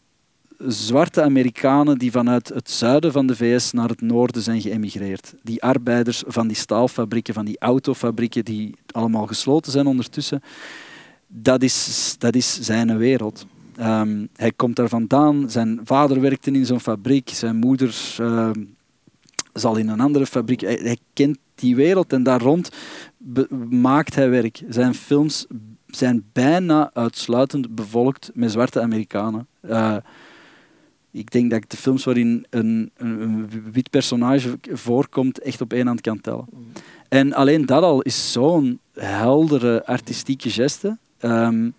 zwarte 0.67 1.23
Amerikanen 1.23 1.99
die 1.99 2.11
vanuit 2.11 2.49
het 2.49 2.71
zuiden 2.71 3.13
van 3.13 3.27
de 3.27 3.37
VS 3.37 3.73
naar 3.73 3.89
het 3.89 4.01
noorden 4.01 4.43
zijn 4.43 4.61
geëmigreerd. 4.61 5.35
Die 5.43 5.63
arbeiders 5.63 6.23
van 6.27 6.47
die 6.47 6.57
staalfabrieken, 6.57 7.35
van 7.35 7.45
die 7.45 7.59
autofabrieken, 7.59 8.45
die 8.45 8.75
allemaal 8.91 9.27
gesloten 9.27 9.73
zijn 9.73 9.87
ondertussen. 9.87 10.43
Dat 11.27 11.63
is, 11.63 12.15
dat 12.19 12.35
is 12.35 12.61
zijn 12.61 12.97
wereld. 12.99 13.47
Um, 13.81 14.29
hij 14.37 14.53
komt 14.57 14.77
daar 14.77 14.89
vandaan. 14.89 15.51
Zijn 15.51 15.81
vader 15.85 16.21
werkte 16.21 16.51
in 16.51 16.67
zo'n 16.67 16.81
fabriek. 16.81 17.29
Zijn 17.29 17.57
moeder 17.57 18.17
uh, 18.21 18.51
zal 19.53 19.77
in 19.77 19.89
een 19.89 20.01
andere 20.01 20.27
fabriek. 20.27 20.61
Hij, 20.61 20.79
hij, 20.83 20.99
kent 21.13 21.39
die 21.55 21.77
wereld 21.77 22.13
en 22.13 22.23
daar 22.23 22.41
rond 22.41 22.71
maakt 23.69 24.15
hij 24.15 24.31
werk. 24.31 24.63
Zijn 24.69 24.95
films 24.95 25.47
zijn 25.87 26.25
bijna 26.33 26.91
uitsluitend 26.95 27.75
bevolkt 27.75 28.31
met 28.35 28.51
zwarte 28.51 28.81
Amerikanen. 28.81 29.47
Uh, 29.63 29.97
ik 31.11 31.31
denk 31.31 31.51
dat 31.51 31.63
ik 31.63 31.71
de 31.71 31.77
films 31.77 32.05
waarin 32.05 32.47
een, 32.51 32.91
een, 32.97 33.23
een, 33.27 33.73
wit 33.73 33.91
personage 33.91 34.59
voorkomt 34.71 35.39
echt 35.39 35.61
op 35.61 35.73
één 35.73 35.87
hand 35.87 36.01
kan 36.01 36.21
tellen. 36.21 36.49
En 37.09 37.33
alleen 37.33 37.67
dat 37.67 37.83
al 37.83 38.03
is 38.03 38.33
zo'n 38.33 38.81
heldere 38.93 39.87
artistieke 39.87 40.51
geste. 40.51 40.99
Um, 41.21 41.75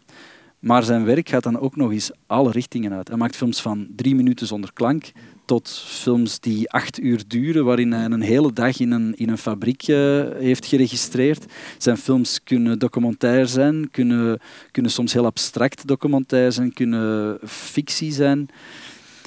maar 0.64 0.84
zijn 0.84 1.06
werk 1.06 1.30
gaat 1.30 1.44
dan 1.44 1.60
ook 1.60 1.76
nog 1.76 1.92
eens 1.92 2.12
alle 2.28 2.52
richtingen 2.52 2.94
uit. 2.94 3.08
Hij 3.08 3.18
maakt 3.18 3.36
films 3.36 3.62
van 3.62 3.88
drie 3.96 4.16
minuten 4.16 4.48
zonder 4.48 4.74
klank 4.74 5.12
tot 5.46 5.84
films 5.88 6.40
die 6.40 6.72
acht 6.72 7.00
uur 7.00 7.24
duren, 7.28 7.66
waarin 7.66 7.92
hij 7.92 8.06
een 8.06 8.22
hele 8.22 8.54
dag 8.54 8.80
in 8.80 8.92
een, 8.92 9.16
in 9.16 9.30
een 9.30 9.38
fabriek 9.38 9.88
uh, 9.88 9.98
heeft 10.32 10.66
geregistreerd. 10.66 11.46
Zijn 11.78 11.98
films 11.98 12.44
kunnen 12.44 12.80
documentair 12.80 13.48
zijn, 13.48 13.92
kunnen, 13.92 14.40
kunnen 14.72 14.92
soms 14.92 15.14
heel 15.14 15.26
abstract 15.26 15.88
documentair 15.88 16.52
zijn, 16.52 16.74
kunnen 16.74 17.38
fictie 17.46 18.12
zijn. 18.12 18.48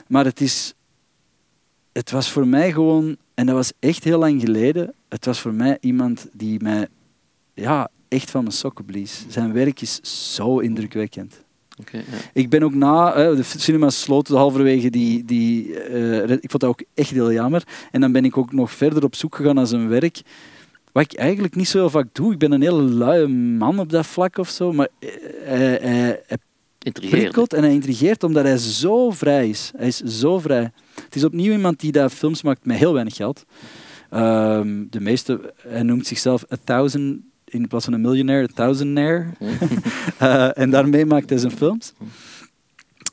Maar 0.09 0.24
het, 0.24 0.41
is, 0.41 0.74
het 1.93 2.11
was 2.11 2.30
voor 2.30 2.47
mij 2.47 2.72
gewoon, 2.72 3.16
en 3.34 3.47
dat 3.47 3.55
was 3.55 3.72
echt 3.78 4.05
heel 4.05 4.18
lang 4.18 4.41
geleden, 4.41 4.95
het 5.09 5.24
was 5.24 5.41
voor 5.41 5.55
mij 5.55 5.78
iemand 5.80 6.28
die 6.32 6.62
mij 6.62 6.89
ja, 7.55 7.91
echt 8.09 8.30
van 8.30 8.42
mijn 8.42 8.54
sokken 8.54 8.84
blies. 8.84 9.24
Zijn 9.28 9.52
werk 9.52 9.80
is 9.80 10.00
zo 10.34 10.59
indrukwekkend. 10.59 11.44
Okay, 11.80 12.00
ja. 12.00 12.16
Ik 12.32 12.48
ben 12.48 12.62
ook 12.62 12.74
na, 12.74 13.14
de 13.34 13.42
cinema 13.42 13.90
sloten 13.90 14.36
halverwege 14.36 14.90
die, 14.90 15.24
die 15.24 15.66
uh, 15.90 16.30
ik 16.30 16.50
vond 16.50 16.61
dat 16.61 16.70
ook 16.70 16.82
echt 16.94 17.11
heel 17.11 17.32
jammer. 17.32 17.62
En 17.90 18.00
dan 18.00 18.12
ben 18.12 18.24
ik 18.24 18.36
ook 18.36 18.52
nog 18.52 18.70
verder 18.70 19.04
op 19.04 19.14
zoek 19.14 19.34
gegaan 19.34 19.54
naar 19.54 19.66
zijn 19.66 19.88
werk. 19.88 20.22
Wat 20.92 21.02
ik 21.02 21.14
eigenlijk 21.14 21.54
niet 21.54 21.68
zo 21.68 21.88
vaak 21.88 22.07
doe. 22.12 22.32
Ik 22.32 22.38
ben 22.38 22.52
een 22.52 22.61
hele 22.61 22.82
luie 22.82 23.26
man 23.28 23.78
op 23.78 23.90
dat 23.90 24.07
vlak 24.07 24.38
of 24.38 24.48
zo. 24.48 24.72
Maar 24.72 24.88
uh, 25.00 25.11
hij, 25.48 26.22
hij, 26.26 26.38
prikkelt 26.92 27.52
en 27.52 27.62
hij 27.62 27.72
intrigeert 27.72 28.22
omdat 28.22 28.44
hij 28.44 28.57
zo 28.57 29.11
vrij 29.11 29.48
is. 29.48 29.70
Hij 29.76 29.86
is 29.86 29.96
zo 29.96 30.38
vrij. 30.38 30.72
Het 31.04 31.16
is 31.16 31.24
opnieuw 31.24 31.52
iemand 31.52 31.80
die 31.80 31.92
daar 31.92 32.11
films 32.11 32.42
maakt 32.42 32.66
met 32.66 32.76
heel 32.76 32.92
weinig 32.92 33.14
geld. 33.14 33.44
Um, 34.11 34.86
de 34.90 35.00
meeste, 35.00 35.54
hij 35.57 35.82
noemt 35.82 36.07
zichzelf 36.07 36.44
a 36.52 36.57
thousand 36.64 37.20
in 37.47 37.68
plaats 37.68 37.84
van 37.84 37.94
een 37.94 38.01
miljonair, 38.01 38.42
een 38.42 38.55
thousandaire. 38.55 39.26
uh, 40.22 40.59
en 40.59 40.70
daarmee 40.70 41.07
maakt 41.07 41.28
hij 41.28 41.38
zijn 41.38 41.53
films. 41.53 41.92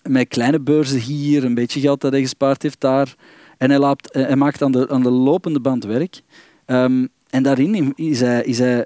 Met 0.04 0.28
kleine 0.28 0.60
beurzen 0.60 1.00
hier, 1.00 1.44
een 1.44 1.54
beetje 1.54 1.80
geld 1.80 2.02
dat 2.02 2.12
hij 2.12 2.22
gespaard 2.22 2.62
heeft 2.62 2.80
daar. 2.82 3.16
En 3.58 3.70
hij, 3.70 3.80
laapt, 3.80 4.12
eh, 4.12 4.26
hij 4.26 4.36
maakt 4.36 4.62
aan 4.62 4.72
de, 4.72 4.90
aan 4.90 5.04
de 5.04 5.10
lopende 5.10 5.60
band 5.60 5.84
werk. 5.84 6.22
Um, 6.66 7.10
en 7.30 7.44
daarin 7.44 7.96
is 7.96 8.20
hij, 8.20 8.44
is 8.44 8.60
hij 8.60 8.86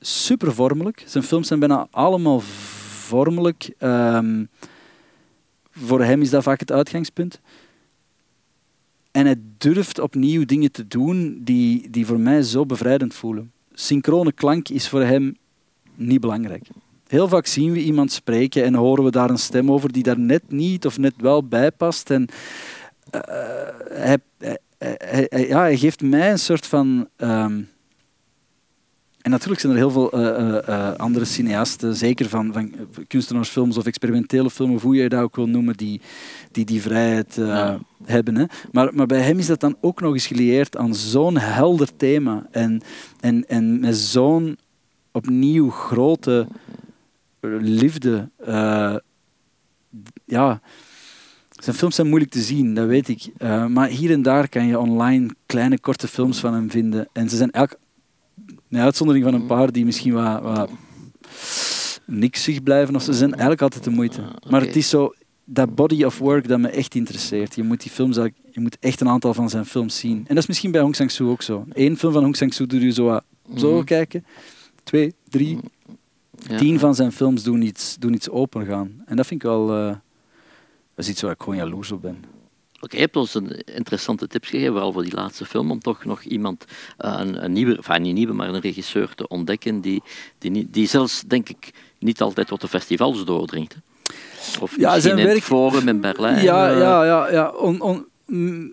super 0.00 0.54
vormelijk. 0.54 1.02
Zijn 1.06 1.24
films 1.24 1.46
zijn 1.48 1.60
bijna 1.60 1.86
allemaal 1.90 2.40
vormelijk. 2.40 3.74
Um, 3.80 4.48
voor 5.70 6.02
hem 6.02 6.22
is 6.22 6.30
dat 6.30 6.42
vaak 6.42 6.60
het 6.60 6.72
uitgangspunt. 6.72 7.40
En 9.10 9.26
hij 9.26 9.36
durft 9.58 9.98
opnieuw 9.98 10.44
dingen 10.44 10.72
te 10.72 10.88
doen 10.88 11.40
die, 11.44 11.90
die 11.90 12.06
voor 12.06 12.20
mij 12.20 12.42
zo 12.42 12.66
bevrijdend 12.66 13.14
voelen 13.14 13.52
synchrone 13.80 14.32
klank 14.32 14.68
is 14.68 14.88
voor 14.88 15.02
hem 15.02 15.36
niet 15.94 16.20
belangrijk. 16.20 16.68
Heel 17.06 17.28
vaak 17.28 17.46
zien 17.46 17.72
we 17.72 17.78
iemand 17.78 18.12
spreken 18.12 18.64
en 18.64 18.74
horen 18.74 19.04
we 19.04 19.10
daar 19.10 19.30
een 19.30 19.38
stem 19.38 19.70
over 19.70 19.92
die 19.92 20.02
daar 20.02 20.18
net 20.18 20.42
niet 20.48 20.86
of 20.86 20.98
net 20.98 21.14
wel 21.16 21.44
bij 21.44 21.70
past. 21.70 22.10
En 22.10 22.28
uh, 23.14 23.20
hij, 23.88 24.18
ja, 25.28 25.60
hij 25.60 25.76
geeft 25.76 26.02
mij 26.02 26.30
een 26.30 26.38
soort 26.38 26.66
van. 26.66 27.08
Um, 27.16 27.68
en 29.28 29.34
natuurlijk 29.34 29.60
zijn 29.60 29.72
er 29.72 29.78
heel 29.78 29.90
veel 29.90 30.18
uh, 30.18 30.58
uh, 30.68 30.94
andere 30.94 31.24
cineasten, 31.24 31.96
zeker 31.96 32.28
van, 32.28 32.52
van 32.52 32.74
kunstenaarsfilms 33.06 33.76
of 33.76 33.86
experimentele 33.86 34.50
films, 34.50 34.74
of 34.74 34.82
hoe 34.82 34.96
je 34.96 35.08
dat 35.08 35.22
ook 35.22 35.36
wil 35.36 35.46
noemen, 35.46 35.76
die 35.76 36.00
die, 36.52 36.64
die 36.64 36.82
vrijheid 36.82 37.34
ja. 37.34 37.78
hebben. 38.04 38.34
Hè. 38.34 38.44
Maar, 38.72 38.94
maar 38.94 39.06
bij 39.06 39.20
hem 39.20 39.38
is 39.38 39.46
dat 39.46 39.60
dan 39.60 39.76
ook 39.80 40.00
nog 40.00 40.12
eens 40.12 40.26
gelieerd 40.26 40.76
aan 40.76 40.94
zo'n 40.94 41.38
helder 41.38 41.96
thema 41.96 42.46
en, 42.50 42.82
en, 43.20 43.48
en 43.48 43.80
met 43.80 43.96
zo'n 43.96 44.58
opnieuw 45.12 45.70
grote 45.70 46.46
liefde. 47.60 48.28
ja, 50.24 50.60
zijn 51.50 51.76
films 51.76 51.94
zijn 51.94 52.08
moeilijk 52.08 52.30
te 52.30 52.40
zien, 52.40 52.74
dat 52.74 52.86
weet 52.86 53.08
ik. 53.08 53.28
Uh, 53.38 53.66
maar 53.66 53.88
hier 53.88 54.10
en 54.10 54.22
daar 54.22 54.48
kan 54.48 54.66
je 54.66 54.78
online 54.78 55.34
kleine 55.46 55.78
korte 55.80 56.08
films 56.08 56.38
van 56.38 56.54
hem 56.54 56.70
vinden. 56.70 57.08
En 57.12 57.28
ze 57.28 57.36
zijn 57.36 57.50
elk 57.50 57.76
met 58.68 58.82
uitzondering 58.82 59.24
van 59.24 59.34
een 59.34 59.46
paar 59.46 59.72
die 59.72 59.84
misschien 59.84 60.12
wat, 60.12 60.42
wat 60.42 60.70
niksig 62.04 62.62
blijven. 62.62 62.94
Of 62.94 63.02
ze 63.02 63.12
zijn 63.12 63.30
eigenlijk 63.30 63.62
altijd 63.62 63.84
de 63.84 63.90
moeite. 63.90 64.22
Ah, 64.22 64.50
maar 64.50 64.60
het 64.60 64.76
is 64.76 64.88
zo, 64.88 65.14
dat 65.44 65.74
body 65.74 66.04
of 66.04 66.18
work 66.18 66.48
dat 66.48 66.58
me 66.58 66.68
echt 66.68 66.94
interesseert. 66.94 67.54
Je 67.54 67.62
moet 67.62 67.82
die 67.82 67.90
films, 67.90 68.16
je 68.50 68.60
moet 68.60 68.76
echt 68.80 69.00
een 69.00 69.08
aantal 69.08 69.34
van 69.34 69.50
zijn 69.50 69.64
films 69.64 69.98
zien. 69.98 70.16
En 70.16 70.34
dat 70.34 70.36
is 70.36 70.46
misschien 70.46 70.70
bij 70.70 70.80
Hong 70.80 70.96
Sang-soo 70.96 71.30
ook 71.30 71.42
zo. 71.42 71.64
Eén 71.72 71.96
film 71.96 72.12
van 72.12 72.22
Hong 72.22 72.36
Sang-soo 72.36 72.66
doe 72.66 72.80
je 72.80 72.92
zo, 72.92 73.20
zo 73.56 73.76
mm 73.76 73.84
kijken. 73.84 74.24
Twee, 74.82 75.14
drie, 75.28 75.58
ja. 76.48 76.58
tien 76.58 76.78
van 76.78 76.94
zijn 76.94 77.12
films 77.12 77.42
doen 77.42 77.62
iets, 77.62 77.96
doen 77.98 78.14
iets 78.14 78.30
open 78.30 78.66
gaan. 78.66 79.02
En 79.06 79.16
dat 79.16 79.26
vind 79.26 79.42
ik 79.42 79.48
wel... 79.48 79.78
Uh, 79.78 79.86
dat 80.94 81.06
is 81.06 81.08
iets 81.08 81.22
waar 81.22 81.32
ik 81.32 81.42
gewoon 81.42 81.56
jaloers 81.56 81.92
op 81.92 82.02
ben. 82.02 82.24
Oké, 82.80 82.96
je 82.96 83.02
hebt 83.02 83.16
ons 83.16 83.34
een 83.34 83.62
interessante 83.74 84.26
tips 84.26 84.48
gegeven, 84.48 84.72
vooral 84.72 84.92
voor 84.92 85.02
die 85.02 85.14
laatste 85.14 85.44
film, 85.44 85.70
om 85.70 85.80
toch 85.80 86.04
nog 86.04 86.22
iemand, 86.22 86.64
eh, 86.96 87.16
een, 87.18 87.44
een 87.44 87.52
nieuwe, 87.52 87.76
enfin 87.76 88.02
niet 88.02 88.14
nieuwe, 88.14 88.32
maar 88.32 88.48
een 88.48 88.60
regisseur 88.60 89.14
te 89.14 89.28
ontdekken 89.28 89.80
die, 89.80 90.02
die, 90.38 90.68
die 90.70 90.86
zelfs, 90.86 91.22
denk 91.26 91.48
ik, 91.48 91.70
niet 91.98 92.20
altijd 92.20 92.46
tot 92.46 92.60
de 92.60 92.68
festivals 92.68 93.24
doordringt. 93.24 93.76
Of 94.60 94.76
ja, 94.76 95.00
zijn 95.00 95.18
in 95.18 95.24
werk... 95.24 95.36
het 95.36 95.44
Forum 95.44 95.88
in 95.88 96.00
Berlijn. 96.00 96.42
Ja, 96.42 96.72
uh... 96.72 96.78
ja, 96.78 97.04
ja, 97.04 97.30
ja. 97.30 97.48
On, 97.48 97.80
on, 97.80 98.06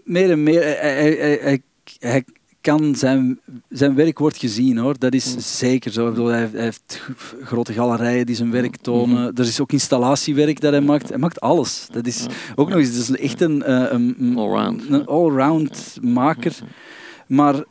meer 0.03 0.31
en 0.31 0.43
meer. 0.43 0.61
Hij, 0.61 1.15
hij, 1.15 1.39
hij, 1.41 1.61
hij 1.99 2.23
kan 2.65 2.95
zijn, 2.95 3.39
zijn 3.69 3.95
werk 3.95 4.19
wordt 4.19 4.37
gezien 4.37 4.77
hoor. 4.77 4.95
Dat 4.99 5.13
is 5.13 5.33
mm. 5.33 5.39
zeker 5.39 5.91
zo. 5.91 6.09
Bedoel, 6.09 6.27
hij, 6.27 6.49
heeft 6.53 7.01
grote 7.41 7.73
galerijen 7.73 8.25
die 8.25 8.35
zijn 8.35 8.51
werk 8.51 8.77
mm. 8.77 8.81
tonen. 8.81 9.21
Mm. 9.21 9.31
Er 9.35 9.45
is 9.45 9.59
ook 9.59 9.71
installatiewerk 9.71 10.61
dat 10.61 10.71
hij 10.71 10.81
maakt. 10.81 11.09
Hij 11.09 11.17
maakt 11.17 11.39
alles. 11.39 11.87
Dat 11.91 12.07
is 12.07 12.25
ook 12.55 12.69
nog 12.69 12.77
eens. 12.77 13.09
Is 13.09 13.17
echt 13.17 13.41
een, 13.41 13.63
uh, 13.67 13.91
een, 13.91 14.37
allround. 14.37 14.89
een 14.89 15.05
allround 15.05 15.97
maker. 16.01 16.55
Maar 17.27 17.63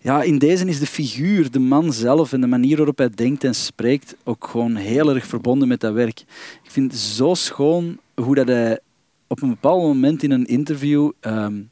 ja, 0.00 0.22
in 0.22 0.38
deze 0.38 0.66
is 0.66 0.78
de 0.78 0.86
figuur, 0.86 1.50
de 1.50 1.58
man 1.58 1.92
zelf 1.92 2.32
en 2.32 2.40
de 2.40 2.46
manier 2.46 2.76
waarop 2.76 2.98
hij 2.98 3.10
denkt 3.10 3.44
en 3.44 3.54
spreekt 3.54 4.16
ook 4.24 4.46
gewoon 4.46 4.74
heel 4.74 5.14
erg 5.14 5.26
verbonden 5.26 5.68
met 5.68 5.80
dat 5.80 5.92
werk. 5.92 6.20
Ik 6.62 6.70
vind 6.70 6.92
het 6.92 7.00
zo 7.00 7.34
schoon 7.34 7.98
hoe 8.14 8.34
dat 8.34 8.48
hij 8.48 8.78
op 9.26 9.42
een 9.42 9.48
bepaald 9.48 9.82
moment 9.82 10.22
in 10.22 10.30
een 10.30 10.46
interview 10.46 11.10
um, 11.20 11.70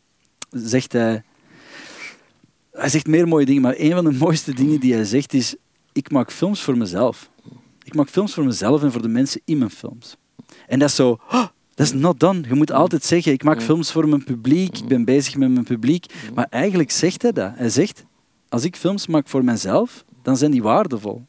zegt 0.50 0.92
hij 0.92 1.22
hij 2.74 2.88
zegt 2.88 3.06
meer 3.06 3.28
mooie 3.28 3.46
dingen, 3.46 3.62
maar 3.62 3.74
een 3.76 3.92
van 3.92 4.04
de 4.04 4.12
mooiste 4.12 4.54
dingen 4.54 4.80
die 4.80 4.94
hij 4.94 5.04
zegt 5.04 5.34
is: 5.34 5.54
ik 5.92 6.10
maak 6.10 6.32
films 6.32 6.62
voor 6.62 6.76
mezelf. 6.76 7.30
Ik 7.82 7.94
maak 7.94 8.08
films 8.08 8.34
voor 8.34 8.44
mezelf 8.44 8.82
en 8.82 8.92
voor 8.92 9.02
de 9.02 9.08
mensen 9.08 9.40
in 9.44 9.58
mijn 9.58 9.70
films. 9.70 10.16
En 10.66 10.78
dat 10.78 10.88
is 10.88 10.94
zo, 10.94 11.10
oh, 11.30 11.46
dat 11.74 11.86
is 11.86 11.92
not 11.92 12.20
done. 12.20 12.40
Je 12.48 12.54
moet 12.54 12.72
altijd 12.72 13.04
zeggen: 13.04 13.32
ik 13.32 13.44
maak 13.44 13.62
films 13.62 13.92
voor 13.92 14.08
mijn 14.08 14.24
publiek, 14.24 14.78
ik 14.78 14.88
ben 14.88 15.04
bezig 15.04 15.36
met 15.36 15.50
mijn 15.50 15.64
publiek. 15.64 16.06
Maar 16.34 16.46
eigenlijk 16.50 16.90
zegt 16.90 17.22
hij 17.22 17.32
dat. 17.32 17.52
Hij 17.54 17.68
zegt: 17.68 18.04
als 18.48 18.64
ik 18.64 18.76
films 18.76 19.06
maak 19.06 19.28
voor 19.28 19.44
mezelf, 19.44 20.04
dan 20.22 20.36
zijn 20.36 20.50
die 20.50 20.62
waardevol. 20.62 21.22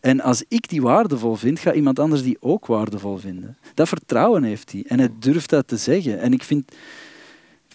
En 0.00 0.20
als 0.20 0.44
ik 0.48 0.68
die 0.68 0.82
waardevol 0.82 1.34
vind, 1.34 1.58
gaat 1.58 1.74
iemand 1.74 1.98
anders 1.98 2.22
die 2.22 2.36
ook 2.40 2.66
waardevol 2.66 3.16
vinden. 3.16 3.56
Dat 3.74 3.88
vertrouwen 3.88 4.42
heeft 4.42 4.72
hij. 4.72 4.84
En 4.86 4.98
hij 4.98 5.10
durft 5.18 5.50
dat 5.50 5.68
te 5.68 5.76
zeggen. 5.76 6.20
En 6.20 6.32
ik 6.32 6.42
vind, 6.42 6.72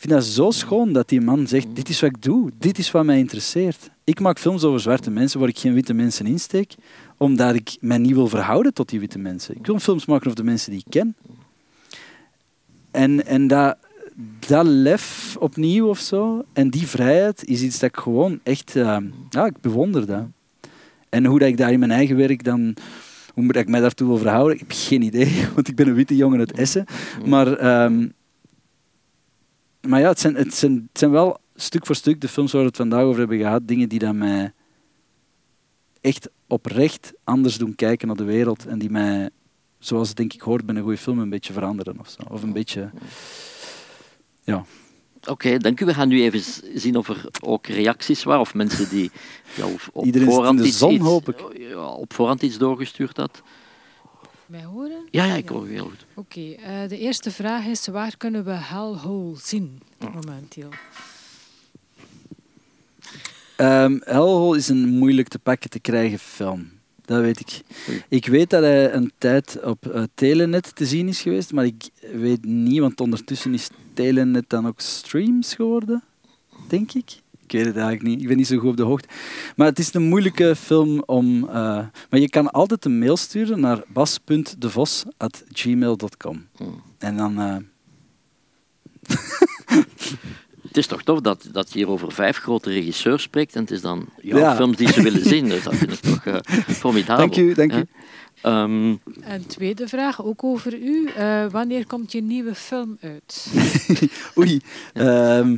vind 0.02 0.14
dat 0.14 0.24
zo 0.24 0.52
schoon 0.52 0.94
dat 0.94 1.10
die 1.10 1.22
man 1.22 1.48
zegt, 1.48 1.68
dit 1.74 1.90
is 1.90 2.00
wat 2.00 2.10
ik 2.10 2.22
doe, 2.22 2.52
dit 2.58 2.78
is 2.78 2.92
wat 2.92 3.06
mij 3.06 3.18
interesseert. 3.18 3.90
Ik 4.04 4.20
maak 4.20 4.40
films 4.40 4.64
over 4.64 4.80
zwarte 4.80 5.12
mensen 5.12 5.40
waar 5.40 5.50
ik 5.50 5.58
geen 5.58 5.74
witte 5.74 5.94
mensen 5.94 6.26
insteek, 6.26 6.76
omdat 7.18 7.56
ik 7.56 7.78
mij 7.80 7.98
niet 7.98 8.14
wil 8.14 8.28
verhouden 8.28 8.74
tot 8.74 8.90
die 8.90 9.00
witte 9.00 9.20
mensen. 9.20 9.56
Ik 9.56 9.66
wil 9.66 9.80
films 9.80 10.06
maken 10.06 10.26
over 10.26 10.38
de 10.38 10.46
mensen 10.46 10.72
die 10.72 10.84
ik 10.86 10.92
ken. 10.92 11.16
En, 12.92 13.26
en 13.26 13.48
dat, 13.48 13.78
dat 14.48 14.66
lef 14.66 15.36
opnieuw 15.40 15.88
of 15.88 16.00
zo, 16.00 16.46
en 16.54 16.70
die 16.70 16.88
vrijheid, 16.88 17.46
is 17.46 17.62
iets 17.62 17.80
dat 17.80 17.90
ik 17.90 17.98
gewoon 17.98 18.40
echt... 18.44 18.76
eh, 18.76 18.98
ja, 19.30 19.46
ik 19.46 19.62
bewonder 19.62 20.06
dat. 20.06 20.24
En 21.10 21.26
hoe 21.26 21.40
dat 21.40 21.48
ik 21.48 21.58
daar 21.58 21.72
in 21.72 21.80
mijn 21.80 21.92
eigen 21.92 22.18
werk 22.18 22.44
dan... 22.44 22.76
Hoe 23.34 23.44
moet 23.44 23.56
ik 23.56 23.68
mij 23.68 23.80
daartoe 23.80 24.08
wil 24.08 24.18
verhouden? 24.18 24.54
Ik 24.54 24.60
heb 24.60 24.72
geen 24.74 25.02
idee, 25.02 25.46
want 25.56 25.68
ik 25.68 25.76
ben 25.76 25.88
een 25.88 25.94
witte 25.94 26.16
jongen 26.16 26.40
uit 26.40 26.52
Essen. 26.52 26.86
Maar, 27.26 27.54
ehm, 27.54 28.08
maar 29.88 30.00
ja, 30.00 30.08
het 30.08 30.20
zijn, 30.20 30.36
het, 30.36 30.54
zijn, 30.54 30.74
het 30.74 31.00
zijn 31.00 31.12
wel 31.12 31.38
stuk 31.56 31.86
voor 31.86 31.96
stuk 31.96 32.22
de 32.22 32.28
films 32.28 32.52
waar 32.52 32.62
we 32.62 32.68
het 32.68 32.78
vandaag 32.78 33.04
over 33.04 33.20
hebben 33.20 33.38
gehad, 33.38 33.68
dingen 33.68 33.90
die 33.90 34.00
dan 34.00 34.18
mij 34.18 34.54
echt 36.02 36.30
oprecht 36.48 37.14
anders 37.24 37.58
doen 37.58 37.76
kijken 37.76 38.08
naar 38.08 38.16
de 38.16 38.24
wereld 38.24 38.66
en 38.66 38.80
die 38.80 38.90
mij, 38.90 39.30
zoals 39.80 40.08
het 40.08 40.18
denk 40.18 40.34
ik 40.34 40.42
hoort 40.42 40.66
bij 40.66 40.76
een 40.76 40.82
goede 40.82 40.98
film, 40.98 41.20
een 41.20 41.30
beetje 41.30 41.54
veranderen 41.54 42.00
of 42.00 42.10
zo. 42.10 42.34
Of 42.34 42.44
een 42.44 42.54
beetje... 42.54 42.90
Ja. 44.44 44.66
Oké, 45.28 45.58
dank 45.58 45.80
u. 45.80 45.86
We 45.86 45.94
gaan 45.94 46.08
nu 46.08 46.22
even 46.22 46.42
zien 46.76 46.96
of 46.96 47.10
er 47.10 47.26
ook 47.42 47.68
reacties 47.68 48.24
waren 48.24 48.42
of 48.42 48.54
mensen 48.54 48.90
die 48.90 49.12
ja, 49.56 49.66
op 49.92 50.06
Iedereen 50.06 50.28
zit 50.28 50.30
in 50.30 50.36
voorhand 50.36 50.60
de 50.60 50.66
iets, 50.66 50.78
zon, 50.78 50.94
iets- 50.94 51.04
hoop 51.04 51.30
ik. 51.30 51.58
ja, 51.58 51.88
op 51.88 52.14
voorhand 52.14 52.42
iets 52.42 52.58
doorgestuurd 52.58 53.18
had. 53.18 53.42
Mij 54.52 54.64
horen? 54.64 55.08
Ja, 55.12 55.26
ja, 55.26 55.36
ik 55.36 55.50
hoor 55.50 55.68
u 55.68 55.72
heel 55.72 55.86
goed. 55.86 56.06
Oké, 56.14 56.52
eh, 56.52 56.88
de 56.88 56.98
eerste 56.98 57.32
vraag 57.32 57.66
is: 57.66 57.88
waar 57.88 58.18
kunnen 58.18 58.44
we 58.44 58.52
Hellhole 58.52 59.38
zien 59.38 59.82
momenteel? 60.00 60.70
Ehm 63.56 63.98
Hellhole 64.04 64.58
is 64.58 64.68
een 64.68 64.90
moeilijk 64.90 65.28
te 65.28 65.40
pakken 65.40 65.70
te 65.70 65.80
krijgen 65.80 66.20
film. 66.20 66.70
Dat 67.06 67.22
weet 67.22 67.40
ik. 67.40 67.62
Ik 68.08 68.26
weet 68.26 68.50
dat 68.50 68.62
hij 68.62 68.94
een 68.94 69.12
tijd 69.18 69.64
op 69.64 69.88
eh, 69.88 70.04
Telenet 70.14 70.76
te 70.76 70.86
zien 70.86 71.08
is 71.08 71.22
geweest, 71.22 71.54
maar 71.54 71.66
ik 71.66 71.90
weet 72.14 72.46
niet, 72.46 72.80
want 72.80 73.02
ondertussen 73.02 73.54
is 73.54 73.70
Telenet 73.94 74.50
dan 74.50 74.68
ook 74.68 74.80
streams 74.80 75.56
geworden, 75.56 76.04
denk 76.68 76.94
ik. 76.94 77.20
Ik 77.52 77.58
weet 77.58 77.66
het 77.66 77.76
eigenlijk 77.76 78.06
niet. 78.08 78.22
Ik 78.22 78.28
ben 78.28 78.38
niet 78.38 78.48
zo 78.48 78.58
goed 78.58 78.70
op 78.70 78.78
de 78.78 78.84
hoogte. 78.84 79.08
Maar 79.56 79.68
het 79.68 79.80
is 79.80 79.94
een 79.94 80.04
moeilijke 80.08 80.56
film 80.56 81.04
om... 81.06 81.44
eh, 81.48 81.54
maar 82.10 82.20
je 82.20 82.30
kan 82.30 82.52
altijd 82.52 82.86
een 82.86 83.00
mail 83.00 83.18
sturen 83.18 83.60
naar 83.60 83.84
bas.devos.gmail.com. 83.88 86.48
Hmm. 86.58 86.82
En 86.98 87.18
dan... 87.18 87.40
eh, 87.40 87.56
Het 90.68 90.78
is 90.80 90.88
toch 90.88 91.04
tof 91.04 91.20
dat, 91.20 91.48
dat 91.52 91.74
je 91.74 91.78
hier 91.80 91.90
over 91.90 92.12
vijf 92.12 92.38
grote 92.38 92.70
regisseurs 92.70 93.24
spreekt 93.24 93.56
en 93.56 93.62
het 93.62 93.72
is 93.72 93.82
dan 93.82 94.06
jouw 94.22 94.40
Ja. 94.40 94.56
films 94.56 94.78
die 94.78 94.92
ze 94.92 95.02
willen 95.08 95.26
zien. 95.26 95.50
Dus 95.50 95.64
dat 95.64 95.76
vind 95.76 95.92
ik 95.92 96.00
toch 96.00 96.26
eh 96.26 96.36
formidabel. 96.68 97.18
dank 97.18 97.36
u, 97.38 97.54
dank 97.54 97.74
u. 97.74 97.86
Ehm, 98.42 98.96
En 99.22 99.48
tweede 99.48 99.88
vraag, 99.88 100.24
ook 100.24 100.44
over 100.44 100.80
u. 100.80 101.06
Eh, 101.16 101.46
wanneer 101.52 101.86
komt 101.88 102.12
je 102.12 102.22
nieuwe 102.22 102.56
film 102.56 102.98
uit? 103.02 103.52
Oei. 104.40 104.62
Ehm, 104.94 105.58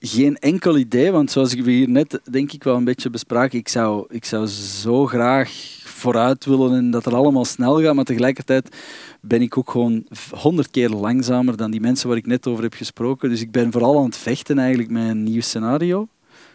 geen 0.00 0.36
enkel 0.36 0.78
idee, 0.78 1.10
want 1.10 1.30
zoals 1.30 1.54
we 1.54 1.70
hier 1.70 1.88
net 1.88 2.20
denk 2.30 2.52
ik 2.52 2.64
wel 2.64 2.76
een 2.76 2.84
beetje 2.84 3.10
bespraken, 3.10 3.58
ik 3.58 3.68
zou, 3.68 4.06
ik 4.08 4.24
zou 4.24 4.46
zo 4.46 5.06
graag 5.06 5.50
vooruit 5.84 6.44
willen 6.44 6.74
en 6.74 6.90
dat 6.90 7.04
het 7.04 7.14
allemaal 7.14 7.44
snel 7.44 7.82
gaat, 7.82 7.94
maar 7.94 8.04
tegelijkertijd 8.04 8.76
ben 9.20 9.42
ik 9.42 9.58
ook 9.58 9.70
gewoon 9.70 10.06
honderd 10.30 10.70
keer 10.70 10.88
langzamer 10.88 11.56
dan 11.56 11.70
die 11.70 11.80
mensen 11.80 12.08
waar 12.08 12.16
ik 12.16 12.26
net 12.26 12.46
over 12.46 12.62
heb 12.62 12.74
gesproken. 12.74 13.28
Dus 13.28 13.40
ik 13.40 13.50
ben 13.50 13.72
vooral 13.72 13.98
aan 13.98 14.04
het 14.04 14.16
vechten 14.16 14.58
eigenlijk 14.58 14.90
met 14.90 15.08
een 15.08 15.22
nieuw 15.22 15.40
scenario. 15.40 16.08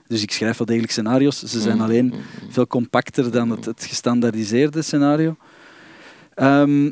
Dus 0.07 0.21
ik 0.21 0.31
schrijf 0.31 0.57
wel 0.57 0.67
degelijk 0.67 0.91
scenario's. 0.91 1.39
Ze 1.39 1.59
zijn 1.59 1.77
mm, 1.77 1.83
alleen 1.83 2.05
mm, 2.05 2.11
mm. 2.13 2.51
veel 2.51 2.67
compacter 2.67 3.31
dan 3.31 3.49
het, 3.49 3.65
het 3.65 3.83
gestandaardiseerde 3.83 4.81
scenario. 4.81 5.35
Ehm, 6.33 6.91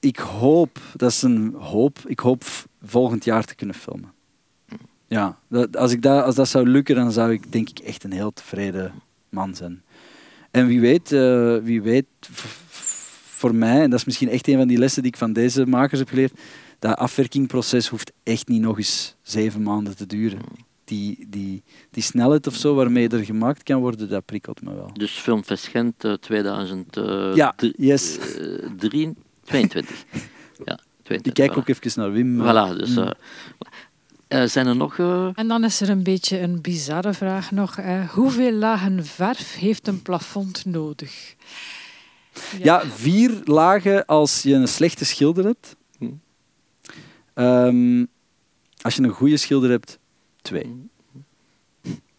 ik 0.00 0.18
hoop, 0.18 0.78
dat 0.96 1.10
is 1.10 1.22
een 1.22 1.54
hoop, 1.58 1.98
ik 2.06 2.18
hoop 2.18 2.44
volgend 2.82 3.24
jaar 3.24 3.44
te 3.44 3.54
kunnen 3.54 3.76
filmen. 3.76 4.12
Ja, 5.12 5.38
dat, 5.48 5.76
als, 5.76 5.92
ik 5.92 6.02
dat, 6.02 6.24
als 6.24 6.34
dat 6.34 6.48
zou 6.48 6.68
lukken, 6.68 6.94
dan 6.94 7.12
zou 7.12 7.32
ik 7.32 7.52
denk 7.52 7.68
ik 7.68 7.78
echt 7.78 8.04
een 8.04 8.12
heel 8.12 8.32
tevreden 8.32 8.92
man 9.28 9.54
zijn. 9.54 9.82
En 10.50 10.66
wie 10.66 10.80
weet, 10.80 11.12
eh, 11.12 11.56
wie 11.62 11.82
weet 11.82 12.04
voor 13.24 13.54
mij, 13.54 13.80
en 13.82 13.90
dat 13.90 13.98
is 13.98 14.04
misschien 14.04 14.28
echt 14.28 14.48
een 14.48 14.56
van 14.58 14.68
die 14.68 14.78
lessen 14.78 15.02
die 15.02 15.10
ik 15.12 15.18
van 15.18 15.32
deze 15.32 15.66
makers 15.66 15.98
heb 16.00 16.08
geleerd, 16.08 16.32
dat 16.78 16.96
afwerkingproces 16.96 17.88
hoeft 17.88 18.12
echt 18.22 18.48
niet 18.48 18.60
nog 18.60 18.76
eens 18.78 19.16
zeven 19.22 19.62
maanden 19.62 19.96
te 19.96 20.06
duren. 20.06 20.38
Die, 20.84 21.26
die, 21.28 21.62
die 21.90 22.02
snelheid 22.02 22.46
of 22.46 22.54
zo 22.54 22.74
waarmee 22.74 23.08
er 23.08 23.24
gemaakt 23.24 23.62
kan 23.62 23.80
worden, 23.80 24.08
dat 24.08 24.24
prikkelt 24.24 24.62
me 24.62 24.74
wel. 24.74 24.90
Dus 24.92 25.10
Filmfest 25.12 25.66
Gent 25.66 26.04
eh, 26.04 26.12
2000, 26.12 26.96
eh, 26.96 27.30
Ja, 27.34 27.54
yes. 27.76 28.18
eh, 28.18 28.66
drie- 28.76 29.14
22. 29.44 30.04
Ja, 30.64 30.78
22. 31.02 31.26
Ik 31.26 31.34
kijk 31.34 31.52
voilà. 31.52 31.56
ook 31.56 31.68
even 31.68 32.00
naar 32.00 32.12
Wim. 32.12 32.40
Voilà, 32.40 32.78
dus... 32.78 32.96
Eh, 34.32 34.44
zijn 34.44 34.66
er 34.66 34.76
nog... 34.76 34.98
eh, 34.98 35.28
En 35.34 35.48
dan 35.48 35.64
is 35.64 35.80
er 35.80 35.88
een 35.88 36.02
beetje 36.02 36.40
een 36.40 36.60
bizarre 36.60 37.12
vraag 37.12 37.50
nog. 37.50 37.78
eh, 37.78 38.08
hoeveel 38.08 38.52
lagen 38.52 39.04
verf 39.06 39.54
heeft 39.54 39.88
een 39.88 40.02
plafond 40.02 40.64
nodig? 40.64 41.34
Ja, 42.62 42.86
vier 42.86 43.40
lagen 43.44 44.06
als 44.06 44.42
je 44.42 44.54
een 44.54 44.68
slechte 44.68 45.04
schilder 45.04 45.44
hebt. 45.44 45.76
Hm. 45.98 46.10
Ehm, 47.34 48.04
als 48.80 48.94
je 48.94 49.02
een 49.02 49.10
goede 49.10 49.36
schilder 49.36 49.70
hebt, 49.70 49.98
twee. 50.42 50.88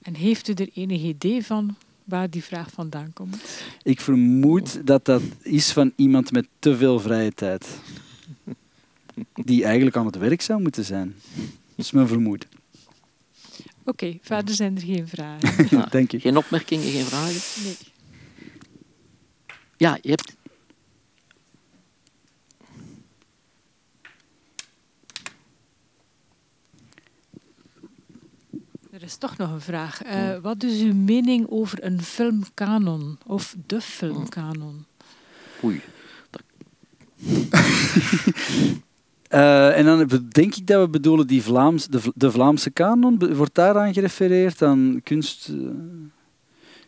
En 0.02 0.16
heeft 0.16 0.48
u 0.48 0.54
er 0.54 0.70
enig 0.74 1.02
idee 1.02 1.46
van 1.46 1.76
waar 2.04 2.30
die 2.30 2.44
vraag 2.44 2.70
vandaan 2.72 3.12
komt? 3.14 3.38
Ik 3.84 4.02
vermoed 4.02 4.88
dat 4.88 5.06
dat 5.06 5.22
is 5.42 5.72
van 5.72 5.94
iemand 5.96 6.32
met 6.32 6.48
te 6.60 6.78
veel 6.78 7.00
vrije 7.00 7.34
tijd. 7.34 7.68
Die 9.34 9.64
eigenlijk 9.64 9.96
aan 9.98 10.06
het 10.06 10.18
werk 10.18 10.42
zou 10.42 10.62
moeten 10.62 10.86
zijn. 10.86 11.16
Dat 11.76 11.86
is 11.86 11.92
mijn 11.92 12.08
vermoeden. 12.08 12.48
Oké, 13.86 14.18
verder 14.22 14.56
zijn 14.56 14.76
er 14.76 14.82
geen 14.82 15.08
vragen. 15.08 15.80
ah, 15.80 15.92
Denk 15.92 16.12
ik. 16.12 16.22
Geen 16.22 16.38
opmerkingen, 16.38 16.92
geen 16.92 17.06
vragen? 17.06 17.64
Nee. 17.64 17.78
Ja, 19.78 19.98
je 20.02 20.10
hebt... 20.10 20.36
Er 28.92 29.04
is 29.04 29.18
toch 29.18 29.38
nog 29.38 29.52
een 29.52 29.62
vraag. 29.62 30.02
Eh, 30.02 30.38
wat 30.42 30.64
is 30.64 30.82
uw 30.82 30.94
mening 30.94 31.50
over 31.50 31.84
een 31.84 32.02
filmkanon 32.02 33.18
of 33.26 33.56
de 33.66 33.82
filmkanon? 33.82 34.86
Oei. 35.64 35.82
Eh, 39.34 39.78
en 39.78 39.86
dan 39.86 40.08
denk 40.30 40.56
ik 40.56 40.68
dat 40.68 40.82
we 40.82 40.90
bedoelen 40.90 41.28
die 41.28 41.44
Vlaams, 41.44 41.88
de, 41.88 42.00
de 42.16 42.32
Vlaamse 42.32 42.70
kanon. 42.70 43.36
Wordt 43.36 43.56
daaraan 43.56 43.94
gerefereerd 43.94 44.62
aan 44.62 45.00
kunst? 45.04 45.48
eh? 45.48 45.56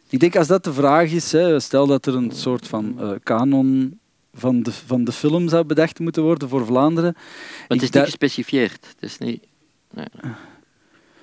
Ik 0.09 0.19
denk 0.19 0.35
als 0.35 0.47
dat 0.47 0.63
de 0.63 0.73
vraag 0.73 1.11
is, 1.11 1.31
hè, 1.31 1.59
stel 1.59 1.87
dat 1.87 2.05
er 2.05 2.15
een 2.15 2.31
soort 2.31 2.67
van 2.67 2.99
eh, 2.99 3.11
kanon 3.23 3.99
van 4.33 4.63
de, 4.63 4.71
van 4.71 5.03
de 5.03 5.11
film 5.11 5.49
zou 5.49 5.63
bedacht 5.63 5.99
moeten 5.99 6.23
worden 6.23 6.49
voor 6.49 6.65
Vlaanderen. 6.65 7.13
Maar 7.13 7.65
het 7.67 7.81
is 7.81 7.89
niet 7.89 8.03
gespecifieerd. 8.03 8.87
Het 8.87 9.03
is 9.03 9.17
niet... 9.17 9.43
Nee. 9.93 10.05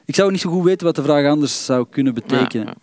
Ik 0.05 0.15
zou 0.15 0.31
niet 0.31 0.41
zo 0.41 0.51
goed 0.51 0.65
weten 0.65 0.87
wat 0.87 0.97
de 0.97 1.03
vraag 1.03 1.27
anders 1.27 1.65
zou 1.65 1.87
kunnen 1.91 2.15
betekenen. 2.15 2.67
Ja, 2.67 2.75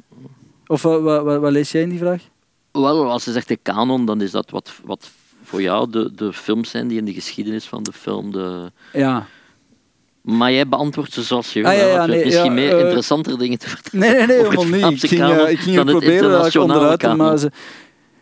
Of 0.68 0.82
wat, 0.82 1.02
wat, 1.02 1.24
wat, 1.24 1.40
wat 1.40 1.52
lees 1.52 1.72
jij 1.72 1.82
in 1.82 1.90
die 1.90 2.00
vraag? 2.00 2.24
Wel, 2.72 3.12
als 3.12 3.26
je 3.26 3.32
zegt 3.32 3.48
de 3.48 3.58
kanon, 3.58 4.06
dan 4.06 4.22
is 4.22 4.32
dat 4.32 4.50
wat, 4.50 4.74
wat 4.86 5.10
voor 5.50 5.62
jou 5.62 5.89
de, 5.89 6.12
de 6.16 6.34
films 6.34 6.70
zijn 6.70 6.88
die 6.88 6.97
in 6.97 7.06
de 7.06 7.14
geschiedenis 7.14 7.66
van 7.66 7.84
de 7.84 7.93
film... 7.93 8.32
De... 8.32 8.72
Ja. 8.93 9.28
Maar 10.22 10.52
jij 10.52 10.68
beantwoordt 10.68 11.14
ze 11.14 11.24
zoals 11.24 11.54
je 11.54 11.62
wil. 11.62 11.72
Ah, 11.72 11.78
ja, 11.78 11.88
ja, 11.88 12.06
nee, 12.06 12.26
misschien 12.26 12.45
ja, 12.45 12.52
meer 12.52 12.74
eh, 12.74 12.80
interessantere 12.80 13.38
dingen 13.38 13.60
te 13.60 13.70
vertellen. 13.70 14.08
Nee, 14.08 14.18
nee, 14.18 14.28
nee, 14.28 14.50
helemaal 14.50 14.89
niet. 14.89 15.04
Ik 15.04 15.10
ging, 15.10 15.22
eh, 15.22 15.50
ik 15.50 15.60
ging 15.60 15.76
het 15.76 15.86
proberen 15.86 16.32
dat 16.32 16.56
ik 16.56 16.62
onderuit 16.62 17.00
te 17.00 17.14
mazen. 17.14 17.52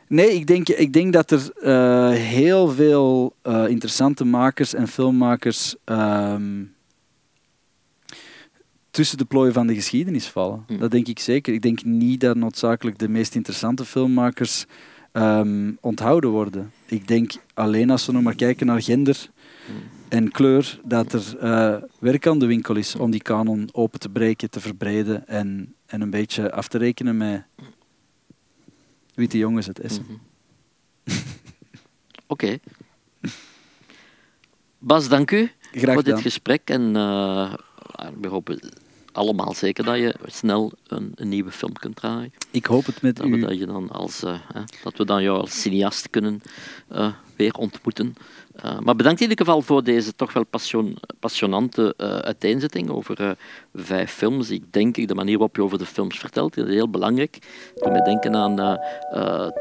Nee, 0.07 0.33
ik 0.33 0.47
denk, 0.47 0.69
ik 0.69 0.93
denk 0.93 1.13
dat 1.13 1.31
er 1.31 1.51
eh, 1.61 2.09
heel 2.09 2.69
veel 2.69 3.35
interessante 3.67 4.25
makers 4.25 4.73
en 4.73 4.87
filmmakers 4.87 5.75
ehm, 5.83 6.63
tussen 8.91 9.17
de 9.17 9.25
plooien 9.25 9.53
van 9.53 9.67
de 9.67 9.75
geschiedenis 9.75 10.27
vallen. 10.27 10.63
Hm. 10.67 10.77
Dat 10.77 10.91
denk 10.91 11.07
ik 11.07 11.19
zeker. 11.19 11.53
Ik 11.53 11.61
denk 11.61 11.83
niet 11.83 12.19
dat 12.19 12.35
noodzakelijk 12.35 12.97
de 12.97 13.09
meest 13.09 13.35
interessante 13.35 13.85
filmmakers 13.85 14.65
ehm, 15.17 15.71
onthouden 15.81 16.29
worden. 16.29 16.71
Ik 16.85 17.07
denk 17.07 17.31
alleen 17.53 17.89
als 17.89 18.05
we 18.05 18.11
nog 18.11 18.23
maar 18.23 18.35
kijken 18.35 18.65
naar 18.65 18.81
gender 18.81 19.29
en 20.09 20.31
kleur, 20.31 20.79
dat 20.83 21.13
er 21.13 21.37
eh, 21.39 21.75
werk 21.99 22.27
aan 22.27 22.39
de 22.39 22.45
winkel 22.45 22.75
is 22.75 22.95
om 22.95 23.11
die 23.11 23.21
kanon 23.21 23.69
open 23.71 23.99
te 23.99 24.09
breken, 24.09 24.49
te 24.49 24.59
verbreden 24.59 25.27
en, 25.27 25.75
en 25.85 26.01
een 26.01 26.09
beetje 26.09 26.51
af 26.51 26.67
te 26.67 26.77
rekenen 26.77 27.17
met 27.17 27.43
witte 29.13 29.37
jongens 29.37 29.67
uit 29.67 29.79
Essen. 29.79 30.05
Mhm. 31.03 31.17
Oké. 32.27 32.57
Bas, 34.79 35.09
dank 35.09 35.31
u 35.31 35.51
Graag 35.71 35.93
voor 35.93 36.03
dit 36.03 36.21
gesprek. 36.21 36.69
En 36.69 36.95
eh, 36.95 37.53
we 38.21 38.27
hopen 38.27 38.59
allemaal 39.17 39.53
zeker 39.53 39.83
dat 39.83 39.97
je 39.97 40.15
snel 40.25 40.71
een, 40.87 41.11
een 41.15 41.29
nieuwe 41.29 41.51
film 41.51 41.73
kunt 41.73 41.95
draaien. 41.95 42.33
Ik 42.51 42.65
hoop 42.65 42.85
het 42.85 43.01
met 43.01 43.15
Dat 43.15 43.25
u. 43.25 43.31
we, 43.31 43.39
dat 43.39 43.57
je 43.57 43.65
dan, 43.65 43.89
als, 43.89 44.21
hè, 44.21 44.63
dat 44.83 44.97
we 44.97 45.05
dan 45.05 45.23
jou 45.23 45.39
als 45.39 45.61
cineast 45.61 46.09
kunnen 46.09 46.41
eh, 46.87 47.13
weer 47.35 47.53
ontmoeten. 47.53 48.15
Eh, 48.61 48.79
maar 48.79 48.95
bedankt 48.95 49.21
in 49.21 49.29
ieder 49.29 49.45
geval 49.45 49.61
voor 49.61 49.83
deze 49.83 50.15
toch 50.15 50.33
wel 50.33 50.45
passion, 50.45 50.97
passionante 51.19 51.93
eh, 51.97 52.17
uiteenzetting 52.17 52.89
over 52.89 53.21
eh, 53.21 53.29
vijf 53.73 54.11
films. 54.11 54.49
Ik 54.49 54.73
denk 54.73 55.07
de 55.07 55.15
manier 55.15 55.37
waarop 55.37 55.55
je 55.55 55.63
over 55.63 55.77
de 55.77 55.85
films 55.85 56.19
vertelt 56.19 56.57
is 56.57 56.63
heel 56.63 56.89
belangrijk. 56.89 57.37
Doe 57.75 57.91
me 57.91 58.01
denken 58.01 58.35
aan 58.35 58.55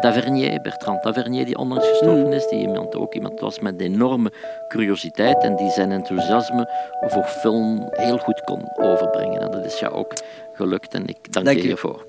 Tavernier, 0.00 0.60
Bertrand 0.60 1.02
Tavernier, 1.02 1.44
die 1.44 1.58
onlangs 1.58 1.88
gestorven 1.88 2.32
is. 2.32 2.48
Die 2.48 2.60
iemand, 2.60 2.94
ook 2.94 3.14
iemand 3.14 3.40
was 3.40 3.60
met 3.60 3.80
enorme 3.80 4.32
curiositeit 4.68 5.42
en 5.42 5.56
die 5.56 5.70
zijn 5.70 5.92
enthousiasme 5.92 6.70
voor 7.00 7.24
film 7.24 7.88
heel 7.90 8.18
goed 8.18 8.40
kon 8.44 8.62
overbrengen. 8.76 9.40
En 9.40 9.50
dat 9.50 9.64
is 9.64 9.78
ja 9.78 9.88
ook 9.88 10.12
gelukt 10.52 10.94
en 10.94 11.06
ik 11.06 11.32
dank, 11.32 11.46
Dank 11.46 11.58
je 11.58 11.66
hiervoor. 11.66 12.06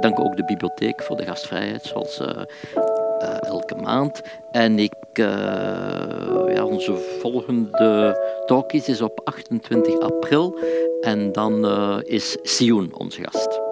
Dank 0.00 0.20
ook 0.20 0.36
de 0.36 0.44
bibliotheek 0.44 1.02
voor 1.02 1.16
de 1.16 1.24
gastvrijheid, 1.24 1.84
zoals 1.84 2.20
eh, 3.18 3.48
elke 3.48 3.74
maand. 3.74 4.20
En 4.50 4.78
ik, 4.78 4.94
eh, 5.12 5.24
ja, 6.54 6.64
onze 6.64 7.18
volgende 7.20 8.16
talkies 8.46 8.88
is 8.88 9.00
op 9.00 9.20
28 9.24 9.98
april. 9.98 10.58
En 11.00 11.32
dan 11.32 11.66
eh, 11.66 11.98
is 12.02 12.36
Sioen 12.42 12.90
onze 12.94 13.22
gast. 13.22 13.67